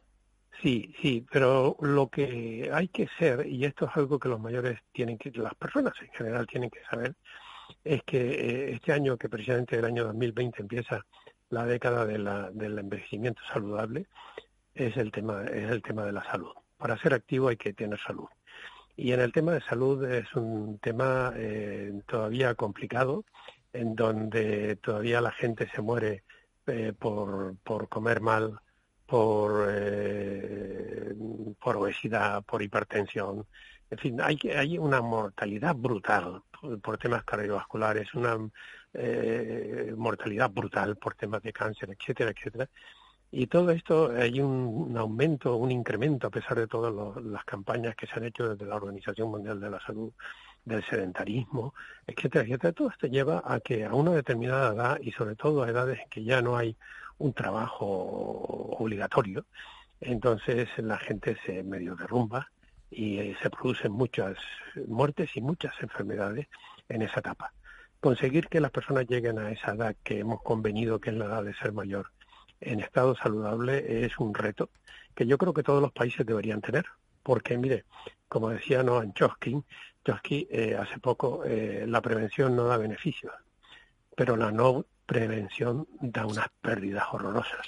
Sí, 0.62 0.94
sí, 1.00 1.26
pero 1.30 1.76
lo 1.80 2.08
que 2.08 2.70
hay 2.72 2.88
que 2.88 3.08
ser, 3.18 3.46
y 3.46 3.64
esto 3.64 3.86
es 3.86 3.96
algo 3.96 4.18
que 4.18 4.28
los 4.28 4.40
mayores 4.40 4.78
tienen 4.92 5.16
que, 5.16 5.30
las 5.30 5.54
personas 5.54 5.94
en 6.02 6.10
general 6.10 6.46
tienen 6.46 6.68
que 6.68 6.82
saber, 6.84 7.14
es 7.82 8.02
que 8.02 8.18
eh, 8.18 8.72
este 8.74 8.92
año, 8.92 9.16
que 9.16 9.30
precisamente 9.30 9.78
el 9.78 9.86
año 9.86 10.04
2020 10.04 10.60
empieza 10.60 11.06
la 11.48 11.64
década 11.64 12.04
de 12.04 12.18
la, 12.18 12.50
del 12.50 12.78
envejecimiento 12.78 13.40
saludable, 13.50 14.06
es 14.74 14.96
el 14.98 15.10
tema, 15.12 15.44
es 15.44 15.70
el 15.70 15.82
tema 15.82 16.04
de 16.04 16.12
la 16.12 16.24
salud. 16.24 16.52
Para 16.76 16.98
ser 16.98 17.14
activo 17.14 17.48
hay 17.48 17.56
que 17.56 17.72
tener 17.72 17.98
salud. 17.98 18.28
Y 18.96 19.12
en 19.12 19.20
el 19.20 19.32
tema 19.32 19.52
de 19.52 19.62
salud 19.62 20.04
es 20.04 20.34
un 20.34 20.78
tema 20.78 21.32
eh, 21.36 22.02
todavía 22.06 22.54
complicado, 22.54 23.24
en 23.72 23.94
donde 23.96 24.76
todavía 24.76 25.22
la 25.22 25.32
gente 25.32 25.68
se 25.74 25.80
muere 25.80 26.22
eh, 26.66 26.92
por, 26.98 27.56
por 27.64 27.88
comer 27.88 28.20
mal, 28.20 28.60
por, 29.10 29.66
eh, 29.68 31.12
por 31.60 31.76
obesidad, 31.76 32.44
por 32.44 32.62
hipertensión. 32.62 33.44
En 33.90 33.98
fin, 33.98 34.20
hay, 34.20 34.38
hay 34.56 34.78
una 34.78 35.00
mortalidad 35.00 35.74
brutal 35.74 36.42
por, 36.80 36.96
temas 36.96 37.24
cardiovasculares, 37.24 38.14
una 38.14 38.38
eh, 38.94 39.92
mortalidad 39.96 40.48
brutal 40.50 40.96
por 40.96 41.16
temas 41.16 41.42
de 41.42 41.52
cáncer, 41.52 41.90
etcétera, 41.90 42.30
etcétera. 42.30 42.68
Y 43.32 43.48
todo 43.48 43.70
esto 43.70 44.12
hay 44.16 44.40
un, 44.40 44.96
aumento, 44.96 45.56
un 45.56 45.72
incremento 45.72 46.28
a 46.28 46.30
pesar 46.30 46.58
de 46.58 46.68
todas 46.68 47.20
las 47.24 47.44
campañas 47.44 47.96
que 47.96 48.06
se 48.06 48.14
han 48.14 48.24
hecho 48.24 48.48
desde 48.48 48.66
la 48.66 48.76
Organización 48.76 49.28
Mundial 49.28 49.58
de 49.58 49.70
la 49.70 49.80
Salud, 49.80 50.12
del 50.64 50.84
sedentarismo, 50.84 51.74
etcétera, 52.06 52.44
etcétera. 52.44 52.72
Todo 52.72 52.90
esto 52.90 53.08
lleva 53.08 53.42
a 53.44 53.58
que 53.58 53.84
a 53.84 53.92
una 53.92 54.12
determinada 54.12 54.72
edad 54.72 54.98
y 55.00 55.10
sobre 55.10 55.34
todo 55.34 55.64
a 55.64 55.68
edades 55.68 55.98
en 55.98 56.08
que 56.10 56.22
ya 56.22 56.40
no 56.42 56.56
hay 56.56 56.76
un 57.20 57.32
trabajo 57.32 57.86
obligatorio, 58.78 59.46
entonces 60.00 60.68
la 60.78 60.98
gente 60.98 61.36
se 61.46 61.62
medio 61.62 61.94
derrumba 61.94 62.50
y 62.90 63.18
eh, 63.18 63.36
se 63.42 63.50
producen 63.50 63.92
muchas 63.92 64.36
muertes 64.88 65.30
y 65.36 65.40
muchas 65.40 65.74
enfermedades 65.80 66.48
en 66.88 67.02
esa 67.02 67.20
etapa. 67.20 67.52
Conseguir 68.00 68.48
que 68.48 68.60
las 68.60 68.70
personas 68.70 69.06
lleguen 69.06 69.38
a 69.38 69.50
esa 69.52 69.74
edad 69.74 69.94
que 70.02 70.18
hemos 70.20 70.42
convenido 70.42 70.98
que 70.98 71.10
es 71.10 71.16
la 71.16 71.26
edad 71.26 71.44
de 71.44 71.54
ser 71.54 71.72
mayor 71.72 72.10
en 72.60 72.80
estado 72.80 73.14
saludable 73.16 74.04
es 74.04 74.18
un 74.18 74.34
reto 74.34 74.70
que 75.14 75.26
yo 75.26 75.38
creo 75.38 75.52
que 75.54 75.62
todos 75.62 75.82
los 75.82 75.92
países 75.92 76.26
deberían 76.26 76.60
tener. 76.60 76.86
Porque, 77.22 77.58
mire, 77.58 77.84
como 78.28 78.48
decía 78.48 78.82
Noam 78.82 79.12
Chomsky, 79.12 79.62
Chomsky 80.04 80.48
eh, 80.50 80.76
hace 80.76 80.98
poco, 80.98 81.44
eh, 81.44 81.84
la 81.86 82.00
prevención 82.00 82.56
no 82.56 82.64
da 82.64 82.78
beneficios, 82.78 83.32
pero 84.16 84.36
la 84.36 84.50
no 84.50 84.86
prevención 85.10 85.88
da 86.00 86.24
unas 86.24 86.46
pérdidas 86.62 87.02
horrorosas. 87.10 87.66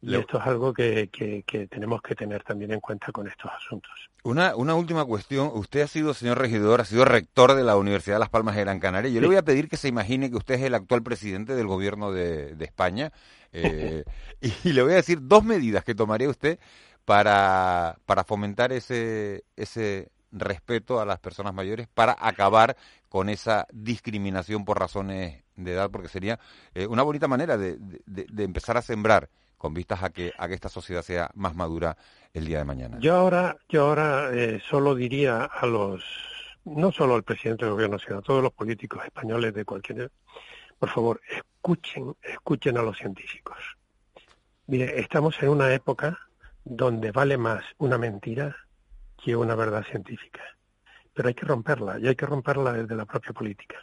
Y 0.00 0.14
esto 0.14 0.38
es 0.38 0.46
algo 0.46 0.72
que, 0.72 1.10
que, 1.10 1.66
tenemos 1.68 2.00
que 2.02 2.14
tener 2.14 2.42
también 2.42 2.72
en 2.72 2.80
cuenta 2.80 3.12
con 3.12 3.26
estos 3.26 3.50
asuntos. 3.52 3.92
Una, 4.22 4.56
una 4.56 4.74
última 4.74 5.04
cuestión. 5.04 5.50
Usted 5.52 5.82
ha 5.82 5.86
sido, 5.86 6.14
señor 6.14 6.38
regidor, 6.38 6.80
ha 6.80 6.84
sido 6.84 7.04
rector 7.04 7.54
de 7.54 7.64
la 7.64 7.76
Universidad 7.76 8.16
de 8.16 8.20
Las 8.20 8.30
Palmas 8.30 8.54
de 8.54 8.62
Gran 8.62 8.80
Canaria. 8.80 9.10
Yo 9.10 9.20
le 9.20 9.26
voy 9.26 9.36
a 9.36 9.44
pedir 9.44 9.68
que 9.68 9.76
se 9.76 9.88
imagine 9.88 10.30
que 10.30 10.36
usted 10.36 10.54
es 10.54 10.62
el 10.62 10.74
actual 10.74 11.02
presidente 11.02 11.54
del 11.54 11.66
gobierno 11.66 12.12
de, 12.12 12.56
España. 12.60 13.12
Eh, 13.52 14.04
y, 14.64 14.72
le 14.72 14.82
voy 14.82 14.92
a 14.92 14.96
decir 14.96 15.18
dos 15.22 15.44
medidas 15.44 15.84
que 15.84 15.94
tomaría 15.94 16.28
usted 16.30 16.58
para, 17.04 17.98
para 18.06 18.24
fomentar 18.24 18.72
ese, 18.72 19.44
ese 19.56 20.10
respeto 20.34 21.00
a 21.00 21.06
las 21.06 21.18
personas 21.20 21.54
mayores 21.54 21.88
para 21.88 22.16
acabar 22.18 22.76
con 23.08 23.28
esa 23.28 23.66
discriminación 23.72 24.64
por 24.64 24.78
razones 24.78 25.44
de 25.56 25.72
edad, 25.72 25.90
porque 25.90 26.08
sería 26.08 26.38
eh, 26.74 26.86
una 26.86 27.02
bonita 27.02 27.28
manera 27.28 27.56
de, 27.56 27.78
empezar 28.36 28.76
a 28.76 28.82
sembrar 28.82 29.28
con 29.56 29.72
vistas 29.72 30.02
a 30.02 30.10
que, 30.10 30.32
a 30.36 30.48
que 30.48 30.54
esta 30.54 30.68
sociedad 30.68 31.02
sea 31.02 31.30
más 31.34 31.54
madura 31.54 31.96
el 32.32 32.44
día 32.44 32.58
de 32.58 32.64
mañana. 32.64 32.98
Yo 33.00 33.14
ahora, 33.14 33.56
yo 33.68 33.86
ahora 33.86 34.30
eh, 34.34 34.60
solo 34.68 34.94
diría 34.94 35.44
a 35.44 35.64
los, 35.66 36.02
no 36.64 36.90
solo 36.90 37.14
al 37.14 37.22
presidente 37.22 37.64
del 37.64 37.74
gobierno, 37.74 37.98
sino 37.98 38.18
a 38.18 38.22
todos 38.22 38.42
los 38.42 38.52
políticos 38.52 39.04
españoles 39.04 39.54
de 39.54 39.64
cualquier, 39.64 40.10
por 40.78 40.90
favor, 40.90 41.20
escuchen, 41.30 42.14
escuchen 42.22 42.76
a 42.76 42.82
los 42.82 42.98
científicos. 42.98 43.56
Mire, 44.66 44.98
estamos 45.00 45.40
en 45.42 45.50
una 45.50 45.72
época 45.72 46.18
donde 46.64 47.12
vale 47.12 47.36
más 47.36 47.64
una 47.78 47.98
mentira 47.98 48.56
que 49.24 49.34
una 49.34 49.54
verdad 49.54 49.82
científica. 49.90 50.42
Pero 51.14 51.28
hay 51.28 51.34
que 51.34 51.46
romperla, 51.46 51.98
y 51.98 52.08
hay 52.08 52.14
que 52.14 52.26
romperla 52.26 52.74
desde 52.74 52.94
la 52.94 53.06
propia 53.06 53.32
política. 53.32 53.76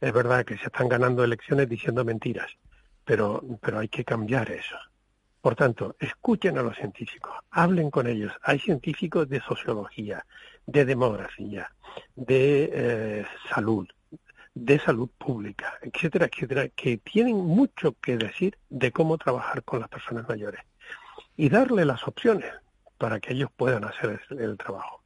Es 0.00 0.12
verdad 0.12 0.46
que 0.46 0.56
se 0.56 0.66
están 0.66 0.88
ganando 0.88 1.22
elecciones 1.22 1.68
diciendo 1.68 2.04
mentiras, 2.04 2.50
pero, 3.04 3.42
pero 3.60 3.80
hay 3.80 3.88
que 3.88 4.04
cambiar 4.04 4.50
eso. 4.50 4.76
Por 5.42 5.54
tanto, 5.56 5.94
escuchen 5.98 6.56
a 6.56 6.62
los 6.62 6.74
científicos, 6.76 7.34
hablen 7.50 7.90
con 7.90 8.06
ellos. 8.06 8.32
Hay 8.42 8.58
científicos 8.60 9.28
de 9.28 9.40
sociología, 9.40 10.24
de 10.66 10.84
demografía, 10.86 11.70
de 12.16 12.70
eh, 12.72 13.26
salud, 13.52 13.86
de 14.54 14.78
salud 14.78 15.10
pública, 15.18 15.74
etcétera, 15.82 16.30
etcétera, 16.32 16.68
que 16.70 16.96
tienen 16.96 17.36
mucho 17.36 17.94
que 18.00 18.16
decir 18.16 18.56
de 18.70 18.90
cómo 18.90 19.18
trabajar 19.18 19.62
con 19.64 19.80
las 19.80 19.90
personas 19.90 20.26
mayores 20.28 20.62
y 21.36 21.50
darle 21.50 21.84
las 21.84 22.08
opciones 22.08 22.52
para 22.98 23.20
que 23.20 23.32
ellos 23.32 23.50
puedan 23.56 23.84
hacer 23.84 24.20
el, 24.30 24.58
trabajo. 24.58 25.02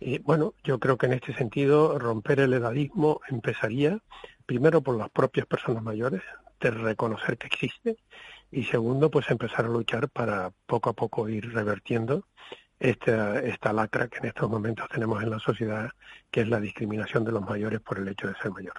Y 0.00 0.18
bueno, 0.18 0.54
yo 0.64 0.78
creo 0.78 0.96
que 0.96 1.06
en 1.06 1.12
este 1.12 1.34
sentido 1.34 1.98
romper 1.98 2.40
el 2.40 2.54
edadismo 2.54 3.20
empezaría 3.28 3.98
primero 4.46 4.80
por 4.80 4.96
las 4.96 5.10
propias 5.10 5.46
personas 5.46 5.82
mayores, 5.82 6.22
de 6.60 6.70
reconocer 6.70 7.38
que 7.38 7.46
existe, 7.46 7.96
y 8.50 8.64
segundo, 8.64 9.10
pues 9.10 9.30
empezar 9.30 9.64
a 9.64 9.68
luchar 9.68 10.08
para 10.08 10.52
poco 10.66 10.90
a 10.90 10.92
poco 10.92 11.28
ir 11.28 11.52
revertiendo 11.52 12.26
esta, 12.78 13.38
esta 13.40 13.72
lacra 13.72 14.08
que 14.08 14.18
en 14.18 14.26
estos 14.26 14.50
momentos 14.50 14.88
tenemos 14.88 15.22
en 15.22 15.30
la 15.30 15.38
sociedad, 15.38 15.90
que 16.30 16.40
es 16.40 16.48
la 16.48 16.58
discriminación 16.58 17.24
de 17.24 17.32
los 17.32 17.42
mayores 17.42 17.80
por 17.80 17.98
el 17.98 18.08
hecho 18.08 18.26
de 18.26 18.34
ser 18.34 18.50
mayor. 18.50 18.74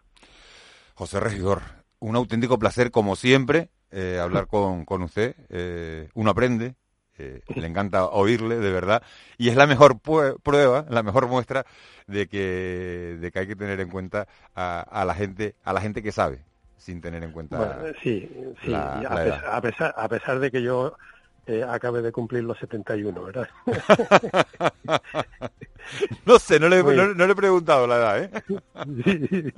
José 0.95 1.19
Regidor, 1.19 1.61
un 1.99 2.15
auténtico 2.15 2.59
placer, 2.59 2.91
como 2.91 3.15
siempre, 3.15 3.69
eh, 3.91 4.19
hablar 4.21 4.47
con, 4.47 4.85
con 4.85 5.03
usted. 5.03 5.35
Eh, 5.49 6.09
uno 6.15 6.31
aprende, 6.31 6.75
eh, 7.21 7.41
le 7.55 7.67
encanta 7.67 8.05
oírle, 8.05 8.57
de 8.57 8.71
verdad, 8.71 9.03
y 9.37 9.49
es 9.49 9.55
la 9.55 9.67
mejor 9.67 9.99
prueba, 9.99 10.85
la 10.89 11.03
mejor 11.03 11.27
muestra 11.27 11.65
de 12.07 12.27
que, 12.27 13.17
de 13.19 13.31
que 13.31 13.39
hay 13.39 13.47
que 13.47 13.55
tener 13.55 13.79
en 13.79 13.89
cuenta 13.89 14.27
a, 14.55 14.81
a 14.81 15.05
la 15.05 15.13
gente, 15.13 15.55
a 15.63 15.73
la 15.73 15.81
gente 15.81 16.01
que 16.01 16.11
sabe, 16.11 16.43
sin 16.77 17.01
tener 17.01 17.23
en 17.23 17.31
cuenta. 17.31 17.83
sí, 18.01 18.29
sí. 18.63 18.73
a, 18.73 19.61
pesar, 19.61 19.93
a 19.95 20.09
pesar 20.09 20.39
de 20.39 20.51
que 20.51 20.61
yo 20.61 20.95
eh, 21.47 21.63
acabe 21.67 22.01
de 22.01 22.11
cumplir 22.11 22.43
los 22.43 22.57
71, 22.59 23.23
¿verdad? 23.23 23.47
no 26.25 26.39
sé, 26.39 26.59
no 26.59 26.69
le, 26.69 26.83
no, 26.83 27.25
le, 27.25 27.31
he 27.31 27.35
preguntado 27.35 27.87
la 27.87 27.95
edad, 27.97 28.23
¿eh? 28.23 28.31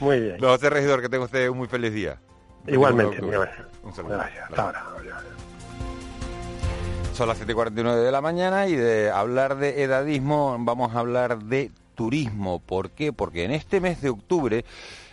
muy 0.00 0.20
bien. 0.20 0.38
José 0.38 0.70
Regidor, 0.70 1.02
que 1.02 1.08
tenga 1.08 1.24
usted 1.24 1.48
un 1.48 1.58
muy 1.58 1.68
feliz 1.68 1.92
día. 1.92 2.20
Igualmente, 2.66 3.20
un 3.82 3.94
saludo. 3.94 4.20
Hasta 4.20 4.62
ahora. 4.62 4.84
Son 7.18 7.26
las 7.26 7.44
7.49 7.44 8.04
de 8.04 8.12
la 8.12 8.20
mañana 8.20 8.68
y 8.68 8.76
de 8.76 9.10
hablar 9.10 9.56
de 9.56 9.82
edadismo 9.82 10.56
vamos 10.60 10.94
a 10.94 11.00
hablar 11.00 11.42
de 11.42 11.72
turismo. 11.96 12.60
¿Por 12.60 12.90
qué? 12.90 13.12
Porque 13.12 13.42
en 13.42 13.50
este 13.50 13.80
mes 13.80 14.00
de 14.00 14.10
octubre 14.10 14.64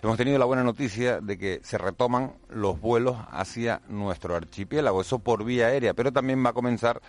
hemos 0.03 0.15
tenido 0.15 0.37
la 0.37 0.45
buena 0.45 0.63
noticia 0.63 1.19
de 1.19 1.39
que 1.39 1.61
se 1.63 1.79
retoman 1.79 2.33
los 2.49 2.79
vuelos 2.79 3.17
hacia 3.31 3.81
nuestro 3.89 4.35
archipiélago, 4.35 5.01
eso 5.01 5.17
por 5.17 5.43
vía 5.43 5.65
aérea, 5.65 5.95
pero 5.95 6.13
también 6.13 6.45
va 6.45 6.51
a 6.51 6.53
comenzar 6.53 7.01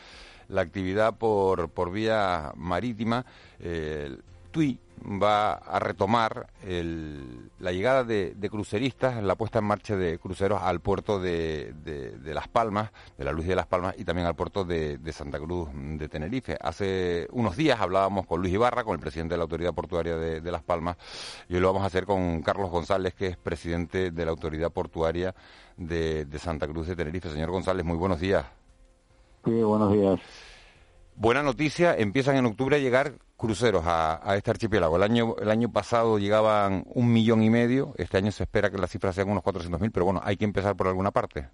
la 0.48 0.62
actividad 0.62 1.14
por, 1.18 1.68
por 1.68 1.92
vía 1.92 2.52
marítima. 2.56 3.26
Eh, 3.60 4.16
TUI 4.50 4.78
va 5.02 5.54
a 5.54 5.78
retomar 5.78 6.48
la 6.62 7.72
llegada 7.72 8.04
de, 8.04 8.48
cruceristas, 8.50 9.22
la 9.22 9.34
puesta 9.34 9.58
en 9.58 9.64
marcha 9.64 9.96
de 9.96 10.18
cruceros 10.18 10.62
al 10.62 10.80
puerto 10.80 11.20
de, 11.20 11.74
Las 12.24 12.48
Palmas, 12.48 12.90
de 13.16 13.24
la 13.24 13.32
Luz 13.32 13.46
de 13.46 13.56
Las 13.56 13.66
Palmas, 13.66 13.94
y 13.98 14.04
también 14.04 14.26
al 14.26 14.34
puerto 14.34 14.64
de, 14.64 14.98
Santa 15.12 15.38
Cruz 15.38 15.68
de 15.72 16.08
Tenerife. 16.08 16.56
Hace 16.60 17.28
unos 17.32 17.56
días 17.56 17.80
hablábamos 17.80 18.26
con 18.26 18.40
Luis 18.40 18.52
Ibarra, 18.52 18.84
con 18.84 18.94
el 18.94 19.00
presidente 19.00 19.34
de 19.34 19.38
la 19.38 19.44
Autoridad 19.44 19.74
Portuaria 19.74 20.16
de, 20.16 20.50
Las 20.50 20.62
Palmas, 20.62 20.96
y 21.48 21.54
hoy 21.54 21.60
lo 21.60 21.68
vamos 21.68 21.82
a 21.82 21.86
hacer 21.86 22.04
con 22.04 22.42
Carlos 22.42 22.70
González, 22.70 23.14
que 23.14 23.28
es 23.28 23.36
presidente 23.36 24.10
de 24.10 24.24
la 24.24 24.30
Autoridad 24.30 24.70
Portuaria 24.70 25.34
de, 25.76 26.26
Santa 26.38 26.66
Cruz 26.66 26.86
de 26.86 26.96
Tenerife. 26.96 27.30
Señor 27.30 27.50
González, 27.50 27.84
muy 27.84 27.96
buenos 27.96 28.20
días. 28.20 28.46
Sí, 29.44 29.62
buenos 29.62 29.92
días. 29.92 30.20
Buena 31.14 31.42
noticia, 31.42 31.96
empiezan 31.96 32.36
en 32.36 32.44
octubre 32.44 32.76
a 32.76 32.78
llegar 32.78 33.14
cruceros 33.36 33.84
a, 33.86 34.36
este 34.36 34.50
archipiélago. 34.50 34.96
El 34.96 35.02
año, 35.02 35.36
el 35.40 35.50
año 35.50 35.70
pasado 35.70 36.18
llegaban 36.18 36.84
un 36.86 37.12
millón 37.12 37.42
y 37.42 37.50
medio, 37.50 37.92
este 37.96 38.16
año 38.16 38.32
se 38.32 38.44
espera 38.44 38.70
que 38.70 38.78
las 38.78 38.90
cifras 38.90 39.14
sean 39.14 39.28
unos 39.28 39.42
400.000, 39.42 39.90
pero 39.92 40.04
bueno, 40.04 40.20
hay 40.24 40.36
que 40.36 40.44
empezar 40.44 40.76
por 40.76 40.88
alguna 40.88 41.10
parte. 41.10 41.48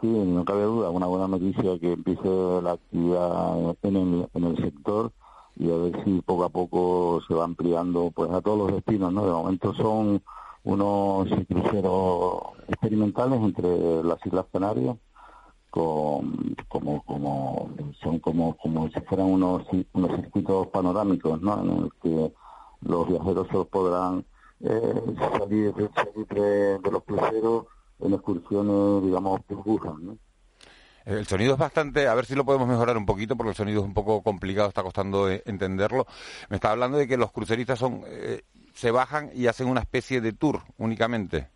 Sí, 0.00 0.06
no 0.06 0.44
cabe 0.44 0.62
duda, 0.62 0.88
una 0.90 1.06
buena 1.06 1.28
noticia 1.28 1.78
que 1.78 1.92
empiece 1.92 2.28
la 2.62 2.72
actividad 2.72 3.76
en 3.82 3.96
el, 3.96 4.28
en 4.32 4.44
el 4.44 4.56
sector 4.56 5.12
y 5.56 5.70
a 5.70 5.76
ver 5.76 6.04
si 6.04 6.22
poco 6.22 6.44
a 6.44 6.48
poco 6.48 7.20
se 7.28 7.34
va 7.34 7.44
ampliando 7.44 8.10
pues 8.10 8.30
a 8.30 8.40
todos 8.40 8.58
los 8.58 8.72
destinos, 8.72 9.12
¿no? 9.12 9.26
De 9.26 9.32
momento 9.32 9.74
son 9.74 10.22
unos 10.64 11.28
cruceros 11.48 12.42
experimentales 12.68 13.40
entre 13.40 14.02
las 14.02 14.24
Islas 14.24 14.46
Canarias 14.50 14.96
con, 15.70 16.56
como, 16.68 17.02
como, 17.04 17.70
son 18.02 18.18
como, 18.18 18.56
como 18.56 18.88
si 18.90 19.00
fueran 19.00 19.26
unos, 19.26 19.62
unos 19.92 20.16
circuitos 20.16 20.66
panorámicos, 20.68 21.40
¿no? 21.40 21.62
En 21.62 21.84
el 21.84 21.90
que 22.02 22.32
los 22.82 23.08
viajeros 23.08 23.46
solo 23.48 23.64
podrán 23.66 24.24
eh, 24.60 25.02
salir, 25.38 25.72
de, 25.74 26.90
los 26.90 27.04
cruceros 27.04 27.66
en 28.00 28.14
excursiones, 28.14 29.04
digamos, 29.04 29.40
burbujas, 29.48 29.98
¿no? 29.98 30.18
El 31.06 31.26
sonido 31.26 31.54
es 31.54 31.58
bastante, 31.58 32.06
a 32.06 32.14
ver 32.14 32.26
si 32.26 32.34
lo 32.34 32.44
podemos 32.44 32.68
mejorar 32.68 32.96
un 32.96 33.06
poquito, 33.06 33.36
porque 33.36 33.50
el 33.50 33.56
sonido 33.56 33.80
es 33.80 33.86
un 33.86 33.94
poco 33.94 34.22
complicado, 34.22 34.68
está 34.68 34.82
costando 34.82 35.30
eh, 35.30 35.42
entenderlo. 35.46 36.06
Me 36.50 36.56
está 36.56 36.70
hablando 36.70 36.98
de 36.98 37.08
que 37.08 37.16
los 37.16 37.32
cruceristas 37.32 37.78
son, 37.78 38.02
eh, 38.06 38.42
se 38.74 38.90
bajan 38.90 39.30
y 39.34 39.46
hacen 39.46 39.66
una 39.66 39.80
especie 39.80 40.20
de 40.20 40.32
tour 40.32 40.62
únicamente. 40.76 41.48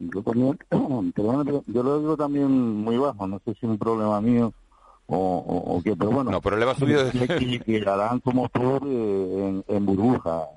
Yo 0.00 0.22
también, 0.22 0.58
yo 1.66 1.82
lo 1.82 1.98
digo 2.00 2.16
también 2.16 2.50
muy 2.50 2.96
bajo, 2.96 3.26
no 3.26 3.38
sé 3.44 3.52
si 3.54 3.66
es 3.66 3.70
un 3.70 3.78
problema 3.78 4.20
mío 4.20 4.52
o, 5.06 5.74
o, 5.76 5.82
qué, 5.82 5.94
pero 5.96 6.10
bueno. 6.10 6.30
No, 6.30 6.40
pero 6.40 6.56
le 6.56 6.64
va 6.64 6.74
subido 6.74 7.10
que, 7.10 7.60
que 7.60 7.88
harán 7.88 8.20
como 8.20 8.48
por 8.48 8.82
eh, 8.86 9.62
en, 9.68 9.86
burbuja. 9.86 10.48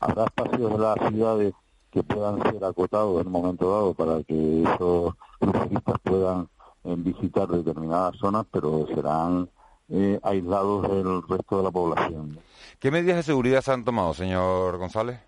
Habrá 0.00 0.24
espacios 0.24 0.72
de 0.72 0.78
las 0.78 0.98
ciudades 1.08 1.54
que 1.90 2.02
puedan 2.02 2.42
ser 2.42 2.64
acotados 2.64 3.20
en 3.20 3.26
un 3.28 3.32
momento 3.32 3.70
dado 3.70 3.94
para 3.94 4.22
que 4.24 4.62
esos 4.62 5.14
turistas 5.38 5.94
puedan 6.02 6.48
eh, 6.84 6.94
visitar 6.98 7.48
determinadas 7.48 8.16
zonas, 8.16 8.44
pero 8.50 8.86
serán 8.94 9.48
eh, 9.88 10.18
aislados 10.22 10.82
del 10.82 11.22
resto 11.22 11.58
de 11.58 11.62
la 11.62 11.70
población. 11.70 12.38
¿Qué 12.78 12.90
medidas 12.90 13.16
de 13.16 13.22
seguridad 13.22 13.62
se 13.62 13.72
han 13.72 13.84
tomado, 13.84 14.12
señor 14.14 14.76
González? 14.78 15.20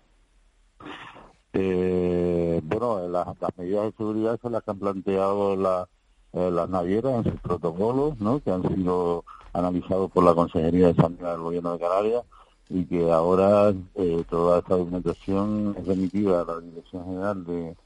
Eh, 1.57 2.59
bueno, 2.65 3.07
las, 3.07 3.27
medidas 3.57 3.85
de 3.85 3.97
seguridad 3.97 4.37
son 4.41 4.51
las 4.51 4.63
que 4.63 4.71
han 4.71 4.79
planteado 4.79 5.55
la, 5.55 5.87
eh, 6.33 6.51
las 6.51 6.69
navieras 6.69 7.25
en 7.25 7.31
sus 7.31 7.39
protocolos, 7.39 8.19
¿no? 8.19 8.41
que 8.41 8.51
han 8.51 8.61
sido 8.75 9.23
analizados 9.53 10.11
por 10.11 10.25
la 10.25 10.35
Consejería 10.35 10.87
de 10.87 10.95
Sanidad 10.95 11.31
del 11.31 11.41
Gobierno 11.41 11.71
de 11.71 11.79
Canarias 11.79 12.23
y 12.69 12.83
que 12.85 13.09
ahora 13.09 13.73
eh, 13.95 14.23
toda 14.29 14.59
esta 14.59 14.75
documentación 14.75 15.75
es 15.79 15.87
remitida 15.87 16.41
a 16.41 16.45
la 16.45 16.59
Dirección 16.59 17.05
General 17.05 17.45
de, 17.45 17.77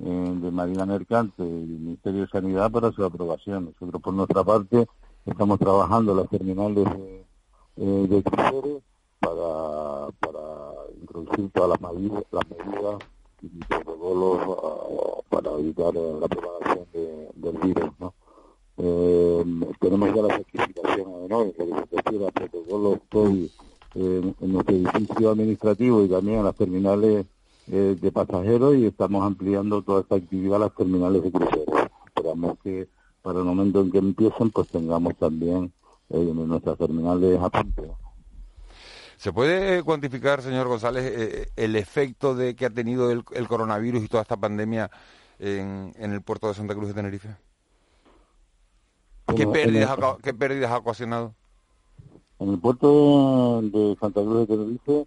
eh, 0.00 0.50
Marina 0.52 0.84
Mercante 0.84 1.42
y 1.42 1.46
el 1.46 1.80
Ministerio 1.80 2.22
de 2.22 2.28
Sanidad 2.28 2.70
para 2.70 2.92
su 2.92 3.02
aprobación. 3.04 3.72
Nosotros, 3.80 4.02
por 4.02 4.12
nuestra 4.12 4.44
parte, 4.44 4.86
estamos 5.24 5.58
trabajando 5.58 6.14
las 6.14 6.28
terminales 6.28 6.84
de, 6.84 7.24
eh, 7.76 8.06
de 8.06 8.22
para, 8.22 10.10
para 10.20 10.72
introducir 11.00 11.50
todas 11.52 11.80
las 11.80 11.94
medidas 11.94 12.24
protocolos 13.68 14.38
ah, 14.42 15.20
para 15.28 15.52
evitar 15.58 15.94
la 15.94 16.28
propagación 16.28 16.86
del 17.34 17.58
virus. 17.58 17.90
¿no? 17.98 18.14
Eh, 18.76 19.44
tenemos 19.80 20.14
ya 20.14 20.22
la 20.22 20.36
certificación 20.36 21.28
¿no? 21.28 21.52
que 21.52 21.64
se 21.64 21.96
refiere 21.96 22.26
a 22.26 22.30
protocolos 22.30 22.98
COVID 23.10 23.48
en, 23.94 24.34
nuestro 24.40 24.74
edificio 24.74 25.30
administrativo 25.30 26.04
y 26.04 26.08
también 26.08 26.40
a 26.40 26.42
las 26.42 26.56
terminales 26.56 27.26
eh, 27.70 27.96
de 28.00 28.12
pasajeros 28.12 28.76
y 28.76 28.86
estamos 28.86 29.24
ampliando 29.24 29.82
toda 29.82 30.00
esta 30.00 30.16
actividad 30.16 30.56
a 30.56 30.66
las 30.66 30.74
terminales 30.74 31.22
de 31.22 31.30
cruceros. 31.30 31.88
Esperamos 32.06 32.58
que 32.62 32.88
para 33.22 33.38
el 33.38 33.44
momento 33.44 33.80
en 33.80 33.90
que 33.90 33.98
empiecen 33.98 34.50
pues 34.50 34.68
tengamos 34.68 35.16
también 35.16 35.72
eh, 36.10 36.32
nuestras 36.34 36.76
terminales 36.76 37.40
a 37.40 37.48
punto. 37.48 37.96
¿Se 39.16 39.32
puede 39.32 39.82
cuantificar, 39.82 40.42
señor 40.42 40.68
González, 40.68 41.04
eh, 41.04 41.48
el 41.56 41.76
efecto 41.76 42.34
de 42.34 42.54
que 42.54 42.66
ha 42.66 42.70
tenido 42.70 43.10
el, 43.10 43.24
coronavirus 43.48 44.04
y 44.04 44.08
toda 44.08 44.22
esta 44.22 44.36
pandemia 44.36 44.90
en, 45.38 45.94
el 45.98 46.22
puerto 46.22 46.48
de 46.48 46.54
Santa 46.54 46.74
Cruz 46.74 46.88
de 46.88 46.94
Tenerife? 46.94 47.36
¿Qué, 49.36 49.46
pérdidas 49.46 49.90
ha, 49.90 50.16
¿Qué 50.22 50.34
pérdidas 50.34 50.70
ha 50.70 50.78
ocasionado? 50.78 51.34
En 52.38 52.50
el 52.50 52.58
puerto 52.58 53.62
de 53.62 53.96
Santa 54.00 54.20
Cruz 54.20 54.40
de 54.40 54.56
Tenerife, 54.56 55.06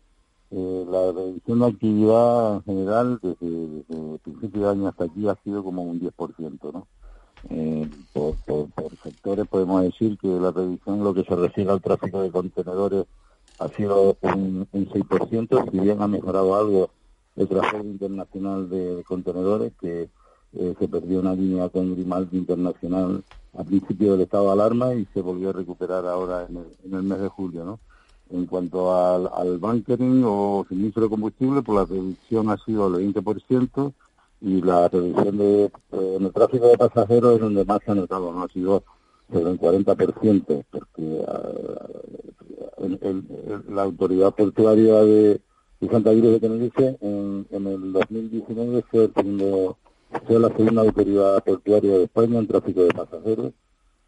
eh, 0.50 0.86
la 0.90 1.12
reducción 1.12 1.60
de 1.60 1.66
actividad 1.66 2.56
en 2.56 2.64
general 2.64 3.20
desde, 3.22 3.84
el 3.90 4.20
principio 4.24 4.62
de 4.62 4.70
año 4.70 4.88
hasta 4.88 5.04
aquí 5.04 5.28
ha 5.28 5.36
sido 5.44 5.64
como 5.64 5.84
un 5.84 6.00
10%, 6.00 6.74
¿no? 6.74 6.88
Eh, 7.50 7.90
por, 8.14 8.36
por, 8.46 8.98
sectores 9.04 9.48
podemos 9.48 9.84
decir 9.84 10.18
que 10.18 10.28
la 10.28 10.52
reducción 10.52 10.96
en 10.96 11.04
lo 11.04 11.14
que 11.14 11.24
se 11.24 11.36
refiere 11.36 11.70
al 11.70 11.82
tráfico 11.82 12.22
de 12.22 12.32
contenedores 12.32 13.06
ha 13.60 13.68
sido 13.70 14.18
un, 14.22 14.68
un 14.72 14.90
6%, 14.90 15.72
si 15.72 15.80
bien 15.80 16.02
ha 16.02 16.08
mejorado 16.08 16.56
algo 16.56 16.90
el 17.36 17.48
tráfico 17.48 17.84
internacional 17.84 18.70
de 18.70 19.04
contenedores, 19.08 19.74
que 19.80 20.10
eh, 20.54 20.76
se 20.80 20.88
perdió 20.88 21.20
una 21.20 21.34
línea 21.34 21.70
con 21.70 21.94
Grimaldi 21.94 22.38
Internacional 22.38 23.24
a 23.58 23.64
principio 23.64 24.14
del 24.14 24.22
estado 24.22 24.46
de 24.46 24.52
alarma 24.52 24.94
y 24.94 25.06
se 25.14 25.22
volvió 25.22 25.50
a 25.50 25.54
recuperar 25.54 26.06
ahora 26.06 26.48
en 26.50 26.94
el, 26.94 27.04
mes 27.04 27.20
de 27.20 27.28
julio. 27.28 27.64
¿no? 27.64 27.80
En 28.30 28.46
cuanto 28.46 28.94
al, 28.96 29.30
al 29.34 29.58
bunkering 29.58 30.24
o 30.26 30.66
suministro 30.68 31.04
de 31.04 31.10
combustible, 31.10 31.62
pues 31.62 31.78
la 31.78 31.86
reducción 31.86 32.50
ha 32.50 32.58
sido 32.58 32.90
del 32.90 33.14
20% 33.14 33.94
y 34.42 34.62
la 34.62 34.88
reducción 34.88 35.38
de, 35.38 35.66
eh, 35.66 36.16
en 36.20 36.26
el 36.26 36.34
tráfico 36.34 36.68
de 36.68 36.78
pasajeros 36.78 37.36
es 37.36 37.42
donde 37.42 37.66
más 37.66 37.80
se 37.84 37.92
ha 37.92 37.96
notado, 37.96 38.32
¿no? 38.32 38.44
ha 38.44 38.48
sido 38.50 38.84
sobre 39.32 39.50
un 39.52 39.60
40%, 39.60 40.64
porque 40.72 41.26
la 43.70 43.84
autoridad 43.84 44.34
portuaria 44.36 45.04
de, 45.04 45.42
Santa 45.92 46.12
Cruz 46.12 46.24
de 46.24 46.40
Tenerife 46.40 46.98
en, 47.02 47.46
el 47.52 47.94
2019 47.94 48.84
fue, 48.90 49.10
fue 50.26 50.40
la 50.40 50.48
segunda 50.50 50.82
autoridad 50.82 51.44
portuaria 51.44 51.98
de 51.98 52.04
España 52.06 52.40
en 52.40 52.48
tráfico 52.48 52.84
de 52.84 52.94
pasajeros, 52.94 53.54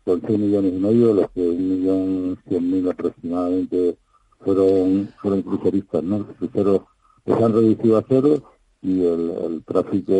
con 0.05 0.21
6 0.25 0.39
millones 0.39 0.73
y 0.73 0.77
medio, 0.77 1.13
los 1.13 1.29
que 1.31 1.41
un 1.47 1.69
millón 1.69 2.37
cien 2.47 2.71
mil 2.71 2.89
aproximadamente 2.89 3.97
fueron, 4.39 5.09
fueron 5.21 5.41
cruceristas, 5.43 6.03
¿no? 6.03 6.25
cruceros 6.37 6.81
que 7.25 7.35
se 7.35 7.43
han 7.43 7.53
reducido 7.53 7.97
a 7.97 8.05
cero 8.07 8.41
y 8.81 9.05
el, 9.05 9.63
tráfico 9.65 10.13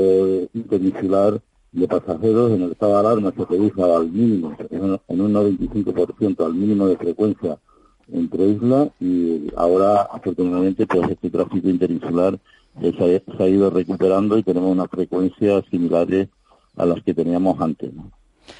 interinsular 0.53 1.41
de 1.71 1.87
pasajeros 1.87 2.51
en 2.51 2.63
el 2.63 2.71
estado 2.71 2.93
de 2.93 2.99
alarma 2.99 3.33
se 3.35 3.45
reduce 3.45 3.81
al 3.81 4.09
mínimo, 4.09 4.55
en 4.69 5.21
un 5.21 5.33
95% 5.33 6.45
al 6.45 6.53
mínimo 6.53 6.87
de 6.87 6.97
frecuencia 6.97 7.57
entre 8.11 8.47
islas 8.47 8.89
y 8.99 9.51
ahora 9.55 10.01
afortunadamente 10.01 10.87
pues 10.87 11.11
este 11.11 11.29
tráfico 11.29 11.69
interinsular 11.69 12.39
se 12.81 13.23
ha, 13.39 13.47
ido 13.47 13.69
recuperando 13.69 14.37
y 14.37 14.43
tenemos 14.43 14.71
unas 14.71 14.89
frecuencias 14.89 15.63
similares 15.69 16.29
a 16.77 16.85
las 16.85 17.03
que 17.03 17.13
teníamos 17.13 17.59
antes. 17.59 17.91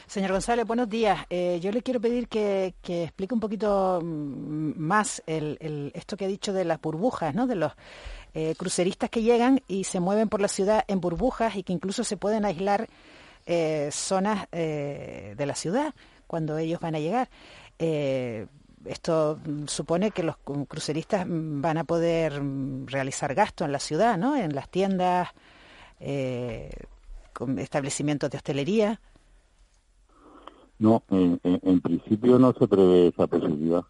Señor 0.05 0.31
González, 0.31 0.67
buenos 0.67 0.89
días. 0.89 1.25
Eh, 1.29 1.59
yo 1.61 1.71
le 1.71 1.81
quiero 1.81 1.99
pedir 1.99 2.27
que, 2.27 2.75
explique 2.83 3.33
un 3.33 3.39
poquito 3.39 4.01
mm, 4.03 4.73
más 4.77 5.23
el, 5.25 5.91
esto 5.95 6.17
que 6.17 6.25
ha 6.25 6.27
dicho 6.27 6.53
de 6.53 6.65
las 6.65 6.81
burbujas, 6.81 7.33
¿no? 7.33 7.47
de 7.47 7.55
los 7.55 7.71
eh, 8.33 8.55
cruceristas 8.55 9.09
que 9.09 9.21
llegan 9.21 9.61
y 9.67 9.83
se 9.83 9.99
mueven 9.99 10.29
por 10.29 10.41
la 10.41 10.47
ciudad 10.47 10.83
en 10.87 11.01
burbujas 11.01 11.55
y 11.55 11.63
que 11.63 11.73
incluso 11.73 12.03
se 12.03 12.17
pueden 12.17 12.45
aislar 12.45 12.87
eh, 13.45 13.89
zonas 13.91 14.47
de 14.51 15.45
la 15.45 15.55
ciudad 15.55 15.93
cuando 16.27 16.57
ellos 16.57 16.79
van 16.79 16.95
a 16.95 16.99
llegar 16.99 17.29
esto 18.85 19.39
supone 19.67 20.11
que 20.11 20.23
los 20.23 20.37
cruceristas 20.37 21.25
van 21.27 21.77
a 21.77 21.83
poder 21.83 22.41
realizar 22.85 23.35
gasto 23.35 23.65
en 23.65 23.71
la 23.71 23.79
ciudad, 23.79 24.17
¿no? 24.17 24.35
En 24.35 24.55
las 24.55 24.69
tiendas, 24.69 25.29
eh, 25.99 26.69
con 27.33 27.59
establecimientos 27.59 28.29
de 28.29 28.37
hostelería. 28.37 29.01
No, 30.77 31.03
en, 31.09 31.81
principio 31.81 32.39
no 32.39 32.53
se 32.53 32.67
prevé 32.67 33.07
esa 33.07 33.27
posibilidad. 33.27 33.83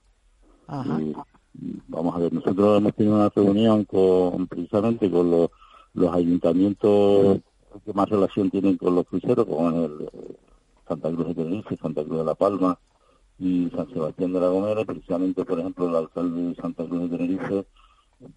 Eh, 0.69 1.13
vamos 1.53 2.15
a 2.15 2.19
ver, 2.19 2.33
nosotros 2.33 2.77
hemos 2.77 2.95
tenido 2.95 3.15
una 3.15 3.29
reunión 3.29 3.85
con 3.85 4.47
precisamente 4.47 5.09
con 5.09 5.31
los, 5.31 5.49
ayuntamientos 6.13 7.39
que 7.85 7.93
más 7.93 8.09
relación 8.09 8.49
tienen 8.49 8.77
con 8.77 8.95
los 8.95 9.05
cruceros, 9.05 9.45
con 9.45 9.75
el 9.75 10.09
Santa 10.87 11.11
Cruz 11.11 11.27
de 11.27 11.35
Tenerife, 11.35 11.77
Santa 11.77 12.03
Cruz 12.03 12.19
de 12.19 12.25
La 12.25 12.35
Palma, 12.35 12.79
y 13.37 13.69
San 13.69 13.89
Sebastián 13.89 14.33
de 14.33 14.39
la 14.39 14.49
Gomera, 14.49 14.83
precisamente, 14.85 15.45
por 15.45 15.59
ejemplo, 15.59 15.87
el 15.87 15.95
alcalde 15.95 16.41
de 16.41 16.55
Santa 16.55 16.85
Cruz 16.85 17.09
de 17.09 17.17
Tenerife 17.17 17.65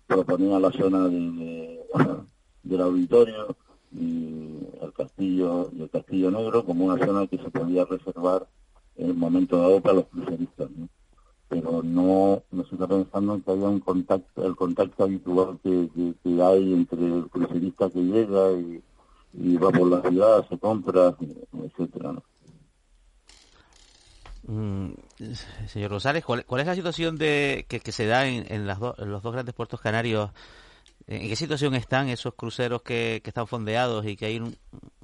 proponía 0.07 0.61
la 0.61 0.71
zona 0.71 1.09
de, 1.09 1.81
del 2.63 2.81
auditorio 2.81 3.57
y 3.93 4.59
el 4.81 4.93
castillo 4.93 5.71
y 5.73 5.83
el 5.83 5.91
castillo 5.91 6.31
negro 6.31 6.65
como 6.65 6.87
una 6.87 7.05
zona 7.05 7.27
que 7.27 7.39
se 7.39 7.51
podía 7.51 7.85
reservar 7.85 8.47
en 8.97 9.11
el 9.11 9.15
momento 9.15 9.59
dado 9.59 9.81
para 9.81 9.97
los 9.97 10.07
cruceristas 10.07 10.69
pero 11.53 11.83
no, 11.83 12.43
no 12.51 12.65
se 12.65 12.75
está 12.75 12.89
pensando 12.89 13.35
en 13.35 13.43
que 13.43 13.51
haya 13.51 13.69
un 13.69 13.81
contacto 13.81 14.47
el 14.47 14.57
contacto 14.57 15.05
habitual 15.05 15.59
que, 15.63 15.87
que, 15.95 16.43
hay 16.43 16.73
entre 16.73 17.05
el 17.05 17.29
crucerista 17.29 17.91
que 17.91 18.01
llega 18.01 18.53
y, 18.53 19.57
va 19.59 19.71
por 19.71 19.87
la 19.87 20.01
ciudad 20.09 20.49
se 20.49 20.59
compra 20.59 21.15
etcétera. 21.19 22.15
Mm, 24.47 24.93
señor 25.67 25.91
Rosales, 25.91 26.25
¿cuál, 26.25 26.41
es 26.41 26.67
la 26.67 26.75
situación 26.75 27.17
de 27.17 27.67
que, 27.69 27.93
se 27.93 28.07
da 28.07 28.27
en, 28.27 28.67
los 28.67 29.23
dos 29.23 29.33
grandes 29.33 29.55
puertos 29.55 29.81
canarios? 29.81 30.31
¿En 31.07 31.29
qué 31.29 31.37
situación 31.37 31.75
están 31.75 32.09
esos 32.09 32.35
cruceros 32.35 32.81
que, 32.81 33.23
están 33.25 33.47
fondeados 33.47 34.07
y 34.07 34.17
que 34.17 34.27
hay, 34.27 34.41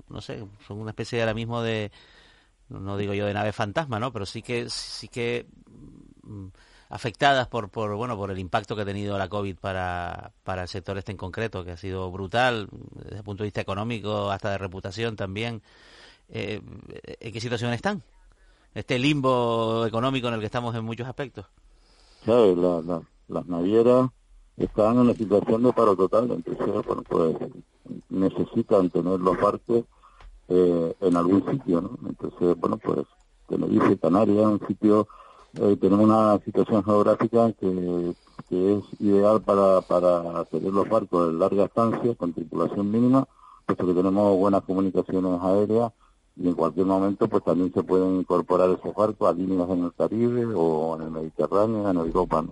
no 0.09 0.21
sé, 0.23 0.45
son 0.67 0.81
una 0.81 0.91
especie 0.91 1.21
ahora 1.21 1.35
mismo 1.35 1.61
de, 1.61 1.93
no 2.71 2.97
digo 2.97 3.13
yo 3.15 3.27
de 3.27 3.35
nave 3.35 3.53
fantasma, 3.53 3.99
¿no? 3.99 4.13
Pero 4.13 4.27
sí 4.27 4.43
que, 4.43 4.69
sí 4.71 5.09
que 5.09 5.47
afectadas 6.89 7.49
por, 7.49 7.69
por, 7.69 7.95
bueno, 7.97 8.17
por 8.17 8.31
el 8.31 8.39
impacto 8.39 8.75
que 8.75 8.83
ha 8.83 8.87
tenido 8.87 9.19
la 9.19 9.29
COVID 9.29 9.57
para, 9.57 10.33
para 10.45 10.63
el 10.63 10.69
sector 10.69 10.97
este 10.99 11.13
en 11.13 11.19
concreto, 11.19 11.65
que 11.65 11.73
ha 11.73 11.77
sido 11.77 12.11
brutal 12.11 12.69
desde 12.95 13.19
el 13.19 13.25
punto 13.25 13.43
de 13.43 13.49
vista 13.49 13.61
económico 13.61 14.31
hasta 14.31 14.51
de 14.51 14.59
reputación 14.59 15.17
también. 15.17 15.63
Eh, 16.31 16.61
¿En 17.21 17.33
qué 17.33 17.41
situación 17.41 17.73
están? 17.73 18.03
este 18.75 18.99
limbo 18.99 19.87
económico 19.87 20.29
en 20.29 20.35
el 20.35 20.41
que 20.41 20.47
estamos 20.47 20.75
en 20.75 20.85
muchos 20.85 21.09
aspectos. 21.09 21.47
Claro, 22.25 23.05
las 23.29 23.47
navieras 23.47 24.11
están 24.57 24.95
en 24.95 24.99
una 25.01 25.15
situación 25.15 25.63
de 25.63 25.73
paro 25.73 25.97
total, 25.97 26.31
entonces, 26.31 26.87
bueno, 26.87 27.03
pues 27.09 27.37
necesitan 28.09 28.91
tener 28.91 29.21
los 29.21 29.37
eh, 30.49 30.95
en 31.01 31.17
algún 31.17 31.45
sitio, 31.51 31.81
¿no? 31.81 31.99
Entonces, 32.09 32.57
bueno, 32.59 32.79
pues 32.79 33.07
dice 33.49 33.99
Canarias, 33.99 34.47
un 34.47 34.67
sitio, 34.67 35.09
eh, 35.55 35.77
tenemos 35.81 36.05
una 36.05 36.39
situación 36.45 36.85
geográfica 36.85 37.53
que, 37.53 38.15
es 38.51 39.01
ideal 39.01 39.43
para, 39.43 39.83
para 39.83 40.45
tener 40.47 40.73
los 40.73 40.89
barcos 40.89 41.33
de 41.33 41.39
larga 41.39 41.65
estancia, 41.65 42.15
con 42.15 42.33
tripulación 42.33 42.91
mínima, 42.91 43.27
puesto 43.67 43.87
que 43.87 43.95
tenemos 43.95 44.39
buenas 44.39 44.63
comunicaciones 44.63 45.41
aéreas 45.43 45.93
y 46.37 46.49
en 46.49 46.55
cualquier 46.55 46.87
momento 46.87 47.29
pues 47.29 47.45
también 47.45 47.73
se 47.73 47.83
pueden 47.83 48.21
incorporar 48.21 48.71
esos 48.71 48.95
barcos 48.95 49.29
a 49.29 49.33
líneas 49.33 49.69
en 49.71 49.85
el 49.85 49.93
Caribe 49.93 50.47
o 50.55 50.97
en 50.97 51.03
el 51.03 51.11
Mediterráneo, 51.11 51.91
en 51.91 51.97
Europa. 51.97 52.45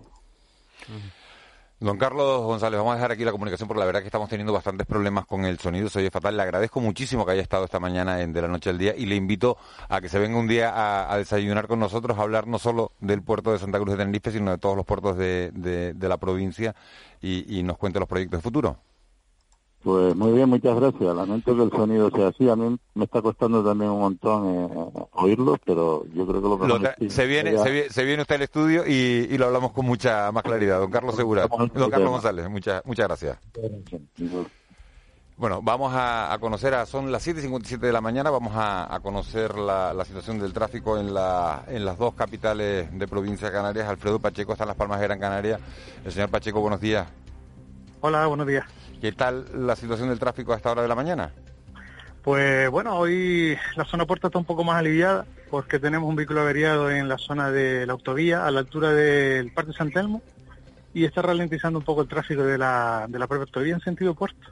Don 1.79 1.99
Carlos 1.99 2.41
González, 2.41 2.79
vamos 2.79 2.93
a 2.93 2.95
dejar 2.95 3.13
aquí 3.13 3.23
la 3.23 3.33
comunicación 3.33 3.69
porque 3.69 3.81
la 3.81 3.85
verdad 3.85 4.01
que 4.01 4.07
estamos 4.07 4.31
teniendo 4.31 4.51
bastantes 4.51 4.87
problemas 4.87 5.27
con 5.27 5.45
el 5.45 5.59
sonido, 5.59 5.91
se 5.91 5.99
oye 5.99 6.11
fatal. 6.11 6.35
Le 6.35 6.43
agradezco 6.43 6.81
muchísimo 6.81 7.27
que 7.27 7.33
haya 7.33 7.43
estado 7.43 7.67
esta 7.67 7.79
mañana 7.79 8.23
en 8.23 8.33
De 8.33 8.41
la 8.41 8.49
Noche 8.49 8.71
al 8.71 8.79
Día 8.79 8.95
y 8.97 9.05
le 9.05 9.15
invito 9.15 9.59
a 9.91 10.01
que 10.01 10.09
se 10.09 10.19
venga 10.19 10.39
un 10.39 10.49
día 10.49 10.73
a, 11.13 11.19
desayunar 11.19 11.67
con 11.69 11.79
nosotros, 11.79 12.19
a 12.19 12.23
hablar 12.23 12.47
no 12.47 12.59
solo 12.59 12.93
del 13.01 13.23
puerto 13.23 13.53
de 13.53 13.59
Santa 13.59 13.79
Cruz 13.79 13.91
de 13.91 13.99
Tenerife, 13.99 14.31
sino 14.31 14.53
de 14.53 14.59
todos 14.59 14.75
los 14.75 14.87
puertos 14.87 15.19
de, 15.19 15.51
de, 15.53 16.09
la 16.09 16.17
provincia 16.17 16.75
y, 17.21 17.59
y 17.59 17.63
nos 17.63 17.77
cuente 17.77 17.99
los 17.99 18.09
proyectos 18.09 18.39
de 18.39 18.43
futuro. 18.43 18.79
Pues 19.87 20.17
muy 20.17 20.33
bien, 20.33 20.49
muchas 20.49 20.75
gracias. 20.75 21.15
Lamento 21.15 21.55
que 21.55 21.63
el 21.63 21.71
sonido 21.71 22.11
sea 22.11 22.27
así. 22.27 22.49
A 22.49 22.57
mí 22.57 22.77
me 22.95 23.05
está 23.05 23.23
costando 23.23 23.63
también 23.63 23.93
un 23.93 24.01
montón 24.01 24.69
eh, 24.69 25.07
oírlo, 25.13 25.57
pero 25.65 26.05
yo 26.13 26.27
creo 26.27 26.43
que 26.43 26.67
lo 26.67 26.81
que 26.81 27.09
se, 27.09 27.25
viene, 27.25 27.57
se, 27.89 28.05
viene, 28.05 28.23
usted 28.23 28.35
al 28.35 28.43
estudio 28.43 28.83
y, 28.85 29.39
lo 29.39 29.47
hablamos 29.47 29.71
con 29.71 29.87
mucha 29.87 30.33
más 30.33 30.43
claridad. 30.43 30.81
Don 30.81 30.91
Carlos 30.91 31.15
Segura, 31.15 31.47
don 31.47 31.89
Carlos 31.89 32.11
González, 32.11 32.51
muchas 32.51 32.85
muchas 32.85 33.07
gracias. 33.07 33.39
Bueno, 35.37 35.61
vamos 35.63 35.93
a, 35.95 36.37
conocer, 36.41 36.75
a, 36.75 36.85
son 36.85 37.13
las 37.13 37.25
7.57 37.25 37.79
de 37.79 37.93
la 37.93 38.01
mañana, 38.01 38.29
vamos 38.31 38.55
a, 38.57 38.99
conocer 39.05 39.57
la, 39.57 40.05
situación 40.05 40.41
del 40.41 40.53
tráfico 40.53 40.99
en, 40.99 41.15
la, 41.15 41.63
en 41.69 41.85
las 41.85 41.97
dos 41.97 42.13
capitales 42.15 42.89
de 42.91 43.07
provincia 43.07 43.47
de 43.47 43.53
Canarias. 43.53 43.87
Alfredo 43.87 44.19
Pacheco 44.19 44.51
está 44.51 44.65
en 44.65 44.69
Las 44.69 44.77
Palmas 44.77 44.99
de 44.99 45.07
Gran 45.07 45.21
Canaria. 45.21 45.61
El 46.05 46.11
señor 46.11 46.29
Pacheco, 46.29 46.61
buenos 46.61 46.81
días. 46.81 47.07
Hola, 48.01 48.27
buenos 48.27 48.49
días. 48.49 48.65
¿Qué 49.01 49.13
tal 49.13 49.47
la 49.55 49.77
situación 49.77 50.09
del 50.09 50.19
tráfico 50.19 50.53
a 50.53 50.57
esta 50.57 50.71
hora 50.71 50.83
de 50.83 50.89
la 50.89 50.95
mañana? 50.95 51.31
Pues 52.23 52.69
bueno, 52.71 52.97
hoy 52.97 53.57
la 53.77 53.85
zona 53.85 54.05
puerta 54.05 54.29
está 54.29 54.39
un 54.39 54.45
poco 54.45 54.65
más 54.65 54.77
aliviada 54.77 55.27
porque 55.51 55.79
tenemos 55.79 56.09
un 56.09 56.17
vehículo 56.17 56.41
averiado 56.41 56.91
en 56.91 57.09
la 57.09 57.19
zona 57.19 57.51
de 57.51 57.87
la 57.87 57.93
autovía 57.93 58.47
a 58.47 58.51
la 58.51 58.61
altura 58.61 58.91
del 58.91 59.53
Parque 59.53 59.73
San 59.73 59.93
Telmo 59.93 60.23
y 60.93 61.05
está 61.05 61.23
ralentizando 61.23 61.79
un 61.79 61.85
poco 61.85 62.03
el 62.03 62.09
tráfico 62.09 62.43
de 62.43 62.59
la, 62.59 63.07
de 63.09 63.19
la 63.19 63.27
propia 63.27 63.45
autovía 63.45 63.75
en 63.75 63.81
sentido 63.81 64.15
puerto. 64.15 64.51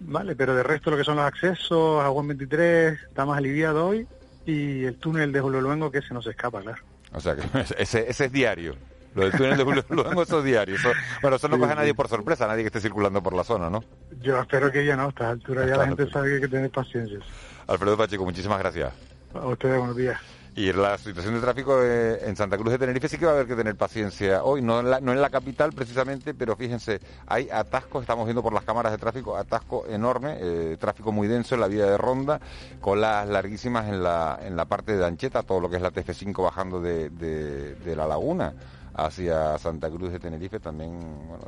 Vale, 0.00 0.34
pero 0.34 0.54
de 0.54 0.62
resto 0.62 0.90
lo 0.90 0.96
que 0.96 1.04
son 1.04 1.16
los 1.16 1.24
accesos 1.24 2.04
a 2.04 2.08
Juan 2.08 2.28
23 2.28 3.00
está 3.08 3.24
más 3.24 3.38
aliviado 3.38 3.86
hoy 3.86 4.06
y 4.44 4.84
el 4.84 4.96
túnel 4.96 5.32
de 5.32 5.40
Julio 5.40 5.60
Luengo 5.60 5.90
que 5.90 6.02
se 6.02 6.12
nos 6.12 6.26
escapa, 6.26 6.60
claro. 6.60 6.82
O 7.12 7.20
sea 7.20 7.36
que 7.36 7.42
ese, 7.78 8.10
ese 8.10 8.24
es 8.26 8.32
diario. 8.32 8.74
Lo 9.14 9.22
del 9.22 9.32
túnel 9.32 9.56
de 9.56 9.64
Julio 9.64 9.84
Luengo, 9.88 10.22
esos 10.22 10.44
diarios. 10.44 10.80
bueno, 11.20 11.36
eso 11.36 11.48
no 11.48 11.58
coge 11.58 11.72
a 11.72 11.76
nadie 11.76 11.94
por 11.94 12.08
sorpresa, 12.08 12.46
nadie 12.46 12.62
que 12.62 12.68
esté 12.68 12.80
circulando 12.80 13.22
por 13.22 13.34
la 13.34 13.44
zona, 13.44 13.68
¿no? 13.68 13.82
Yo 14.20 14.40
espero 14.40 14.70
que 14.70 14.84
ya 14.84 14.96
no, 14.96 15.06
a 15.06 15.08
esta 15.08 15.30
altura 15.30 15.66
ya 15.66 15.76
la 15.76 15.86
gente 15.86 16.08
sabe 16.10 16.28
que 16.28 16.34
hay 16.36 16.40
que 16.42 16.48
tener 16.48 16.70
paciencia. 16.70 17.18
Alfredo 17.66 17.96
Pacheco, 17.96 18.24
muchísimas 18.24 18.58
gracias. 18.58 18.92
A 19.34 19.46
ustedes, 19.46 19.78
buenos 19.78 19.96
días. 19.96 20.20
Y 20.56 20.72
la 20.72 20.98
situación 20.98 21.34
de 21.34 21.40
tráfico 21.40 21.80
eh, 21.80 22.18
en 22.26 22.34
Santa 22.34 22.58
Cruz 22.58 22.72
de 22.72 22.78
Tenerife 22.78 23.08
sí 23.08 23.18
que 23.18 23.24
va 23.24 23.32
a 23.32 23.34
haber 23.36 23.46
que 23.46 23.54
tener 23.54 23.76
paciencia 23.76 24.42
hoy, 24.42 24.60
no 24.60 24.80
en 24.80 24.90
la, 24.90 25.00
no 25.00 25.12
en 25.12 25.22
la 25.22 25.30
capital 25.30 25.72
precisamente, 25.72 26.34
pero 26.34 26.56
fíjense, 26.56 27.00
hay 27.26 27.48
atascos, 27.50 28.02
estamos 28.02 28.26
viendo 28.26 28.42
por 28.42 28.52
las 28.52 28.64
cámaras 28.64 28.90
de 28.90 28.98
tráfico, 28.98 29.36
atasco 29.36 29.86
enorme, 29.86 30.38
eh, 30.40 30.76
tráfico 30.78 31.12
muy 31.12 31.28
denso 31.28 31.54
en 31.54 31.60
la 31.60 31.68
vía 31.68 31.86
de 31.86 31.96
Ronda, 31.96 32.40
colas 32.80 33.28
larguísimas 33.28 33.88
en 33.88 34.02
la, 34.02 34.40
en 34.42 34.56
la 34.56 34.64
parte 34.64 34.96
de 34.96 35.06
Ancheta, 35.06 35.44
todo 35.44 35.60
lo 35.60 35.70
que 35.70 35.76
es 35.76 35.82
la 35.82 35.92
TF5 35.92 36.42
bajando 36.42 36.80
de, 36.80 37.10
de 37.10 37.96
la 37.96 38.06
laguna 38.08 38.52
hacia 38.94 39.58
Santa 39.58 39.90
Cruz 39.90 40.12
de 40.12 40.18
Tenerife 40.18 40.60
también, 40.60 40.98
bueno, 41.28 41.44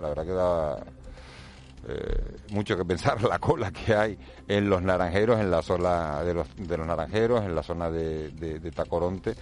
la, 0.00 0.08
verdad 0.08 0.24
que 0.24 0.32
da, 0.32 0.78
eh, 1.88 2.36
mucho 2.50 2.76
que 2.76 2.84
pensar 2.84 3.22
la 3.28 3.38
cola 3.38 3.70
que 3.70 3.94
hay 3.94 4.18
en 4.48 4.68
los 4.68 4.82
naranjeros, 4.82 5.40
en 5.40 5.50
la 5.50 5.62
zona 5.62 6.22
de 6.22 6.34
los, 6.34 6.46
naranjeros, 6.58 7.44
en 7.44 7.54
la 7.54 7.62
zona 7.62 7.90
de, 7.90 8.30
de, 8.30 8.70
Tacoronte. 8.70 9.34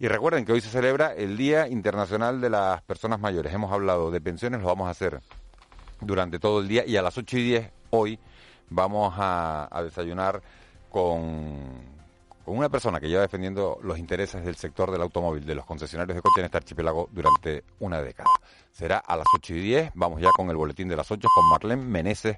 Y 0.00 0.08
recuerden 0.08 0.44
que 0.44 0.50
hoy 0.50 0.60
se 0.60 0.68
celebra 0.68 1.14
el 1.14 1.36
Día 1.36 1.68
Internacional 1.68 2.40
de 2.40 2.50
las 2.50 2.82
Personas 2.82 3.20
Mayores. 3.20 3.54
Hemos 3.54 3.70
hablado 3.70 4.10
de 4.10 4.20
pensiones, 4.20 4.60
lo 4.60 4.66
vamos 4.66 4.88
a 4.88 4.90
hacer 4.90 5.20
durante 6.00 6.40
todo 6.40 6.58
el 6.58 6.66
día 6.66 6.84
y 6.84 6.96
a 6.96 7.02
las 7.02 7.16
8 7.16 7.38
y 7.38 7.42
10 7.44 7.70
hoy 7.90 8.18
vamos 8.68 9.14
a, 9.16 9.68
a 9.70 9.84
desayunar 9.84 10.42
con, 10.90 11.84
una 12.46 12.68
persona 12.68 12.98
que 12.98 13.08
lleva 13.08 13.22
defendiendo 13.22 13.78
los 13.84 13.96
intereses 13.96 14.44
del 14.44 14.56
sector 14.56 14.90
del 14.90 15.02
automóvil, 15.02 15.46
de 15.46 15.54
los 15.54 15.64
concesionarios 15.64 16.16
de 16.16 16.20
coche 16.20 16.40
en 16.40 16.46
este 16.46 16.56
archipiélago 16.56 17.08
durante 17.12 17.62
una 17.78 18.02
década. 18.02 18.28
Será 18.72 18.98
a 18.98 19.16
las 19.16 19.26
8 19.36 19.54
y 19.54 19.60
10, 19.60 19.92
vamos 19.94 20.20
ya 20.20 20.30
con 20.36 20.50
el 20.50 20.56
boletín 20.56 20.88
de 20.88 20.96
las 20.96 21.08
8 21.12 21.28
con 21.32 21.48
Marlene 21.48 21.84
Meneses 21.84 22.36